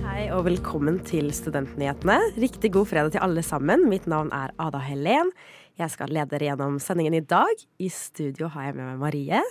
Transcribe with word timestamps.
Hei 0.05 0.25
og 0.31 0.45
velkommen 0.47 0.97
til 1.07 1.27
Studentnyhetene. 1.35 2.15
Riktig 2.39 2.69
god 2.75 2.87
fredag 2.89 3.11
til 3.15 3.23
alle 3.25 3.43
sammen. 3.45 3.83
Mitt 3.91 4.05
navn 4.11 4.29
er 4.35 4.53
Ada 4.61 4.79
Helen. 4.85 5.31
Jeg 5.79 5.91
skal 5.91 6.11
lede 6.15 6.31
dere 6.31 6.49
gjennom 6.51 6.77
sendingen 6.83 7.17
i 7.17 7.23
dag. 7.23 7.51
I 7.83 7.89
studio 7.91 8.47
har 8.53 8.69
jeg 8.69 8.77
med 8.77 8.85
meg 8.93 9.01
Marie 9.03 9.41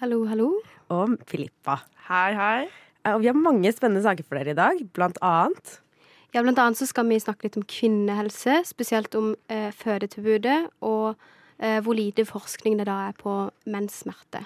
Hallo, 0.00 0.22
hallo. 0.30 0.48
og 0.92 1.16
Filippa. 1.30 1.80
Hei, 2.08 2.30
hei. 2.38 2.64
Eh, 3.04 3.14
Og 3.14 3.20
vi 3.22 3.30
har 3.30 3.34
mange 3.38 3.72
spennende 3.72 4.02
saker 4.04 4.24
for 4.26 4.38
dere 4.38 4.54
i 4.54 4.58
dag. 4.58 4.82
Blant 4.94 5.18
annet 5.22 5.78
Ja, 6.34 6.42
blant 6.42 6.58
annet 6.58 6.78
så 6.78 6.86
skal 6.86 7.06
vi 7.10 7.18
snakke 7.20 7.46
litt 7.46 7.56
om 7.60 7.62
kvinnehelse, 7.62 8.62
spesielt 8.66 9.14
om 9.14 9.34
eh, 9.48 9.70
fødetilbudet, 9.70 10.68
og 10.80 11.14
hvor 11.84 11.94
lite 11.94 12.24
forskning 12.26 12.80
det 12.80 12.88
da 12.88 12.96
er 13.08 13.14
på 13.14 13.36
menns 13.70 14.00
smerte. 14.02 14.42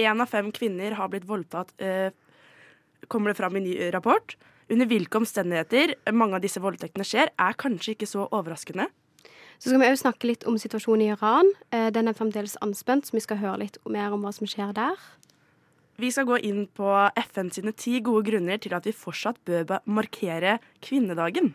Én 0.00 0.20
av 0.22 0.30
fem 0.30 0.48
kvinner 0.54 0.94
har 0.96 1.10
blitt 1.12 1.28
voldtatt, 1.28 1.72
eh, 1.78 2.10
kommer 3.08 3.30
det 3.30 3.36
fram 3.36 3.56
i 3.56 3.60
ny 3.60 3.92
rapport. 3.92 4.36
Under 4.70 4.86
hvilke 4.86 5.18
omstendigheter 5.20 5.94
mange 6.12 6.34
av 6.34 6.40
disse 6.40 6.60
voldtektene 6.60 7.04
skjer, 7.04 7.28
er 7.38 7.52
kanskje 7.52 7.94
ikke 7.94 8.08
så 8.08 8.28
overraskende. 8.30 8.88
Så 9.58 9.68
skal 9.68 9.80
vi 9.80 9.90
òg 9.90 9.98
snakke 10.00 10.26
litt 10.26 10.44
om 10.48 10.56
situasjonen 10.56 11.02
i 11.02 11.12
Iran. 11.12 11.52
Eh, 11.70 11.90
den 11.90 12.08
er 12.08 12.14
fremdeles 12.14 12.56
anspent, 12.62 13.06
så 13.06 13.12
vi 13.12 13.20
skal 13.20 13.36
høre 13.36 13.58
litt 13.58 13.76
mer 13.86 14.12
om 14.12 14.22
hva 14.22 14.32
som 14.32 14.46
skjer 14.46 14.72
der. 14.72 14.96
Vi 15.98 16.10
skal 16.10 16.24
gå 16.24 16.40
inn 16.42 16.66
på 16.66 16.88
FN 17.16 17.50
sine 17.52 17.72
ti 17.72 18.00
gode 18.00 18.24
grunner 18.30 18.58
til 18.58 18.72
at 18.74 18.84
vi 18.84 18.92
fortsatt 18.96 19.36
bør 19.44 19.82
markere 19.84 20.58
kvinnedagen. 20.80 21.54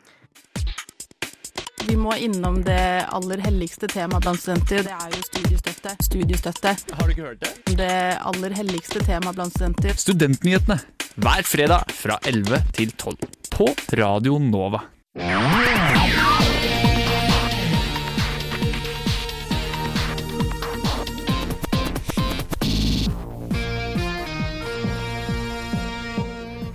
Vi 1.88 1.96
må 1.96 2.12
innom 2.20 2.58
det 2.68 3.06
aller 3.16 3.40
helligste 3.46 3.88
temaet 3.88 4.26
blant 4.26 4.42
studenter. 4.42 4.82
Det 4.84 4.92
er 4.92 5.14
jo 5.14 5.22
studiestøtte. 5.24 5.94
Studiestøtte. 6.04 6.74
Har 6.98 7.08
du 7.08 7.14
ikke 7.14 7.28
hørt 7.30 7.46
det? 7.46 7.76
Det 7.80 7.94
aller 8.28 8.56
helligste 8.58 9.00
temaet 9.08 9.38
blant 9.38 9.56
studenter. 9.56 9.96
Studentnyhetene 9.96 10.76
hver 11.16 11.48
fredag 11.48 11.94
fra 11.96 12.20
11 12.28 12.60
til 12.76 12.92
12 12.92 13.16
på 13.56 13.70
Radio 14.02 14.36
Nova. 14.44 14.84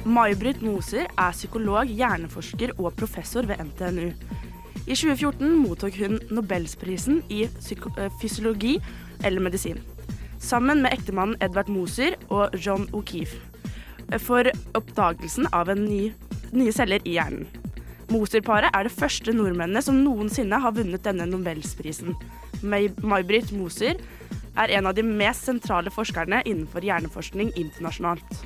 May-Britt 0.09 0.65
Moser 0.65 1.05
er 1.05 1.37
psykolog, 1.37 1.93
hjerneforsker 2.01 2.73
og 2.79 2.95
professor 2.97 3.45
ved 3.45 3.61
NTNU. 3.61 4.41
I 4.87 4.95
2014 4.99 5.53
mottok 5.63 5.95
hun 6.03 6.19
Nobelsprisen 6.35 7.21
i 7.31 7.45
eh, 7.47 8.13
fysiologi 8.21 8.79
eller 9.23 9.41
medisin. 9.41 9.79
Sammen 10.43 10.83
med 10.83 10.93
ektemannen 10.97 11.39
Edvard 11.41 11.69
Moser 11.71 12.17
og 12.35 12.57
John 12.59 12.89
O'Keefe. 12.93 13.39
eh, 14.11 14.19
For 14.19 14.51
oppdagelsen 14.75 15.47
av 15.53 15.69
en 15.71 15.85
ny, 15.85 16.13
nye 16.53 16.73
celler 16.75 17.01
i 17.07 17.15
hjernen. 17.17 17.47
Moser-paret 18.13 18.75
er 18.75 18.85
det 18.85 18.93
første 18.93 19.33
nordmennene 19.33 19.81
som 19.83 20.03
noensinne 20.05 20.59
har 20.61 20.75
vunnet 20.77 21.03
denne 21.07 21.25
Nobelsprisen. 21.31 22.17
May- 22.63 22.91
May-Britt 23.01 23.53
Moser 23.57 23.97
er 24.57 24.69
en 24.77 24.87
av 24.87 24.95
de 24.99 25.03
mest 25.07 25.47
sentrale 25.47 25.91
forskerne 25.91 26.43
innenfor 26.45 26.85
hjerneforskning 26.85 27.55
internasjonalt. 27.57 28.43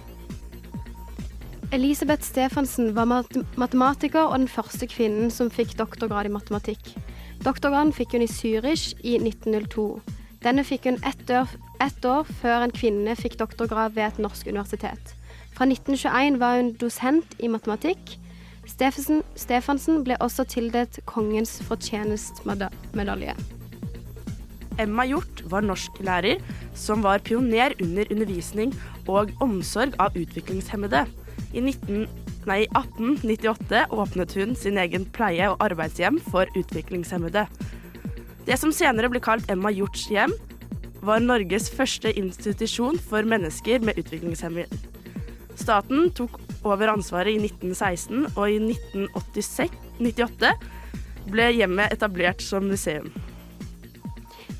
Elisabeth 1.73 2.23
Stefansen 2.23 2.93
var 2.95 3.09
mat 3.11 3.33
matematiker 3.59 4.29
og 4.29 4.39
den 4.39 4.49
første 4.49 4.87
kvinnen 4.87 5.33
som 5.35 5.49
fikk 5.51 5.73
doktorgrad 5.81 6.29
i 6.29 6.31
matematikk. 6.31 6.93
Doktorgraden 7.43 7.91
fikk 7.97 8.15
hun 8.15 8.23
i 8.23 8.31
Zürich 8.31 8.93
i 9.03 9.17
1902. 9.19 9.87
Denne 10.45 10.63
fikk 10.63 10.87
hun 10.87 11.01
ett 11.03 11.27
år, 11.31 11.51
ett 11.83 12.07
år 12.07 12.23
før 12.39 12.69
en 12.69 12.75
kvinne 12.77 13.17
fikk 13.19 13.35
doktorgrad 13.41 13.97
ved 13.99 14.07
et 14.07 14.23
norsk 14.23 14.47
universitet. 14.47 15.17
Fra 15.59 15.67
1921 15.67 16.39
var 16.39 16.61
hun 16.61 16.71
dosent 16.79 17.35
i 17.43 17.51
matematikk. 17.51 18.15
Stefansen, 18.71 19.25
Stefansen 19.35 20.05
ble 20.07 20.15
også 20.23 20.47
tildelt 20.47 21.01
Kongens 21.11 21.59
fortjenestmedalje. 21.67 23.35
Emma 24.79 25.07
Hjort 25.09 25.43
var 25.51 25.67
norsklærer 25.67 26.39
som 26.79 27.03
var 27.03 27.25
pioner 27.27 27.75
under 27.83 28.07
undervisning 28.13 28.75
og 29.09 29.35
omsorg 29.43 29.97
av 29.99 30.15
utviklingshemmede. 30.15 31.07
I 31.57 31.63
19, 31.63 32.07
nei, 32.47 32.65
1898 32.77 33.87
åpnet 33.91 34.35
hun 34.37 34.55
sin 34.59 34.79
egen 34.79 35.07
pleie- 35.17 35.51
og 35.51 35.63
arbeidshjem 35.65 36.19
for 36.31 36.51
utviklingshemmede. 36.59 37.47
Det 38.47 38.59
som 38.61 38.75
senere 38.75 39.11
ble 39.11 39.23
kalt 39.23 39.49
Emma 39.51 39.73
Hjorts 39.75 40.07
hjem, 40.13 40.35
var 41.07 41.23
Norges 41.23 41.69
første 41.71 42.11
institusjon 42.19 42.99
for 42.99 43.27
mennesker 43.27 43.83
med 43.85 43.99
utviklingshemming. 44.01 44.71
Staten 45.57 46.11
tok 46.15 46.39
over 46.67 46.91
ansvaret 46.93 47.37
i 47.37 47.41
1916, 47.41 48.27
og 48.35 48.51
i 48.51 48.59
1998 48.61 50.53
ble 51.31 51.49
hjemmet 51.57 51.95
etablert 51.95 52.43
som 52.45 52.67
museum. 52.71 53.09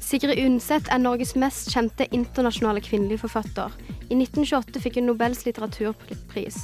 Sigrid 0.07 0.39
Undset 0.39 0.87
er 0.93 1.03
Norges 1.03 1.35
mest 1.39 1.73
kjente 1.75 2.07
internasjonale 2.15 2.83
kvinnelige 2.85 3.25
forfatter. 3.25 3.73
I 4.07 4.15
1928 4.15 4.81
fikk 4.85 5.01
hun 5.01 5.09
Nobels 5.11 5.41
litteraturpris. 5.47 6.59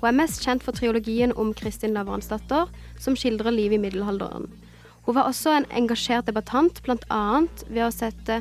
Hun 0.00 0.08
er 0.08 0.16
mest 0.16 0.42
kjent 0.42 0.64
for 0.64 0.74
triologien 0.74 1.30
om 1.38 1.52
Kristin 1.54 1.94
Lavransdatter, 1.94 2.66
som 2.98 3.14
skildrer 3.18 3.54
livet 3.54 3.78
i 3.78 3.82
middelalderen. 3.84 4.48
Hun 5.06 5.14
var 5.14 5.28
også 5.30 5.52
en 5.54 5.68
engasjert 5.70 6.26
debattant, 6.26 6.82
bl.a. 6.82 7.22
ved 7.68 7.84
å 7.86 7.92
sette, 7.94 8.40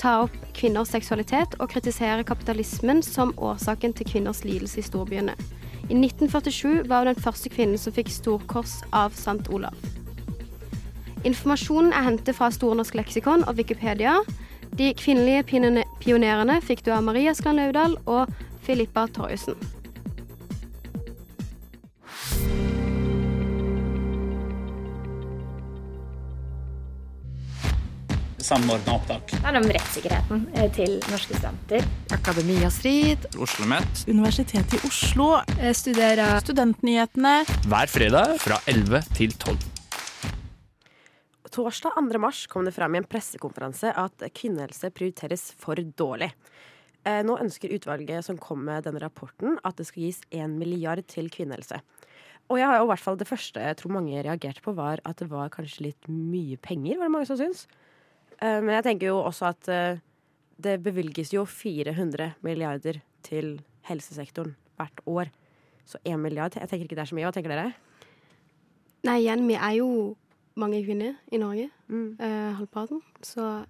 ta 0.00 0.14
opp 0.24 0.34
kvinners 0.58 0.90
seksualitet 0.90 1.54
og 1.60 1.70
kritisere 1.70 2.26
kapitalismen 2.26 3.02
som 3.06 3.30
årsaken 3.38 3.94
til 3.94 4.08
kvinners 4.10 4.42
lidelse 4.42 4.82
i 4.82 4.88
storbyene. 4.88 5.36
I 5.84 5.94
1947 5.94 6.88
var 6.90 7.04
hun 7.04 7.12
den 7.12 7.22
første 7.22 7.52
kvinnen 7.52 7.78
som 7.78 7.94
fikk 7.94 8.10
storkors 8.10 8.80
av 8.90 9.14
St. 9.14 9.46
Olav. 9.54 9.76
Informasjonen 11.24 11.92
er 11.94 12.08
hentet 12.08 12.36
fra 12.36 12.50
Store 12.52 12.76
norsk 12.76 12.96
leksikon 12.98 13.46
og 13.48 13.56
Wikipedia. 13.60 14.18
De 14.74 14.90
kvinnelige 14.98 15.44
pionerene 16.02 16.58
fikk 16.64 16.82
du 16.86 16.90
av 16.94 17.06
Maria 17.06 17.34
Skland 17.36 17.62
Laudal 17.62 17.94
og 18.10 18.30
Filippa 18.66 19.06
Torjussen. 19.14 19.58
samordna 28.44 28.98
opptak. 28.98 29.30
Det 29.32 29.40
er 29.48 29.56
om 29.56 29.68
rettssikkerheten 29.72 30.42
eh, 30.54 30.66
til 30.76 30.98
norske 31.08 31.38
studenter. 31.38 31.86
Akademia 32.12 32.68
Strid. 32.72 33.28
Oslo 33.40 33.68
Met 33.70 34.04
Universitetet 34.08 34.76
i 34.76 34.82
Oslo. 34.88 35.30
Jeg 35.56 35.78
Studerer 35.80 36.40
Studentnyhetene. 36.44 37.38
hver 37.70 37.88
fredag 37.88 38.36
fra 38.44 38.60
11 38.68 39.02
til 39.16 39.32
12. 39.32 39.73
torsdag 41.54 41.94
2. 41.94 42.18
mars 42.18 42.46
kom 42.50 42.64
det 42.66 42.74
fram 42.74 42.94
i 42.94 42.98
en 42.98 43.06
pressekonferanse 43.06 43.92
at 43.94 44.24
kvinnehelse 44.34 44.90
prioriteres 44.94 45.52
for 45.60 45.78
dårlig. 45.78 46.32
Eh, 47.06 47.20
Nå 47.26 47.36
ønsker 47.38 47.74
utvalget 47.76 48.26
som 48.26 48.40
kom 48.40 48.64
med 48.66 48.86
denne 48.88 49.02
rapporten 49.02 49.58
at 49.62 49.78
det 49.78 49.86
skal 49.86 50.08
gis 50.08 50.22
1 50.34 50.56
milliard 50.58 51.04
til 51.10 51.30
kvinnehelse. 51.30 51.78
Og 52.50 52.58
jeg 52.58 52.68
har 52.68 52.80
jo 52.80 52.88
hvert 52.90 53.04
fall 53.04 53.20
det 53.20 53.28
første 53.28 53.62
jeg 53.62 53.78
tror 53.80 53.94
mange 53.94 54.24
reagerte 54.24 54.64
på, 54.64 54.74
var 54.76 55.00
at 55.06 55.22
det 55.22 55.30
var 55.30 55.52
kanskje 55.54 55.86
litt 55.86 56.10
mye 56.10 56.58
penger, 56.60 56.98
var 56.98 57.08
det 57.08 57.14
mange 57.14 57.30
som 57.30 57.38
syns. 57.40 57.68
Eh, 58.40 58.58
Men 58.60 58.74
jeg 58.80 58.86
tenker 58.88 59.12
jo 59.12 59.22
også 59.22 59.52
at 59.52 59.70
eh, 59.70 60.02
det 60.58 60.82
bevilges 60.82 61.32
jo 61.32 61.46
400 61.46 62.34
milliarder 62.42 63.00
til 63.22 63.60
helsesektoren 63.86 64.56
hvert 64.76 65.00
år. 65.06 65.30
Så 65.86 66.02
1 66.02 66.18
milliard, 66.18 66.56
jeg 66.56 66.68
tenker 66.68 66.88
ikke 66.88 66.98
det 66.98 67.06
er 67.06 67.12
så 67.12 67.16
mye. 67.16 67.28
Hva 67.28 67.36
tenker 67.36 67.54
dere? 67.54 67.72
Nei, 69.04 69.20
igjen, 69.20 69.46
vi 69.46 69.54
er 69.54 69.78
jo 69.78 69.88
mange 70.60 70.82
kvinner 70.84 71.16
i 71.32 71.40
Norge. 71.40 71.68
Mm. 71.88 72.16
Eh, 72.20 72.50
halvparten. 72.58 73.02
Så 73.22 73.64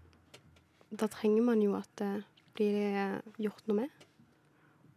da 0.94 1.10
trenger 1.10 1.44
man 1.46 1.62
jo 1.62 1.74
at 1.78 1.90
det 2.00 2.12
blir 2.56 2.80
eh, 2.94 3.20
gjort 3.46 3.68
noe 3.68 3.84
med. 3.84 4.08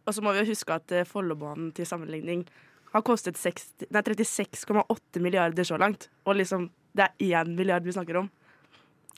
Og 0.08 0.16
så 0.16 0.24
må 0.24 0.32
vi 0.32 0.42
jo 0.42 0.50
huske 0.52 0.74
at 0.74 0.92
eh, 0.94 1.06
Follobanen 1.08 1.70
til 1.76 1.88
sammenligning 1.88 2.46
har 2.94 3.04
kostet 3.04 3.36
36,8 3.36 5.20
milliarder 5.20 5.64
så 5.64 5.76
langt. 5.80 6.08
Og 6.24 6.38
liksom, 6.40 6.70
det 6.96 7.08
er 7.08 7.42
1 7.44 7.56
milliard 7.56 7.84
vi 7.84 7.96
snakker 7.96 8.22
om. 8.22 8.30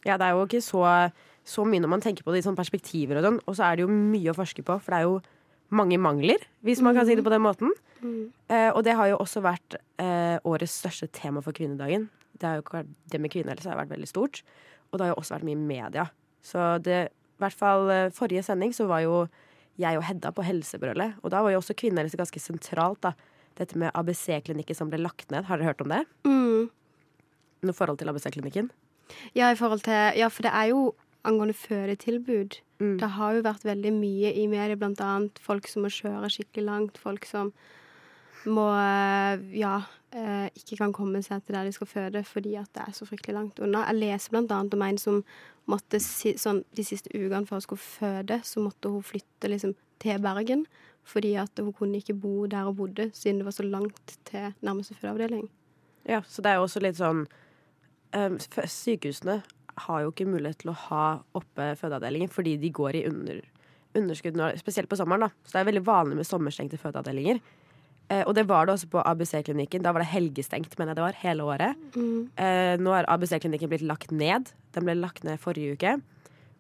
Ja, 0.05 0.16
det 0.16 0.26
er 0.26 0.34
jo 0.34 0.46
ikke 0.46 0.62
så, 0.64 0.82
så 1.44 1.66
mye 1.69 1.82
når 1.82 1.93
man 1.93 2.02
tenker 2.02 2.25
på 2.25 2.32
det 2.32 2.40
i 2.40 2.46
sånne 2.46 2.58
perspektiver 2.58 3.20
og 3.20 3.26
sånn. 3.26 3.43
Og 3.46 3.58
så 3.58 3.69
er 3.69 3.78
det 3.78 3.87
jo 3.87 3.93
mye 3.93 4.32
å 4.32 4.38
forske 4.38 4.64
på, 4.66 4.78
for 4.81 4.94
det 4.94 4.99
er 5.02 5.06
jo 5.06 5.20
mange 5.70 6.00
mangler, 6.02 6.43
hvis 6.66 6.81
man 6.82 6.96
kan 6.96 7.06
si 7.06 7.14
det 7.14 7.23
på 7.23 7.31
den 7.31 7.44
måten. 7.44 7.70
Eh, 8.02 8.70
og 8.73 8.82
det 8.87 8.96
har 8.99 9.12
jo 9.12 9.20
også 9.23 9.43
vært 9.44 9.76
eh, 10.00 10.40
årets 10.49 10.81
største 10.82 11.06
tema 11.14 11.43
for 11.44 11.55
kvinnedagen. 11.56 12.08
Det, 12.40 12.48
har 12.48 12.58
jo 12.58 12.64
ikke 12.64 12.78
vært, 12.81 12.92
det 13.12 13.20
med 13.20 13.32
kvinnehelse 13.34 13.70
har 13.70 13.78
vært 13.78 13.92
veldig 13.92 14.08
stort. 14.08 14.42
Og 14.90 14.98
det 14.98 15.06
har 15.06 15.12
jo 15.12 15.20
også 15.22 15.37
vært 15.37 15.46
mye 15.48 15.58
i 15.58 15.69
media. 15.70 16.06
Så 16.44 16.70
det, 16.84 17.00
i 17.12 17.42
hvert 17.44 17.56
fall 17.56 17.92
eh, 17.92 18.08
forrige 18.16 18.44
sending 18.46 18.72
så 18.76 18.88
var 18.90 19.04
jo 19.04 19.25
jeg 19.81 19.96
og 19.96 20.04
Hedda 20.04 20.32
på 20.37 20.44
Helsebrølet. 20.44 21.20
Og 21.25 21.32
da 21.32 21.42
var 21.44 21.54
jo 21.54 21.60
også 21.60 21.76
kvinnehelse 21.78 22.19
ganske 22.20 22.42
sentralt. 22.42 23.00
da. 23.04 23.14
Dette 23.60 23.78
med 23.81 23.92
ABC-klinikken 23.96 24.76
som 24.76 24.90
ble 24.92 25.00
lagt 25.00 25.31
ned. 25.32 25.46
Har 25.48 25.60
dere 25.60 25.72
hørt 25.72 25.84
om 25.84 25.92
det? 25.92 26.02
Mm. 26.28 26.70
Noe 27.66 27.76
forhold 27.76 28.00
til 28.00 28.12
ABC-klinikken? 28.12 28.70
Ja, 29.34 29.50
Ja, 29.52 30.28
for 30.28 30.42
det 30.42 30.52
er 30.52 30.66
jo 30.72 30.94
angående 31.25 31.54
fødetilbud. 31.54 32.60
Mm. 32.81 32.98
Det 32.98 33.08
har 33.16 33.34
jo 33.37 33.44
vært 33.44 33.64
veldig 33.64 33.92
mye 33.92 34.32
i 34.32 34.46
media, 34.48 34.76
blant 34.76 35.00
annet 35.04 35.38
folk 35.38 35.69
som 35.69 35.84
må 35.84 35.92
kjøre 35.92 36.31
skikkelig 36.32 36.64
langt, 36.64 36.98
folk 36.98 37.26
som 37.28 37.52
må 38.48 38.70
eh, 38.72 39.42
ja, 39.60 39.82
eh, 40.17 40.49
ikke 40.57 40.79
kan 40.81 40.95
komme 40.97 41.23
seg 41.25 41.43
til 41.45 41.57
der 41.57 41.69
de 41.69 41.75
skal 41.75 41.91
føde 41.91 42.23
fordi 42.27 42.57
at 42.61 42.71
det 42.77 42.85
er 42.87 42.97
så 42.97 43.07
fryktelig 43.09 43.37
langt 43.37 43.61
unna. 43.62 43.87
Jeg 43.89 44.01
leser 44.01 44.39
annet 44.41 44.75
om 44.77 44.85
en 44.87 45.01
som 45.01 45.21
måtte 45.71 46.01
sånn, 46.01 46.65
de 46.77 46.85
siste 46.87 47.12
ukene 47.15 47.47
før 47.47 47.61
hun 47.61 47.67
skulle 47.67 47.85
føde, 47.85 48.41
så 48.45 48.62
måtte 48.65 48.93
hun 48.93 49.05
flytte 49.07 49.51
liksom 49.53 49.77
til 50.03 50.23
Bergen 50.23 50.67
fordi 51.11 51.33
at 51.41 51.57
hun 51.59 51.73
kunne 51.75 51.99
ikke 51.99 52.15
bo 52.15 52.47
der 52.47 52.67
hun 52.69 52.77
bodde, 52.77 53.09
siden 53.17 53.41
det 53.41 53.47
var 53.47 53.55
så 53.57 53.65
langt 53.65 54.19
til 54.29 54.53
nærmeste 54.61 54.95
fødeavdeling. 54.95 55.49
Ja, 56.07 56.21
så 56.29 56.43
det 56.43 56.53
er 56.53 56.61
jo 56.61 56.67
også 56.67 56.83
litt 56.85 56.99
sånn 56.99 57.25
um, 58.17 58.37
Sykehusene 58.41 59.41
har 59.87 60.03
jo 60.05 60.12
ikke 60.12 60.29
mulighet 60.29 60.61
til 60.62 60.73
å 60.73 60.79
ha 60.89 61.07
oppe 61.37 61.71
fødeavdelingen 61.81 62.31
fordi 62.33 62.57
de 62.61 62.71
går 62.75 63.01
i 63.01 63.07
under, 63.09 63.41
underskudd, 63.97 64.39
spesielt 64.61 64.91
på 64.91 64.99
sommeren. 65.01 65.27
da. 65.27 65.31
Så 65.45 65.57
det 65.57 65.62
er 65.62 65.71
veldig 65.71 65.87
vanlig 65.87 66.21
med 66.21 66.29
sommerstengte 66.29 66.81
fødeavdelinger. 66.81 67.41
Eh, 68.11 68.25
og 68.27 68.35
det 68.35 68.47
var 68.51 68.67
det 68.67 68.75
også 68.75 68.89
på 68.91 69.03
ABC-klinikken. 69.07 69.85
Da 69.85 69.93
var 69.95 70.03
det 70.03 70.11
helgestengt, 70.11 70.75
mener 70.79 70.93
jeg 70.93 70.99
det 70.99 71.05
var, 71.05 71.19
hele 71.23 71.47
året. 71.47 71.85
Eh, 72.43 72.75
nå 72.83 72.95
har 72.95 73.07
ABC-klinikken 73.12 73.71
blitt 73.71 73.87
lagt 73.87 74.11
ned. 74.11 74.51
Den 74.75 74.87
ble 74.87 74.97
lagt 74.99 75.23
ned 75.27 75.39
forrige 75.43 75.79
uke. 75.79 75.95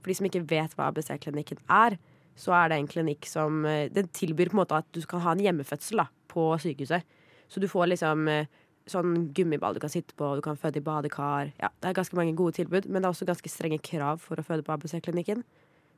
For 0.00 0.12
de 0.12 0.16
som 0.16 0.28
ikke 0.30 0.46
vet 0.48 0.76
hva 0.78 0.88
ABC-klinikken 0.92 1.58
er, 1.66 1.98
så 2.38 2.54
er 2.56 2.70
det 2.70 2.78
en 2.78 2.88
klinikk 2.88 3.26
som 3.28 3.64
eh, 3.68 3.90
Den 3.92 4.08
tilbyr 4.14 4.52
på 4.52 4.56
en 4.56 4.62
måte 4.62 4.78
at 4.78 4.88
du 4.94 5.02
kan 5.10 5.24
ha 5.26 5.34
en 5.34 5.42
hjemmefødsel 5.42 6.04
da, 6.04 6.06
på 6.30 6.52
sykehuset. 6.62 7.18
Så 7.50 7.58
du 7.58 7.66
får 7.66 7.90
liksom 7.90 8.28
sånn 8.90 9.26
gummiball 9.34 9.74
du 9.74 9.80
kan 9.82 9.90
sitte 9.90 10.14
på, 10.18 10.28
du 10.38 10.42
kan 10.42 10.58
føde 10.58 10.78
i 10.78 10.84
badekar. 10.86 11.50
Ja, 11.58 11.68
det 11.82 11.90
er 11.90 11.98
ganske 11.98 12.16
mange 12.18 12.36
gode 12.38 12.54
tilbud, 12.58 12.86
men 12.86 13.02
det 13.02 13.08
er 13.08 13.14
også 13.14 13.26
ganske 13.26 13.50
strenge 13.50 13.80
krav 13.82 14.22
for 14.22 14.38
å 14.38 14.46
føde 14.46 14.64
på 14.66 14.74
ABC-klinikken. 14.74 15.42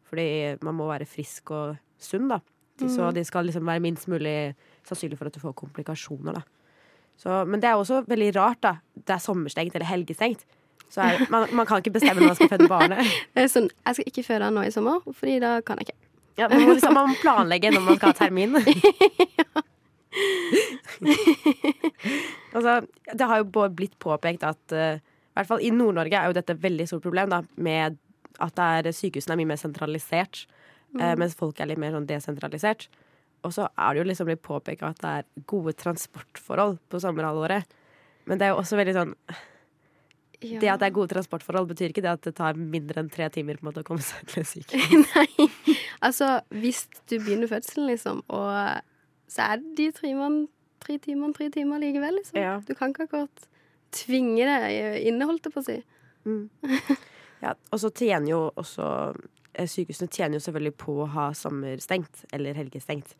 Fordi 0.08 0.26
man 0.64 0.76
må 0.80 0.88
være 0.88 1.08
frisk 1.08 1.52
og 1.52 1.76
sunn, 2.00 2.32
da. 2.32 2.40
Så 2.90 3.10
det 3.14 3.26
skal 3.28 3.46
liksom 3.46 3.66
være 3.68 3.82
minst 3.84 4.08
mulig 4.10 4.54
sannsynlig 4.88 5.18
for 5.18 5.30
at 5.30 5.34
du 5.36 5.40
får 5.42 5.54
komplikasjoner. 5.58 6.40
Så, 7.20 7.44
men 7.46 7.62
det 7.62 7.68
er 7.70 7.78
også 7.78 8.02
veldig 8.08 8.32
rart, 8.36 8.62
da. 8.64 8.72
Det 8.94 9.14
er 9.14 9.22
sommerstengt 9.22 9.74
eller 9.76 9.86
helgestengt. 9.86 10.46
Så 10.92 11.00
er, 11.00 11.22
man, 11.34 11.46
man 11.52 11.66
kan 11.68 11.76
ikke 11.82 11.94
bestemme 11.98 12.20
når 12.20 12.32
man 12.32 12.38
skal 12.40 12.52
føde 12.52 12.68
barnet. 12.70 12.98
Det 13.34 13.44
er 13.44 13.48
sånn, 13.52 13.70
jeg 13.86 13.94
skal 13.98 14.10
ikke 14.10 14.26
føde 14.26 14.50
nå 14.54 14.60
i 14.66 14.74
sommer, 14.74 14.96
fordi 15.18 15.38
da 15.42 15.50
kan 15.66 15.80
jeg 15.80 15.90
ikke. 15.90 15.98
Ja, 16.40 16.48
man, 16.48 16.62
må 16.64 16.72
liksom, 16.72 16.94
man 16.96 17.10
må 17.12 17.14
planlegge 17.20 17.70
når 17.74 17.82
man 17.84 17.96
skal 17.98 18.08
ha 18.08 18.16
termin. 18.16 18.56
altså, 22.56 22.72
det 23.12 23.28
har 23.28 23.36
jo 23.42 23.68
blitt 23.76 23.98
påpekt 24.00 24.42
at 24.48 24.72
uh, 24.72 24.96
i 24.96 25.36
hvert 25.36 25.48
fall 25.50 25.64
i 25.64 25.70
Nord-Norge 25.72 26.16
er 26.16 26.26
jo 26.30 26.36
dette 26.36 26.52
et 26.56 26.64
veldig 26.64 26.86
stort 26.88 27.04
problem, 27.04 27.28
da, 27.32 27.42
med 27.56 27.98
at 28.40 28.56
det 28.84 28.94
sykehusene 28.96 29.36
er 29.36 29.40
mye 29.42 29.50
mer 29.52 29.60
sentralisert, 29.60 30.46
eh, 30.98 31.14
mens 31.20 31.36
folk 31.38 31.60
er 31.60 31.70
litt 31.70 31.80
mer 31.80 31.94
sånn 31.94 32.08
desentralisert. 32.08 32.88
Og 33.42 33.54
så 33.54 33.66
er 33.70 33.94
det 33.94 34.02
jo 34.02 34.08
liksom 34.10 34.28
blitt 34.28 34.42
påpeka 34.44 34.92
at 34.92 35.00
det 35.02 35.14
er 35.20 35.46
gode 35.50 35.74
transportforhold 35.78 36.78
på 36.92 37.00
sommerhalvåret. 37.02 37.66
Men 38.30 38.38
det 38.38 38.46
er 38.46 38.54
jo 38.54 38.60
også 38.62 38.78
veldig 38.78 38.94
sånn 38.98 39.16
Ja. 40.42 40.58
Det 40.58 40.70
at 40.72 40.80
det 40.82 40.86
er 40.88 40.94
gode 40.96 41.12
transportforhold, 41.12 41.68
betyr 41.70 41.92
ikke 41.92 42.02
det 42.02 42.10
at 42.16 42.24
det 42.26 42.32
tar 42.34 42.56
mindre 42.58 42.98
enn 42.98 43.10
tre 43.14 43.28
timer 43.30 43.60
på 43.60 43.62
en 43.62 43.68
måte 43.68 43.84
å 43.84 43.86
komme 43.86 44.02
seg 44.02 44.26
til 44.26 44.42
sykehus. 44.42 45.06
Nei. 45.14 45.76
Altså, 46.02 46.40
hvis 46.50 46.80
du 47.06 47.14
begynner 47.20 47.46
fødselen, 47.46 47.86
liksom, 47.92 48.24
og 48.26 48.50
så 49.30 49.46
er 49.46 49.62
det 49.62 49.76
de 49.78 49.86
tre 49.94 50.08
timene, 50.10 50.48
tre 50.82 50.96
timer, 50.98 51.30
tre 51.36 51.46
timer 51.54 51.78
likevel, 51.78 52.18
liksom. 52.18 52.40
Ja. 52.42 52.56
Du 52.66 52.74
kan 52.74 52.90
ikke 52.90 53.06
akkurat 53.06 53.46
tvinge 53.94 54.48
det 54.48 55.04
inne, 55.06 55.28
holdt 55.30 55.46
jeg 55.46 55.54
på 55.54 55.62
å 55.62 55.68
si. 55.68 55.78
Ja, 57.42 57.56
og 57.74 57.80
så 57.82 57.88
tjener 57.90 58.28
jo 58.30 58.40
også 58.54 58.84
eh, 59.10 59.22
Sykehusene 59.52 60.08
tjener 60.08 60.38
jo 60.38 60.44
selvfølgelig 60.46 60.76
på 60.80 60.96
å 61.04 61.10
ha 61.12 61.28
sommerstengt 61.36 62.24
eller 62.32 62.56
helgestengt. 62.56 63.14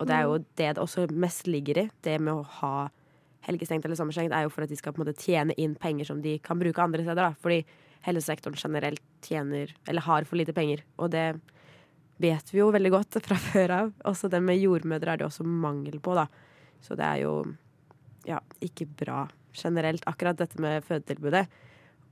Og 0.00 0.08
det 0.08 0.16
er 0.16 0.26
jo 0.26 0.38
det 0.58 0.70
det 0.76 0.82
også 0.82 1.06
mest 1.12 1.48
ligger 1.50 1.84
i. 1.84 1.88
Det 2.02 2.16
med 2.18 2.34
å 2.34 2.46
ha 2.60 2.88
helgestengt 3.44 3.84
eller 3.84 3.98
sommerstengt 3.98 4.32
er 4.34 4.46
jo 4.46 4.52
for 4.52 4.64
at 4.64 4.72
de 4.72 4.78
skal 4.78 4.94
på 4.94 5.02
en 5.02 5.04
måte 5.04 5.20
tjene 5.20 5.56
inn 5.60 5.76
penger 5.78 6.08
som 6.08 6.22
de 6.24 6.38
kan 6.42 6.58
bruke 6.60 6.82
andre 6.82 7.04
steder. 7.04 7.20
da. 7.20 7.34
Fordi 7.40 7.60
helsesektoren 8.04 8.56
generelt 8.58 9.02
tjener, 9.24 9.74
eller 9.88 10.04
har 10.08 10.24
for 10.28 10.40
lite 10.40 10.56
penger. 10.56 10.82
Og 10.98 11.12
det 11.12 11.34
vet 12.22 12.52
vi 12.52 12.60
jo 12.60 12.72
veldig 12.74 12.92
godt 12.94 13.20
fra 13.24 13.38
før 13.50 13.76
av. 13.78 13.92
Også 14.08 14.30
det 14.32 14.42
med 14.44 14.60
jordmødre 14.60 15.14
er 15.14 15.22
det 15.22 15.28
også 15.28 15.46
mangel 15.46 16.00
på, 16.00 16.16
da. 16.16 16.26
Så 16.84 16.96
det 16.98 17.06
er 17.06 17.22
jo 17.24 17.36
ja, 18.28 18.40
ikke 18.64 18.88
bra 18.88 19.26
generelt, 19.54 20.04
akkurat 20.10 20.38
dette 20.40 20.60
med 20.60 20.84
fødetilbudet. 20.84 21.46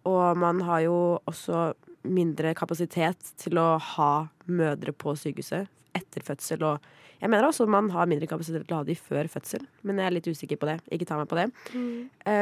Og 0.08 0.38
man 0.38 0.60
har 0.66 0.84
jo 0.86 0.96
også 1.28 1.72
mindre 2.04 2.54
kapasitet 2.58 3.20
til 3.40 3.54
å 3.60 3.78
ha 3.96 4.12
mødre 4.50 4.92
på 4.96 5.14
sykehuset 5.18 5.68
etter 5.94 6.20
fødsel. 6.26 6.62
Og 6.66 6.76
jeg 7.22 7.30
mener 7.30 7.46
også 7.46 7.66
man 7.70 7.90
har 7.94 8.06
mindre 8.10 8.26
kapasitet 8.30 8.64
til 8.66 8.74
å 8.74 8.78
ha 8.80 8.86
de 8.88 8.96
før 8.98 9.24
fødsel, 9.30 9.62
men 9.86 9.98
jeg 10.00 10.06
er 10.08 10.14
litt 10.16 10.30
usikker 10.32 10.58
på 10.58 10.66
det. 10.70 10.78
Ikke 10.90 11.06
ta 11.08 11.16
meg 11.20 11.28
på 11.30 11.38
det. 11.38 11.46
Mm. 11.76 12.00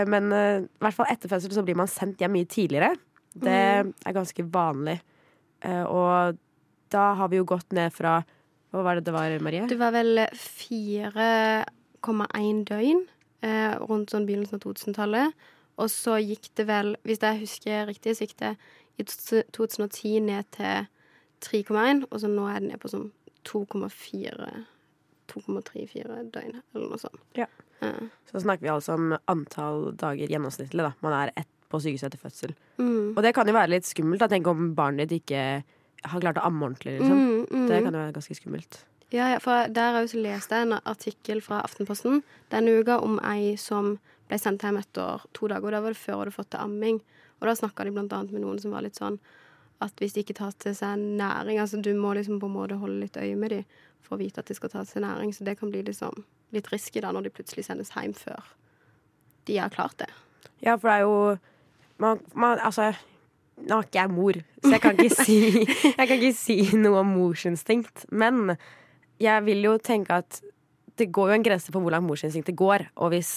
Men 0.09 0.25
eh, 0.33 0.59
i 0.65 0.81
hvert 0.87 0.97
fall 0.97 1.11
etter 1.13 1.29
fødsel 1.33 1.53
så 1.59 1.65
blir 1.67 1.77
man 1.79 1.91
sendt 1.91 2.21
hjem 2.23 2.35
mye 2.39 2.49
tidligere. 2.51 2.91
Det 3.35 3.53
er 3.53 4.13
ganske 4.17 4.43
vanlig. 4.51 4.99
Eh, 5.63 5.85
Og 5.85 6.37
da 6.91 7.05
har 7.19 7.29
vi 7.31 7.37
jo 7.39 7.45
gått 7.47 7.73
ned 7.77 7.93
fra 7.95 8.23
Hva 8.71 8.83
var 8.87 8.95
det 8.99 9.05
det 9.09 9.15
var, 9.15 9.31
Marie? 9.43 9.67
Det 9.67 9.79
var 9.79 9.91
vel 9.95 10.19
4,1 10.31 12.65
døgn 12.71 13.01
eh, 13.43 13.75
rundt 13.83 14.11
sånn 14.15 14.27
begynnelsen 14.29 14.57
av 14.61 14.63
2000-tallet. 14.63 15.35
Og 15.81 15.89
så 15.91 16.19
gikk 16.21 16.51
det 16.61 16.67
vel, 16.69 16.89
hvis 17.09 17.23
jeg 17.25 17.41
husker 17.41 17.87
riktig, 17.89 18.13
så 18.17 18.23
gikk 18.27 18.37
det 18.43 18.51
i 19.01 19.07
2010 19.07 20.19
ned 20.27 20.51
til 20.57 20.87
3,1, 21.45 22.05
og 22.11 22.21
så 22.21 22.29
nå 22.29 22.47
er 22.51 22.61
det 22.61 22.73
ned 22.73 22.83
på 22.83 22.93
sånn 22.93 23.09
2,4 23.49 24.51
2,34 25.31 26.25
døgn, 26.35 26.57
eller 26.75 26.91
noe 26.91 26.99
sånt. 26.99 27.21
Ja. 27.39 27.47
Så 28.29 28.43
snakker 28.43 28.67
vi 28.67 28.73
altså 28.73 28.97
om 28.99 29.15
antall 29.31 29.93
dager 29.99 30.29
gjennomsnittlig. 30.29 30.83
da 30.83 30.93
Man 31.05 31.15
er 31.17 31.33
ett 31.39 31.49
på 31.71 31.79
sykehuset 31.79 32.09
etter 32.11 32.19
fødsel. 32.19 32.55
Mm. 32.83 33.15
Og 33.15 33.23
det 33.23 33.35
kan 33.37 33.49
jo 33.49 33.55
være 33.55 33.71
litt 33.77 33.87
skummelt. 33.87 34.25
Tenk 34.31 34.49
om 34.51 34.73
barnet 34.75 35.11
ditt 35.11 35.23
ikke 35.23 35.63
har 36.03 36.23
klart 36.23 36.41
å 36.41 36.47
amme 36.49 36.67
ordentlig. 36.67 36.97
Liksom. 36.99 37.19
Mm, 37.21 37.45
mm. 37.47 37.67
Det 37.71 37.83
kan 37.85 37.95
jo 37.95 38.01
være 38.01 38.17
ganske 38.17 38.37
skummelt. 38.39 38.81
Ja, 39.11 39.27
ja, 39.33 39.39
for 39.43 39.71
der 39.71 39.91
har 39.91 40.01
jeg 40.01 40.11
også 40.11 40.23
lest 40.23 40.53
en 40.55 40.77
artikkel 40.79 41.41
fra 41.43 41.63
Aftenposten 41.67 42.23
denne 42.53 42.77
uka 42.79 43.01
om 43.03 43.19
ei 43.27 43.57
som 43.59 43.97
ble 44.31 44.39
sendt 44.39 44.63
hjem 44.67 44.79
etter 44.79 45.25
to 45.35 45.51
dager. 45.51 45.67
og 45.67 45.75
Da 45.75 45.83
var 45.83 45.95
det 45.95 46.03
før 46.03 46.19
hun 46.19 46.23
hadde 46.25 46.37
fått 46.37 46.53
til 46.55 46.63
amming. 46.63 47.01
Og 47.41 47.49
da 47.49 47.57
snakka 47.57 47.87
de 47.87 47.95
blant 47.95 48.13
annet 48.13 48.35
med 48.35 48.45
noen 48.45 48.61
som 48.63 48.75
var 48.75 48.85
litt 48.85 48.99
sånn 49.01 49.19
at 49.81 49.97
hvis 50.01 50.13
de 50.13 50.25
ikke 50.25 50.37
tar 50.37 50.53
til 50.61 50.75
seg 50.77 51.01
næring 51.01 51.61
Altså 51.63 51.81
du 51.81 51.95
må 51.97 52.13
liksom 52.17 52.41
på 52.41 52.51
en 52.51 52.57
måte 52.59 52.77
holde 52.81 53.01
litt 53.01 53.17
øye 53.17 53.37
med 53.39 53.55
dem 53.55 53.79
for 54.05 54.17
å 54.17 54.21
vite 54.21 54.43
at 54.43 54.51
de 54.51 54.57
skal 54.57 54.73
ta 54.73 54.83
til 54.85 54.99
seg 54.99 55.05
næring. 55.07 55.33
Så 55.33 55.47
det 55.47 55.57
kan 55.61 55.73
bli 55.73 55.83
liksom 55.87 56.25
litt 56.55 56.69
risky 56.73 57.01
da 57.01 57.13
når 57.15 57.29
de 57.29 57.35
plutselig 57.35 57.67
sendes 57.69 57.93
hjem 57.95 58.13
før 58.17 58.53
de 59.49 59.57
har 59.57 59.73
klart 59.73 59.97
det. 60.03 60.11
Ja, 60.61 60.77
for 60.77 60.91
det 60.91 60.99
er 60.99 61.07
jo 61.07 61.17
man, 62.01 62.21
man, 62.35 62.61
Altså, 62.65 62.91
nå 63.61 63.79
er 63.79 63.89
ikke 63.89 64.03
jeg 64.03 64.13
mor, 64.13 64.37
så 64.63 64.73
jeg 64.75 64.83
kan 64.85 65.01
ikke 65.01 65.25
si, 65.25 65.39
jeg 65.99 66.07
kan 66.09 66.17
ikke 66.17 66.37
si 66.37 66.59
noe 66.81 67.03
om 67.03 67.13
morsinstinkt. 67.17 68.07
Men 68.13 68.57
jeg 69.21 69.45
vil 69.49 69.65
jo 69.65 69.77
tenke 69.85 70.21
at 70.23 70.41
det 71.01 71.09
går 71.13 71.33
jo 71.33 71.39
en 71.39 71.45
grense 71.45 71.73
for 71.73 71.81
hvor 71.81 71.93
langt 71.95 72.09
morsinstinktet 72.09 72.57
går. 72.57 72.87
Og 73.01 73.15
hvis 73.15 73.33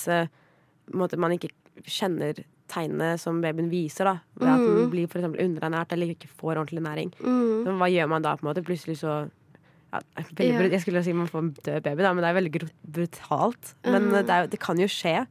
måte, 0.96 1.20
man 1.20 1.36
ikke 1.36 1.51
kjenner 1.88 2.44
tegnene 2.67 3.17
som 3.20 3.41
babyen 3.41 3.70
viser, 3.70 4.05
da, 4.05 4.20
ved 4.39 4.48
at 4.50 4.60
den 4.77 4.89
blir 4.89 5.08
for 5.12 5.20
underernært 5.22 5.91
eller 5.93 6.08
ikke 6.15 6.29
får 6.29 6.55
ordentlig 6.58 6.82
næring, 6.84 7.13
Mm. 7.20 7.63
men 7.65 7.77
hva 7.77 7.89
gjør 7.91 8.10
man 8.10 8.22
da? 8.22 8.36
på 8.36 8.46
en 8.48 8.53
måte? 8.53 8.63
Plutselig 8.65 8.98
så 9.01 9.29
ja, 9.93 10.00
veldig, 10.17 10.72
Jeg 10.72 10.82
skulle 10.82 11.03
si 11.03 11.13
man 11.13 11.27
får 11.27 11.39
en 11.39 11.51
død 11.53 11.84
baby, 11.84 12.01
da, 12.01 12.13
men 12.13 12.24
det 12.24 12.29
er 12.32 12.39
veldig 12.41 12.70
brutalt. 12.91 13.74
Men 13.86 14.03
Mhm. 14.10 14.12
det, 14.25 14.29
er, 14.29 14.48
det 14.48 14.60
kan 14.60 14.77
jo 14.79 14.88
skje. 14.88 15.27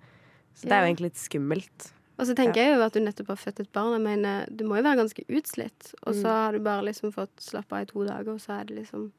Så 0.54 0.62
det 0.68 0.72
er 0.72 0.80
jo 0.82 0.94
egentlig 0.94 1.08
litt 1.10 1.16
skummelt. 1.16 1.92
Og 2.18 2.26
så 2.28 2.34
tenker 2.36 2.54
jeg 2.60 2.76
jo 2.76 2.82
at 2.84 2.92
du 2.92 3.00
nettopp 3.00 3.28
har 3.28 3.36
født 3.36 3.60
et 3.60 3.72
barn. 3.72 3.92
Jeg 3.98 4.02
mener, 4.04 4.46
du 4.54 4.64
må 4.64 4.76
jo 4.76 4.82
være 4.84 4.98
ganske 5.00 5.24
utslitt. 5.28 5.94
Og 6.06 6.14
så 6.14 6.26
har 6.28 6.52
du 6.52 6.58
bare 6.60 6.84
liksom 6.84 7.10
fått 7.12 7.34
slappe 7.40 7.72
av 7.72 7.82
i 7.82 7.84
to 7.86 8.04
dager, 8.06 8.28
og 8.34 8.38
så 8.38 8.60
er 8.60 8.64
det 8.68 8.76
liksom 8.84 9.10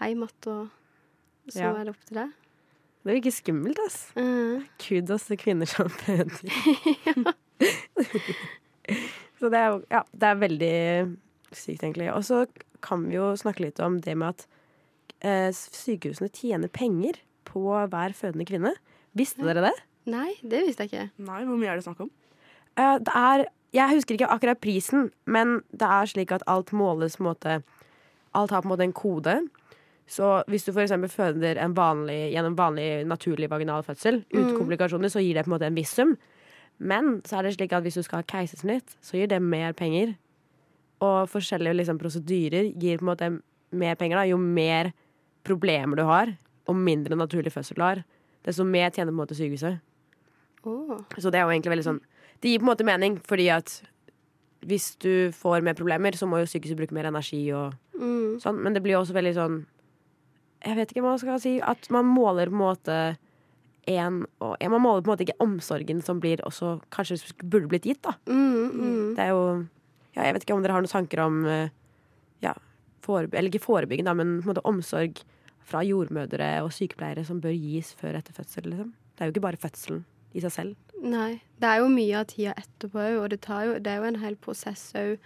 hjem 0.00 0.24
igjen, 0.26 0.28
og 0.46 0.68
så 1.48 1.60
Ja. 1.60 1.70
er 1.76 1.84
det 1.84 1.88
opp 1.94 2.04
til 2.04 2.14
deg. 2.16 2.32
Det 3.06 3.14
virker 3.20 3.30
skummelt, 3.30 3.78
ass. 3.86 4.00
Mm. 4.18 4.64
Kudos 4.82 5.28
til 5.28 5.38
kvinner 5.38 5.68
som 5.70 5.86
føder. 5.94 6.42
så 9.38 9.50
det 9.52 9.60
er 9.60 9.76
Ja, 9.92 10.02
det 10.10 10.28
er 10.28 10.40
veldig 10.40 10.76
sykt, 11.54 11.84
egentlig. 11.84 12.10
Og 12.12 12.24
så 12.26 12.44
kan 12.82 13.06
vi 13.06 13.14
jo 13.14 13.30
snakke 13.38 13.62
litt 13.62 13.78
om 13.82 14.00
det 14.02 14.16
med 14.18 14.34
at 14.34 14.46
eh, 15.22 15.50
sykehusene 15.54 16.32
tjener 16.34 16.72
penger 16.72 17.20
på 17.46 17.62
hver 17.70 18.14
fødende 18.16 18.46
kvinne. 18.48 18.74
Visste 19.16 19.46
dere 19.46 19.68
det? 19.68 19.74
Nei, 20.10 20.32
det 20.42 20.64
visste 20.66 20.86
jeg 20.86 20.92
ikke. 20.92 21.06
Nei, 21.26 21.44
hvor 21.46 21.58
mye 21.60 21.72
er 21.72 21.78
det 21.78 21.86
snakk 21.86 22.02
om? 22.06 22.10
Eh, 22.76 22.98
det 23.06 23.14
er 23.14 23.46
Jeg 23.74 23.92
husker 23.92 24.14
ikke 24.14 24.32
akkurat 24.32 24.60
prisen, 24.62 25.10
men 25.26 25.60
det 25.70 25.86
er 25.86 26.06
slik 26.08 26.32
at 26.32 26.44
alt 26.46 26.72
måles 26.72 27.18
på 27.18 27.24
en 27.24 27.30
måte 27.30 27.62
Alt 28.36 28.50
har 28.50 28.62
på 28.62 28.68
en 28.68 28.72
måte 28.74 28.84
en 28.84 28.92
kode. 28.92 29.34
Så 30.06 30.42
hvis 30.46 30.64
du 30.64 30.70
f.eks. 30.72 30.92
føder 31.12 31.58
en 31.58 31.74
vanlig, 31.74 32.32
gjennom 32.32 32.54
vanlig 32.56 33.06
naturlig 33.10 33.48
vaginal 33.50 33.82
fødsel 33.82 34.20
uten 34.32 34.52
komplikasjoner, 34.56 35.10
så 35.10 35.18
gir 35.22 35.34
det 35.34 35.44
på 35.44 35.50
en 35.50 35.56
måte 35.56 35.66
en 35.66 35.74
viss 35.74 35.90
sum. 35.96 36.16
Men 36.78 37.22
så 37.26 37.38
er 37.38 37.42
det 37.48 37.54
slik 37.56 37.72
at 37.72 37.82
hvis 37.82 37.96
du 37.98 38.02
skal 38.06 38.20
ha 38.22 38.26
keisersnitt, 38.30 38.94
så 39.02 39.16
gir 39.18 39.26
det 39.32 39.42
mer 39.42 39.72
penger. 39.72 40.14
og 41.00 41.28
forskjellige 41.28 41.74
liksom, 41.76 41.98
prosedyrer 42.00 42.70
gir 42.80 42.96
på 42.98 43.04
en 43.04 43.10
måte 43.10 43.26
mer 43.76 43.96
penger. 43.96 44.16
Da. 44.16 44.22
Jo 44.30 44.38
mer 44.40 44.92
problemer 45.44 45.96
du 45.96 46.04
har, 46.08 46.30
og 46.66 46.74
mindre 46.76 47.14
naturlig 47.16 47.52
fødsel 47.52 47.76
du 47.76 47.82
har, 47.82 48.00
desto 48.46 48.64
mer 48.64 48.88
tjener 48.90 49.10
på 49.12 49.16
en 49.16 49.20
måte 49.20 49.36
sykehuset. 49.36 49.76
Oh. 50.64 50.96
Så 51.18 51.28
det 51.30 51.38
er 51.38 51.44
jo 51.44 51.52
egentlig 51.52 51.70
veldig 51.76 51.84
sånn 51.86 52.00
Det 52.40 52.48
gir 52.50 52.58
på 52.58 52.64
en 52.66 52.70
måte 52.72 52.84
mening, 52.84 53.18
fordi 53.22 53.50
at 53.52 53.82
hvis 54.66 54.96
du 54.98 55.30
får 55.32 55.62
mer 55.62 55.74
problemer, 55.78 56.12
så 56.16 56.26
må 56.26 56.40
jo 56.40 56.48
sykehuset 56.48 56.76
bruke 56.76 56.94
mer 56.96 57.06
energi 57.12 57.52
og 57.52 57.74
Mm. 57.96 58.40
sånn. 58.40 58.62
Men 58.62 58.72
det 58.74 58.82
blir 58.82 58.92
jo 58.92 59.00
også 59.00 59.14
veldig 59.14 59.34
sånn 59.34 59.66
Jeg 60.64 60.78
vet 60.78 60.92
ikke 60.92 61.04
hva 61.04 61.14
man 61.14 61.22
skal 61.22 61.40
si. 61.42 61.56
At 61.60 61.88
man 61.94 62.08
måler 62.08 62.50
på 62.50 62.56
en 62.56 62.62
måte 62.62 62.98
en, 63.86 64.24
og, 64.42 64.56
ja, 64.60 64.68
Man 64.72 64.82
måler 64.82 65.04
på 65.04 65.10
en 65.10 65.14
måte 65.14 65.26
ikke 65.26 65.44
omsorgen 65.44 66.02
som 66.02 66.20
blir 66.22 66.42
også 66.46 66.80
kanskje 66.94 67.20
burde 67.44 67.70
blitt 67.70 67.86
gitt, 67.86 68.02
da. 68.02 68.16
Mm, 68.26 68.70
mm. 68.72 69.14
Det 69.14 69.22
er 69.22 69.30
jo 69.30 69.44
ja, 70.16 70.24
Jeg 70.26 70.34
vet 70.34 70.46
ikke 70.46 70.56
om 70.56 70.64
dere 70.64 70.74
har 70.74 70.82
noen 70.82 70.90
tanker 70.90 71.22
om 71.22 71.44
eh, 71.46 71.70
ja, 72.42 72.56
foreby 73.06 73.38
Eller 73.38 73.52
ikke 73.52 73.62
forebygging, 73.62 74.08
da, 74.08 74.16
men 74.16 74.40
på 74.40 74.48
en 74.48 74.54
måte 74.54 74.66
omsorg 74.66 75.22
fra 75.66 75.82
jordmødre 75.82 76.50
og 76.62 76.72
sykepleiere 76.74 77.24
som 77.26 77.40
bør 77.42 77.54
gis 77.54 77.90
før 77.98 78.18
etter 78.20 78.34
fødsel. 78.34 78.68
Liksom. 78.70 78.92
Det 79.14 79.22
er 79.22 79.30
jo 79.30 79.34
ikke 79.34 79.46
bare 79.48 79.58
fødselen 79.58 80.04
i 80.36 80.42
seg 80.44 80.52
selv. 80.54 80.92
Nei. 81.02 81.40
Det 81.58 81.70
er 81.70 81.80
jo 81.82 81.88
mye 81.90 82.20
av 82.20 82.28
tida 82.30 82.54
etterpå 82.60 83.02
òg, 83.02 83.16
og 83.22 83.32
det, 83.32 83.40
tar 83.46 83.64
jo, 83.66 83.72
det 83.82 83.90
er 83.92 83.98
jo 83.98 84.10
en 84.12 84.20
hel 84.22 84.38
prosess 84.38 84.84
òg. 84.98 85.16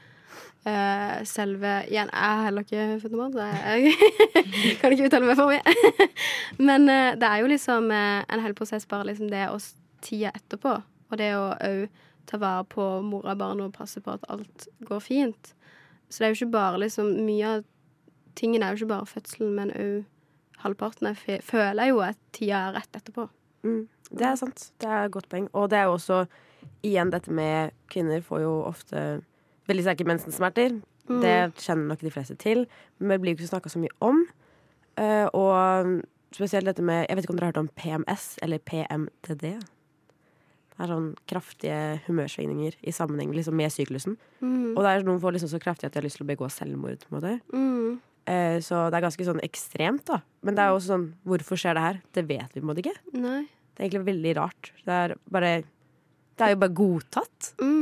Eh, 0.69 1.23
selve 1.25 1.71
Igjen, 1.89 2.11
jeg 2.13 2.21
er 2.21 2.43
heller 2.45 2.67
ikke 2.67 2.83
født 3.01 3.15
noen 3.17 3.33
så 3.33 3.47
jeg 3.49 4.75
kan 4.83 4.93
ikke 4.93 5.07
uttale 5.09 5.31
meg 5.31 5.39
for 5.39 5.49
mye. 5.49 6.09
Men 6.69 6.85
eh, 6.93 7.15
det 7.17 7.31
er 7.31 7.41
jo 7.41 7.49
liksom 7.49 7.89
eh, 7.97 8.21
en 8.29 8.43
hel 8.45 8.57
prosess, 8.59 8.85
bare 8.91 9.09
liksom 9.09 9.31
det 9.33 9.47
å 9.49 9.57
tida 10.05 10.35
etterpå. 10.37 10.75
Og 11.11 11.19
det 11.21 11.31
å 11.39 11.47
òg 11.55 11.87
ta 12.29 12.39
vare 12.39 12.67
på 12.69 12.85
mora 13.03 13.33
og 13.33 13.41
barnet 13.41 13.71
og 13.71 13.75
passe 13.75 14.03
på 14.05 14.13
at 14.13 14.27
alt 14.31 14.69
går 14.87 15.01
fint. 15.03 15.55
Så 16.11 16.21
det 16.21 16.29
er 16.29 16.35
jo 16.35 16.41
ikke 16.43 16.59
bare 16.59 16.83
liksom 16.83 17.09
Mye 17.25 17.57
av 17.57 17.65
tingene 18.39 18.67
er 18.67 18.75
jo 18.75 18.83
ikke 18.83 18.93
bare 18.93 19.09
fødselen, 19.09 19.57
men 19.57 19.73
òg 19.73 20.05
halvparten. 20.61 21.09
Jeg 21.25 21.41
føler 21.47 21.89
jo 21.89 22.05
at 22.05 22.21
tida 22.37 22.67
er 22.69 22.77
rett 22.77 23.01
etterpå. 23.01 23.31
Mm, 23.65 23.89
det 24.13 24.29
er 24.29 24.37
sant. 24.37 24.69
Det 24.81 24.89
er 24.93 25.09
et 25.09 25.17
godt 25.17 25.33
poeng. 25.33 25.49
Og 25.57 25.71
det 25.73 25.81
er 25.81 25.89
jo 25.89 25.97
også 25.97 26.23
igjen 26.85 27.13
dette 27.13 27.33
med 27.33 27.73
kvinner 27.89 28.21
får 28.25 28.45
jo 28.45 28.55
ofte 28.69 29.05
veldig 29.69 29.85
sterke 29.87 30.07
mensensmerter. 30.09 30.79
Mm. 31.11 31.21
Det 31.25 31.37
kjenner 31.59 31.91
nok 31.91 32.05
de 32.05 32.15
fleste 32.15 32.37
til, 32.41 32.65
men 32.99 33.17
det 33.17 33.21
blir 33.23 33.35
jo 33.35 33.41
ikke 33.41 33.51
snakka 33.51 33.73
så 33.73 33.83
mye 33.83 33.97
om. 34.05 34.23
Uh, 35.01 35.27
og 35.37 36.01
spesielt 36.35 36.67
dette 36.67 36.83
med 36.85 37.07
Jeg 37.09 37.17
vet 37.17 37.25
ikke 37.25 37.33
om 37.33 37.39
dere 37.39 37.49
har 37.49 37.55
hørt 37.55 37.63
om 37.63 37.71
PMS 37.79 38.25
eller 38.45 38.59
PMTD? 38.59 39.47
Det 40.81 40.87
er 40.87 40.93
sånn 40.95 41.11
kraftige 41.29 41.79
humørsvingninger 42.07 42.79
i 42.81 42.93
sammenheng 42.95 43.35
liksom, 43.37 43.57
med 43.59 43.73
syklusen. 43.75 44.15
Mm. 44.41 44.73
Og 44.73 44.81
det 44.81 44.93
er 44.93 45.03
noen 45.05 45.21
får 45.21 45.37
liksom 45.37 45.51
så 45.53 45.61
kraftig 45.61 45.91
at 45.91 45.97
de 45.97 46.01
har 46.01 46.07
lyst 46.07 46.17
til 46.21 46.25
å 46.25 46.31
begå 46.31 46.49
selvmord. 46.53 47.03
på 47.05 47.13
en 47.13 47.19
måte. 47.19 47.33
Mm. 47.53 47.99
Eh, 48.31 48.57
så 48.65 48.87
det 48.89 48.97
er 48.97 49.05
ganske 49.05 49.27
sånn 49.27 49.43
ekstremt, 49.45 50.07
da. 50.09 50.21
Men 50.47 50.57
det 50.57 50.65
er 50.65 50.71
jo 50.71 50.79
også 50.79 50.93
sånn 50.93 51.07
Hvorfor 51.29 51.61
skjer 51.61 51.77
det 51.77 51.85
her? 51.85 52.01
Det 52.17 52.25
vet 52.29 52.55
vi 52.55 52.63
på 52.63 52.65
en 52.65 52.71
måte 52.71 52.85
ikke. 52.85 52.97
Nei. 53.17 53.43
Det 53.75 53.83
er 53.83 53.89
egentlig 53.89 54.09
veldig 54.09 54.35
rart. 54.41 54.73
Det 54.87 54.97
er 54.97 55.17
bare 55.37 55.53
Det 55.61 56.47
er 56.47 56.55
jo 56.55 56.61
bare 56.63 56.77
godtatt. 56.81 57.53
Mm. 57.61 57.80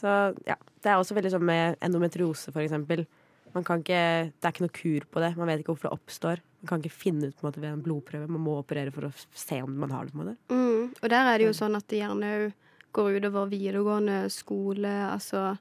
Så 0.00 0.12
ja. 0.48 0.56
Det 0.80 0.88
er 0.88 0.96
også 0.96 1.16
veldig 1.16 1.34
sånn 1.34 1.44
med 1.44 1.76
endometriose, 1.84 2.52
for 2.54 2.64
eksempel. 2.64 3.04
Man 3.52 3.66
kan 3.66 3.82
ikke, 3.82 4.30
det 4.30 4.46
er 4.46 4.54
ikke 4.54 4.64
noe 4.64 4.72
kur 4.76 5.06
på 5.12 5.20
det. 5.20 5.34
Man 5.36 5.50
vet 5.50 5.60
ikke 5.60 5.74
hvorfor 5.74 5.90
det 5.90 5.98
oppstår. 5.98 6.42
Man 6.62 6.70
kan 6.70 6.82
ikke 6.82 7.02
finne 7.02 7.28
ut 7.28 7.36
på 7.36 7.44
en 7.44 7.48
måte, 7.50 7.60
ved 7.60 7.74
en 7.74 7.82
blodprøve. 7.84 8.30
Man 8.30 8.44
må 8.44 8.58
operere 8.60 8.94
for 8.94 9.08
å 9.08 9.12
se 9.16 9.60
om 9.64 9.74
man 9.82 9.92
har 9.92 10.06
det. 10.06 10.14
på 10.14 10.20
en 10.20 10.30
måte. 10.30 10.54
Mm. 10.54 10.92
Og 10.94 11.12
der 11.12 11.28
er 11.28 11.40
det 11.40 11.48
jo 11.48 11.56
sånn 11.56 11.76
at 11.76 11.88
det 11.90 12.00
gjerne 12.00 12.32
òg 12.38 12.46
går 12.96 13.18
utover 13.20 13.50
videregående 13.50 14.22
skole. 14.34 14.92
Altså, 15.10 15.54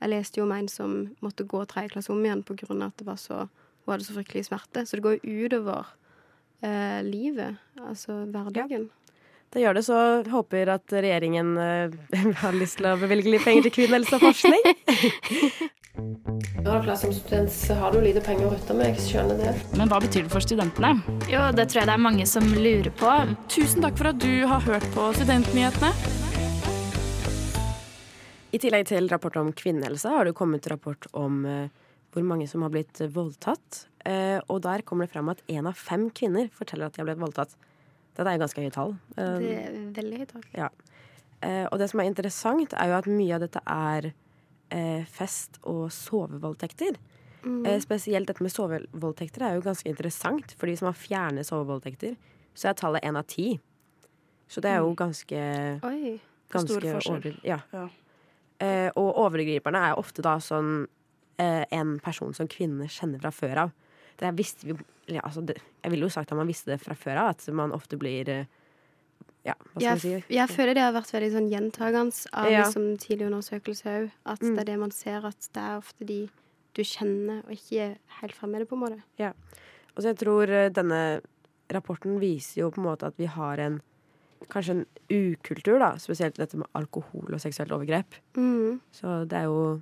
jeg 0.00 0.12
leste 0.12 0.40
jo 0.40 0.48
om 0.48 0.54
en 0.56 0.68
som 0.68 0.96
måtte 1.24 1.46
gå 1.48 1.62
tredje 1.68 1.94
klasse 1.94 2.12
om 2.12 2.24
igjen 2.24 2.44
av 2.44 2.82
at 2.88 2.98
det 3.00 3.06
var 3.08 3.20
så, 3.20 3.44
hun 3.84 3.94
hadde 3.94 4.08
så 4.08 4.16
fryktelig 4.16 4.48
smerte. 4.48 4.84
Så 4.84 4.98
det 4.98 5.06
går 5.06 5.18
jo 5.20 5.46
utover 5.46 5.94
eh, 6.60 7.00
livet, 7.06 7.60
altså 7.80 8.24
hverdagen. 8.26 8.90
Det 9.54 9.62
gjør 9.62 9.76
det, 9.76 9.84
så 9.86 9.96
håper 10.32 10.70
at 10.72 10.92
regjeringen 10.98 11.54
eh, 11.62 11.92
har 12.42 12.56
lyst 12.58 12.80
til 12.80 12.88
å 12.90 12.96
bevilge 12.98 13.30
litt 13.30 13.44
penger 13.46 13.68
til 13.68 13.74
kvinnehelse 13.76 14.18
og 14.18 14.24
forskning. 14.26 14.64
Som 16.98 17.12
student, 17.14 17.52
så 17.52 17.76
har 17.78 17.92
du 17.94 18.00
lite 18.02 18.18
penger 18.24 18.48
å 18.48 18.50
rutte 18.54 18.74
med. 18.74 18.96
Jeg 18.96 19.04
skjønner 19.04 19.38
det. 19.38 19.52
Men 19.78 19.90
hva 19.90 20.00
betyr 20.02 20.24
det 20.24 20.32
for 20.32 20.42
studentene? 20.42 20.96
Jo, 21.30 21.44
det 21.54 21.68
tror 21.70 21.82
jeg 21.82 21.90
det 21.90 21.94
er 21.94 22.02
mange 22.02 22.26
som 22.26 22.46
lurer 22.50 22.90
på. 22.98 23.10
Tusen 23.52 23.84
takk 23.84 23.98
for 24.00 24.10
at 24.10 24.18
du 24.22 24.42
har 24.50 24.64
hørt 24.64 24.86
på 24.96 25.06
Studentnyhetene. 25.14 25.92
I 28.54 28.60
tillegg 28.62 28.88
til 28.90 29.06
rapport 29.12 29.36
om 29.38 29.52
kvinnehelse 29.54 30.10
har 30.16 30.26
det 30.26 30.34
kommet 30.38 30.66
rapport 30.72 31.06
om 31.14 31.44
eh, 31.46 31.70
hvor 32.14 32.26
mange 32.26 32.48
som 32.50 32.64
har 32.66 32.74
blitt 32.74 33.04
voldtatt. 33.14 33.84
Eh, 34.02 34.40
og 34.48 34.64
der 34.66 34.82
kommer 34.88 35.06
det 35.06 35.14
fram 35.14 35.30
at 35.30 35.44
én 35.46 35.70
av 35.70 35.78
fem 35.78 36.08
kvinner 36.10 36.50
forteller 36.54 36.90
at 36.90 36.96
de 36.96 37.04
har 37.04 37.10
blitt 37.12 37.22
voldtatt. 37.22 37.54
Dette 38.14 38.30
er 38.30 38.36
jo 38.36 38.44
ganske 38.44 38.62
høye 38.62 38.74
tall. 38.74 38.92
Det 39.16 39.54
er 39.58 39.78
veldig 39.96 40.18
høyt 40.20 40.34
tall. 40.36 40.44
Ja. 40.54 40.68
Eh, 41.44 41.66
og 41.70 41.80
det 41.80 41.90
som 41.90 42.00
er 42.00 42.08
interessant, 42.08 42.74
er 42.78 42.90
jo 42.90 42.98
at 42.98 43.08
mye 43.10 43.34
av 43.36 43.42
dette 43.44 43.60
er 43.66 44.12
eh, 44.74 45.02
fest- 45.10 45.60
og 45.62 45.88
sovevoldtekter. 45.92 46.96
Mm. 47.44 47.66
Eh, 47.68 47.80
spesielt 47.84 48.30
dette 48.30 48.44
med 48.44 48.54
sovevoldtekter 48.54 49.44
er 49.44 49.58
jo 49.58 49.66
ganske 49.66 49.90
interessant. 49.90 50.54
For 50.58 50.70
de 50.70 50.76
som 50.80 50.88
har 50.88 50.98
fjernet 50.98 51.48
sovevoldtekter, 51.48 52.16
så 52.54 52.70
er 52.70 52.78
tallet 52.78 53.04
én 53.04 53.18
av 53.18 53.26
ti. 53.28 53.58
Så 54.48 54.62
det 54.62 54.70
er 54.72 54.82
jo 54.84 54.94
ganske, 54.96 55.44
Oi. 55.84 56.16
ganske 56.52 56.78
Stor 56.78 56.88
forskjell. 56.96 57.18
over, 57.18 57.38
ja. 57.44 57.60
Ja. 57.74 57.88
Og 58.94 59.08
overgriperne 59.18 59.80
er 59.90 59.98
ofte 59.98 60.22
da 60.22 60.36
sånn 60.40 60.84
en 61.40 61.94
person 62.00 62.32
som 62.36 62.46
kvinner 62.48 62.86
kjenner 62.92 63.20
fra 63.20 63.32
før 63.34 63.60
av. 63.64 63.72
Det 64.20 64.30
visste 64.38 64.66
vi 64.68 64.74
ja, 65.08 65.20
altså 65.20 65.42
det, 65.44 65.58
Jeg 65.82 65.90
ville 65.92 66.06
jo 66.06 66.12
sagt 66.14 66.30
at 66.32 66.38
man 66.38 66.46
visste 66.48 66.70
det 66.72 66.80
fra 66.80 66.94
før 66.94 67.18
av, 67.24 67.28
at 67.34 67.48
man 67.52 67.72
ofte 67.76 67.98
blir 68.00 68.28
eh, 68.28 68.44
Ja, 69.44 69.52
hva 69.74 69.80
skal 69.80 69.82
Jeg, 69.84 70.00
si? 70.00 70.34
jeg 70.34 70.48
føler 70.48 70.74
det 70.74 70.82
har 70.86 70.94
vært 70.96 71.12
veldig 71.12 71.32
sånn 71.34 71.50
gjentagende 71.52 72.26
av 72.32 72.50
Ja. 72.50 72.62
liksom, 72.64 72.86
tidlig 73.02 73.26
undersøkelse 73.28 73.84
òg. 73.84 74.10
At 74.24 74.40
Mm. 74.40 74.54
det 74.54 74.60
er 74.60 74.64
det 74.72 74.78
man 74.80 74.90
ser, 74.90 75.26
at 75.26 75.48
det 75.52 75.60
er 75.62 75.76
ofte 75.78 76.06
de 76.06 76.30
du 76.74 76.82
kjenner, 76.82 77.44
og 77.44 77.50
ikke 77.52 77.78
er 77.92 77.98
helt 78.20 78.32
fremmede, 78.34 78.66
på 78.66 78.74
en 78.74 78.80
måte. 78.80 79.02
Og 79.94 80.02
så 80.02 80.08
jeg 80.10 80.16
tror 80.18 80.48
eh, 80.50 80.68
denne 80.70 81.20
rapporten 81.70 82.18
viser 82.18 82.62
jo 82.62 82.70
på 82.70 82.78
en 82.80 82.84
måte 82.88 83.06
at 83.06 83.16
vi 83.18 83.26
har 83.26 83.58
en 83.58 83.80
Kanskje 84.50 84.70
en 84.74 84.86
ukultur, 85.08 85.78
da, 85.78 85.94
spesielt 85.96 86.34
dette 86.36 86.54
med 86.58 86.66
alkohol 86.74 87.32
og 87.32 87.40
seksuelt 87.40 87.70
overgrep. 87.72 88.12
Mm. 88.36 88.78
Så 88.92 89.26
det 89.26 89.38
er 89.38 89.44
jo 89.44 89.80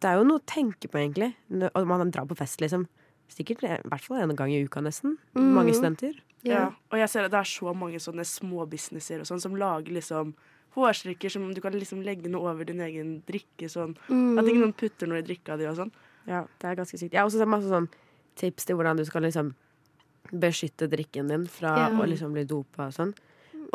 Det 0.00 0.08
er 0.08 0.14
jo 0.16 0.24
noe 0.24 0.38
å 0.38 0.46
tenke 0.46 0.88
på, 0.88 0.96
egentlig. 0.96 1.34
Og 1.74 1.86
man 1.86 2.10
drar 2.10 2.24
på 2.24 2.36
fest, 2.36 2.60
liksom. 2.60 2.86
Sikkert 3.32 3.64
i 3.64 3.72
hvert 3.80 4.04
fall 4.04 4.20
en 4.22 4.36
gang 4.36 4.52
i 4.52 4.62
uka, 4.66 4.82
nesten. 4.84 5.16
Mm. 5.36 5.50
Mange 5.56 5.74
studenter. 5.76 6.18
Ja. 6.46 6.66
Og 6.90 6.98
jeg 6.98 7.10
ser 7.10 7.26
at 7.26 7.32
det 7.32 7.40
er 7.40 7.48
så 7.48 7.72
mange 7.76 8.00
sånne 8.02 8.26
småbusinesser 8.26 9.22
og 9.22 9.28
sånn 9.28 9.42
som 9.42 9.56
lager 9.58 9.94
liksom 9.94 10.34
hårstrikker 10.76 11.32
som 11.32 11.50
du 11.52 11.60
kan 11.62 11.74
liksom 11.76 12.00
legge 12.04 12.30
noe 12.32 12.50
over 12.50 12.68
din 12.68 12.80
egen 12.84 13.18
drikke. 13.28 13.68
Sånn. 13.72 13.96
Mm. 14.08 14.38
At 14.40 14.48
ikke 14.48 14.62
noen 14.62 14.78
putter 14.84 15.10
noe 15.10 15.20
i 15.22 15.26
drikka 15.26 15.58
di 15.60 15.68
og 15.70 15.78
sånn. 15.78 15.92
Ja, 16.28 16.44
det 16.62 16.70
er 16.70 16.78
ganske 16.78 16.98
sykt. 16.98 17.12
Jeg 17.12 17.20
har 17.20 17.28
også 17.28 17.42
sett 17.42 17.50
masse 17.50 17.70
sånn 17.70 17.90
tips 18.40 18.68
til 18.68 18.78
hvordan 18.78 19.00
du 19.00 19.04
skal 19.08 19.26
liksom 19.26 19.52
beskytte 20.32 20.88
drikken 20.88 21.28
din 21.28 21.44
fra 21.50 21.74
yeah. 21.76 21.98
å 21.98 22.06
liksom 22.08 22.32
bli 22.32 22.46
dopa 22.48 22.88
og 22.88 22.96
sånn. 22.96 23.12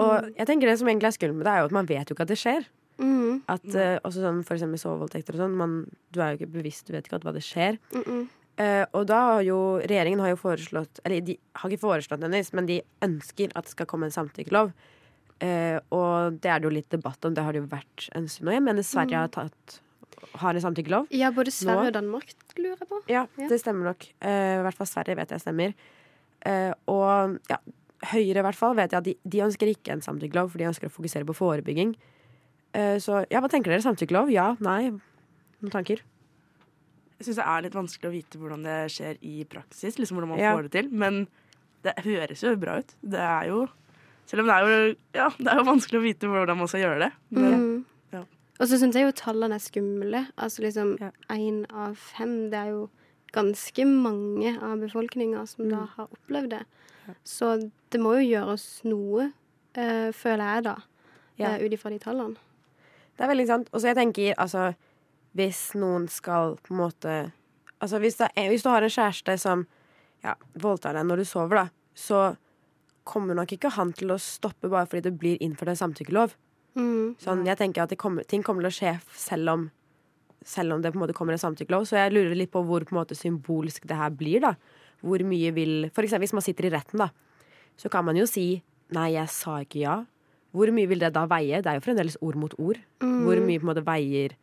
Og 0.01 0.31
jeg 0.37 0.45
tenker 0.49 0.69
det 0.69 0.77
som 0.79 0.89
egentlig 0.89 1.09
er 1.09 1.15
skummelt 1.15 1.39
med 1.39 1.47
det, 1.47 1.53
er 1.53 1.63
jo 1.63 1.69
at 1.69 1.75
man 1.75 1.89
vet 1.89 2.09
jo 2.09 2.15
ikke 2.15 2.25
at 2.25 2.31
det 2.31 2.39
skjer. 2.39 2.67
Mm. 2.97 3.43
At 3.49 3.65
uh, 3.73 3.97
også 4.07 4.23
sånn 4.23 4.41
for 4.45 4.57
eksempel 4.57 4.81
sovevoldtekter 4.81 5.37
og 5.37 5.43
sånn, 5.43 5.57
man, 5.57 5.75
du 6.13 6.21
er 6.21 6.33
jo 6.33 6.39
ikke 6.39 6.55
bevisst, 6.57 6.87
du 6.87 6.95
vet 6.95 7.05
ikke 7.05 7.19
at 7.19 7.27
hva 7.27 7.33
det 7.35 7.45
skjer. 7.45 7.77
Mm 7.93 8.03
-mm. 8.03 8.23
Eh, 8.57 8.83
og 8.97 9.03
da 9.05 9.17
har 9.35 9.41
jo 9.45 9.57
regjeringen 9.83 10.21
har 10.23 10.31
jo 10.31 10.37
foreslått 10.41 10.97
Eller 11.05 11.21
de 11.21 11.35
har 11.61 11.69
ikke 11.69 11.83
foreslått 11.83 12.23
nødvendigvis, 12.23 12.55
men 12.57 12.65
de 12.65 12.79
ønsker 13.05 13.51
at 13.53 13.67
det 13.67 13.73
skal 13.75 13.85
komme 13.89 14.07
en 14.09 14.15
samtykkelov. 14.15 14.71
Uh, 15.37 15.77
og 15.93 16.39
det 16.41 16.49
er 16.49 16.57
det 16.63 16.65
jo 16.65 16.71
litt 16.73 16.87
debatt 16.89 17.21
om, 17.27 17.35
det 17.37 17.43
har 17.45 17.53
det 17.53 17.59
jo 17.61 17.67
vært 17.69 18.07
en 18.17 18.25
stund 18.25 18.49
Og 18.49 18.55
Jeg 18.55 18.63
mener 18.65 18.81
Sverige 18.81 19.19
har 19.21 19.29
tatt 19.29 19.75
har 20.41 20.57
en 20.57 20.63
samtykkelov. 20.63 21.05
Ja, 21.13 21.29
både 21.29 21.53
Sverige 21.53 21.83
Nå- 21.83 21.91
og 21.91 21.93
Danmark, 21.93 22.31
lurer 22.57 22.79
jeg 22.81 22.89
på. 22.89 22.97
Ja, 23.05 23.27
Ja. 23.37 23.47
det 23.51 23.59
stemmer 23.61 23.91
nok. 23.91 24.07
Eh, 24.25 24.57
I 24.57 24.63
hvert 24.65 24.73
fall 24.79 24.89
Sverige 24.89 25.15
vet 25.15 25.29
jeg 25.29 25.43
stemmer. 25.45 25.75
Og 26.89 27.37
ja, 27.51 27.57
Høyre 28.09 28.41
i 28.41 28.45
hvert 28.45 28.57
fall 28.57 28.73
vet 28.75 28.91
jeg 28.91 28.97
at 28.97 29.05
de, 29.05 29.13
de 29.29 29.43
ønsker 29.45 29.69
ikke 29.69 29.93
en 29.93 30.01
samtykkelov, 30.01 30.49
for 30.49 30.57
de 30.57 30.65
ønsker 30.65 30.89
å 30.89 30.93
fokusere 30.93 31.25
på 31.29 31.37
forebygging. 31.37 31.93
Så 32.73 33.21
ja, 33.29 33.39
hva 33.41 33.49
tenker 33.49 33.69
dere? 33.73 33.85
Samtykkelov? 33.85 34.29
Ja? 34.33 34.55
Nei? 34.59 34.89
Noen 35.61 35.73
tanker? 35.73 36.01
Jeg 37.17 37.25
syns 37.27 37.35
det 37.39 37.45
er 37.47 37.61
litt 37.65 37.73
vanskelig 37.73 38.09
å 38.09 38.13
vite 38.13 38.37
hvordan 38.37 38.63
det 38.63 38.77
skjer 38.93 39.17
i 39.25 39.43
praksis. 39.49 39.97
Liksom 39.97 40.17
hvordan 40.19 40.29
man 40.35 40.39
Ja. 40.39 40.55
får 40.55 40.63
det 40.67 40.71
til. 40.71 40.89
Men 40.91 41.27
det 41.83 41.95
høres 42.05 42.41
jo 42.43 42.55
bra 42.55 42.77
ut. 42.79 42.95
Det 43.03 43.19
er 43.19 43.47
jo 43.47 43.67
Selv 44.27 44.41
om 44.41 44.47
det 44.47 44.55
er 44.55 44.65
jo, 44.67 44.95
ja, 45.15 45.29
det 45.39 45.47
er 45.47 45.55
jo 45.55 45.63
vanskelig 45.63 45.99
å 45.99 46.03
vite 46.03 46.27
hvordan 46.27 46.57
man 46.57 46.67
skal 46.67 46.81
gjøre 46.81 46.99
det. 46.99 47.11
Men 47.31 47.53
Mm. 47.53 47.85
ja. 48.11 48.19
Og 48.59 48.67
så 48.67 48.75
syns 48.77 48.93
jeg 48.93 49.05
jo 49.05 49.11
tallene 49.13 49.55
er 49.55 49.63
skumle. 49.63 50.27
Altså 50.37 50.59
liksom 50.61 50.97
Ja. 50.99 51.11
én 51.29 51.65
av 51.71 51.95
fem. 51.95 52.49
Det 52.49 52.59
er 52.59 52.69
jo 52.71 52.89
ganske 53.31 53.85
mange 53.87 54.61
av 54.61 54.79
befolkninga 54.79 55.47
som 55.47 55.69
da 55.69 55.85
har 55.95 56.07
opplevd 56.07 56.49
det. 56.49 56.65
Så 57.23 57.71
det 57.89 58.01
må 58.01 58.19
jo 58.19 58.35
gjøres 58.35 58.83
noe, 58.83 59.31
øh, 59.77 60.11
føler 60.11 60.55
jeg 60.55 60.63
da, 60.63 60.75
Ja. 61.37 61.47
eh, 61.55 61.63
ut 61.65 61.71
ifra 61.71 61.89
de 61.89 61.99
tallene. 61.99 62.35
Det 63.17 63.21
er 63.23 63.27
veldig 63.33 63.47
sant. 63.47 63.69
Og 63.73 63.79
så 63.79 63.93
jeg 63.93 63.95
tenker, 63.95 64.33
altså 64.37 64.75
hvis 65.37 65.61
noen 65.77 66.07
skal 66.11 66.57
på 66.65 66.73
en 66.73 66.81
måte 66.85 67.17
Altså 67.77 67.99
hvis, 68.01 68.15
er, 68.25 68.47
hvis 68.49 68.63
du 68.65 68.71
har 68.73 68.81
en 68.81 68.89
kjæreste 68.89 69.35
som 69.37 69.59
ja, 70.25 70.31
voldtar 70.57 70.95
deg 70.97 71.03
når 71.05 71.19
du 71.21 71.25
sover, 71.29 71.59
da, 71.59 71.91
så 71.93 72.21
kommer 73.05 73.37
nok 73.37 73.51
ikke 73.53 73.69
han 73.75 73.91
til 73.93 74.15
å 74.15 74.17
stoppe 74.17 74.71
bare 74.71 74.87
fordi 74.89 75.03
det 75.05 75.19
blir 75.21 75.43
innført 75.45 75.75
en 75.75 75.79
samtykkelov. 75.83 76.33
Mm. 76.73 77.13
Sånn, 77.21 77.43
jeg 77.45 77.59
tenker 77.59 77.83
at 77.83 77.93
det 77.93 77.99
kommer, 78.01 78.25
ting 78.25 78.41
kommer 78.45 78.65
til 78.65 78.71
å 78.71 78.77
skje 78.79 78.95
selv 79.13 79.53
om, 79.53 79.67
selv 80.41 80.73
om 80.73 80.81
det 80.81 80.89
på 80.93 80.97
en 80.97 81.03
måte 81.05 81.15
kommer 81.17 81.37
en 81.37 81.43
samtykkelov. 81.43 81.85
Så 81.85 81.99
jeg 81.99 82.15
lurer 82.15 82.33
litt 82.37 82.53
på 82.53 82.65
hvor 82.65 82.81
på 82.81 82.95
en 82.95 82.99
måte, 83.03 83.17
symbolsk 83.17 83.85
det 83.89 84.01
her 84.01 84.09
blir. 84.17 84.41
da 84.41 84.55
Hvor 85.05 85.21
mye 85.21 85.53
vil 85.53 85.91
For 85.93 86.01
eksempel 86.01 86.25
hvis 86.25 86.37
man 86.37 86.45
sitter 86.45 86.71
i 86.71 86.73
retten, 86.73 87.05
da, 87.05 87.11
så 87.77 87.93
kan 87.93 88.05
man 88.09 88.17
jo 88.17 88.25
si 88.25 88.63
'nei, 88.89 89.11
jeg 89.13 89.29
sa 89.29 89.61
ikke 89.61 89.85
ja'. 89.85 90.05
Hvor 90.49 90.73
mye 90.73 90.87
vil 90.89 90.99
det 90.99 91.13
da 91.13 91.27
veie? 91.29 91.61
Det 91.61 91.69
er 91.69 91.77
jo 91.77 91.85
fremdeles 91.85 92.17
ord 92.21 92.35
mot 92.35 92.53
ord. 92.57 92.77
Mm. 93.03 93.21
Hvor 93.21 93.37
mye 93.37 93.59
på 93.59 93.67
en 93.67 93.73
måte 93.75 93.85
veier 93.85 94.33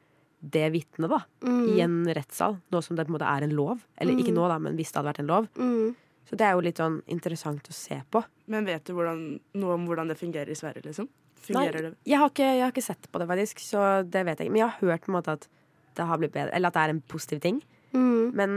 det 0.53 0.69
vitnet 0.75 1.11
da 1.11 1.21
i 1.49 1.81
en 1.81 2.03
rettssal, 2.17 2.59
nå 2.73 2.81
som 2.85 2.97
det 2.99 3.07
på 3.07 3.13
en 3.13 3.17
måte 3.17 3.29
er 3.31 3.47
en 3.47 3.55
lov? 3.57 3.85
Eller 3.97 4.19
ikke 4.21 4.35
nå, 4.37 4.45
da, 4.51 4.59
men 4.61 4.77
hvis 4.79 4.93
det 4.93 5.01
hadde 5.01 5.11
vært 5.13 5.23
en 5.23 5.31
lov. 5.31 5.49
Mm. 5.57 5.95
Så 6.29 6.39
det 6.41 6.47
er 6.47 6.57
jo 6.57 6.65
litt 6.65 6.81
sånn 6.81 7.01
interessant 7.13 7.69
å 7.69 7.75
se 7.77 7.99
på. 8.13 8.23
Men 8.53 8.69
vet 8.69 8.87
du 8.89 8.95
hvordan, 8.97 9.25
noe 9.61 9.77
om 9.77 9.85
hvordan 9.89 10.13
det 10.13 10.17
fungerer 10.21 10.53
i 10.53 10.59
Sverige, 10.59 10.85
liksom? 10.87 11.09
Fungerer 11.45 11.91
det? 11.91 11.93
Jeg 12.09 12.21
har, 12.21 12.33
ikke, 12.33 12.47
jeg 12.49 12.65
har 12.65 12.73
ikke 12.73 12.87
sett 12.87 13.11
på 13.13 13.21
det, 13.21 13.29
faktisk, 13.29 13.61
så 13.65 13.83
det 14.03 14.25
vet 14.25 14.41
jeg 14.41 14.49
ikke. 14.49 14.55
Men 14.55 14.63
jeg 14.63 14.71
har 14.71 14.89
hørt 14.89 15.05
på 15.05 15.13
en 15.13 15.19
måte 15.19 15.37
at 15.37 15.47
det 15.95 16.07
har 16.09 16.21
blitt 16.21 16.35
bedre, 16.35 16.55
eller 16.57 16.73
at 16.73 16.79
det 16.79 16.85
er 16.85 16.95
en 16.95 17.03
positiv 17.13 17.43
ting. 17.45 17.61
Mm. 17.93 18.33
Men 18.41 18.57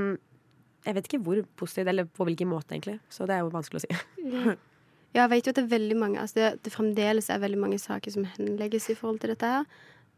jeg 0.88 0.96
vet 0.96 1.10
ikke 1.10 1.24
hvor 1.26 1.44
positivt, 1.60 1.92
eller 1.92 2.08
på 2.08 2.28
hvilken 2.30 2.50
måte, 2.50 2.72
egentlig. 2.76 2.98
Så 3.12 3.28
det 3.28 3.36
er 3.36 3.44
jo 3.44 3.52
vanskelig 3.54 3.82
å 3.82 3.86
si. 3.86 4.00
Ja, 4.24 4.56
jeg 5.20 5.34
vet 5.34 5.50
jo 5.50 5.54
at 5.54 5.60
det 5.60 5.66
er 5.66 5.76
veldig 5.76 6.00
mange 6.00 6.24
altså 6.24 6.40
det, 6.40 6.50
det 6.64 6.74
fremdeles 6.74 7.30
er 7.34 7.44
veldig 7.44 7.60
mange 7.60 7.80
saker 7.82 8.14
som 8.14 8.28
henlegges 8.38 8.90
i 8.94 8.98
forhold 8.98 9.20
til 9.24 9.36
dette 9.36 9.52
her. 9.52 9.68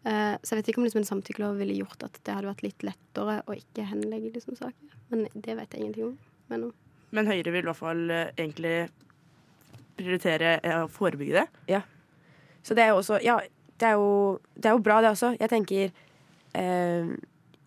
Eh, 0.07 0.35
så 0.39 0.53
jeg 0.53 0.61
vet 0.61 0.71
ikke 0.71 0.79
om 0.79 0.87
liksom 0.87 1.01
en 1.01 1.09
samtykkelov 1.09 1.57
ville 1.59 1.75
gjort 1.81 2.05
at 2.07 2.19
det 2.23 2.35
hadde 2.35 2.47
vært 2.47 2.63
litt 2.63 2.85
lettere 2.87 3.39
å 3.43 3.55
ikke 3.57 3.87
henlegge 3.89 4.31
liksom, 4.37 4.55
saker. 4.59 4.97
Men 5.11 5.25
det 5.33 5.57
vet 5.59 5.75
jeg 5.75 5.83
ingenting 5.83 6.11
om. 6.11 6.17
Men, 6.49 6.69
Men 7.15 7.29
Høyre 7.29 7.51
vil 7.51 7.65
i 7.65 7.69
hvert 7.69 7.81
fall 7.81 8.05
eh, 8.13 8.31
egentlig 8.37 8.75
prioritere 9.99 10.57
eh, 10.63 10.83
å 10.83 10.91
forebygge 10.91 11.41
det. 11.41 11.47
Så 12.63 12.75
det 12.77 12.85
er 12.85 12.93
jo 12.93 13.01
også 13.01 13.19
Ja, 13.23 13.39
det 13.79 13.87
er 13.87 13.99
jo, 13.99 14.39
det 14.55 14.71
er 14.71 14.77
jo 14.77 14.83
bra, 14.83 15.01
det 15.01 15.13
også. 15.13 15.33
Jeg 15.39 15.51
tenker 15.51 15.91
eh, 16.53 17.11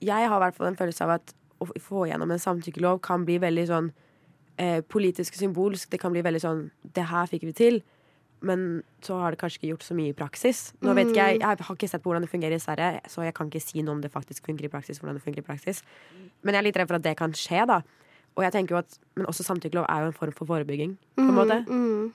Jeg 0.01 0.29
har 0.29 0.37
i 0.37 0.45
hvert 0.47 0.57
fall 0.57 0.73
en 0.73 0.79
følelse 0.79 1.07
av 1.07 1.17
at 1.19 1.35
å 1.63 1.69
få 1.81 2.07
gjennom 2.11 2.33
en 2.35 2.43
samtykkelov 2.43 3.01
kan 3.05 3.27
bli 3.27 3.37
veldig 3.43 3.67
sånn 3.71 3.91
eh, 4.59 4.81
politisk 4.83 5.37
symbolsk. 5.39 5.91
Det 5.93 6.01
kan 6.03 6.15
bli 6.15 6.25
veldig 6.25 6.43
sånn 6.43 6.65
Det 6.83 7.07
her 7.13 7.29
fikk 7.31 7.47
vi 7.49 7.57
til. 7.57 7.83
Men 8.43 8.83
så 9.03 9.15
har 9.23 9.31
det 9.31 9.39
kanskje 9.39 9.61
ikke 9.61 9.71
gjort 9.73 9.85
så 9.87 9.95
mye 9.95 10.11
i 10.11 10.17
praksis. 10.19 10.73
Nå 10.83 10.95
vet 10.99 11.09
ikke 11.13 11.23
Jeg 11.31 11.39
jeg 11.41 11.47
har 11.67 11.77
ikke 11.77 11.89
sett 11.89 12.03
på 12.03 12.11
hvordan 12.11 12.23
det 12.27 12.31
fungerer 12.31 12.55
i 12.57 12.59
Sverige, 12.59 13.01
så 13.09 13.23
jeg 13.23 13.35
kan 13.35 13.47
ikke 13.51 13.61
si 13.63 13.83
noe 13.83 13.95
om 13.95 14.01
det 14.03 14.11
faktisk 14.13 14.45
fungerer 14.47 14.65
i 14.67 14.73
praksis. 14.75 14.99
hvordan 14.99 15.15
det 15.15 15.23
fungerer 15.23 15.45
i 15.45 15.47
praksis 15.47 15.83
Men 16.43 16.55
jeg 16.55 16.59
er 16.61 16.67
litt 16.67 16.77
redd 16.77 16.89
for 16.89 16.97
at 16.97 17.03
det 17.03 17.17
kan 17.17 17.33
skje, 17.33 17.67
da. 17.67 17.81
Og 18.37 18.43
jeg 18.45 18.53
tenker 18.53 18.75
jo 18.75 18.79
at 18.79 18.99
Men 19.17 19.27
også 19.27 19.45
samtykkelov 19.45 19.87
er 19.89 20.01
jo 20.03 20.07
en 20.07 20.13
form 20.13 20.33
for 20.33 20.45
forebygging, 20.47 20.99
på 21.17 21.29
en 21.29 21.35
måte. 21.35 21.65
mm, 21.69 22.13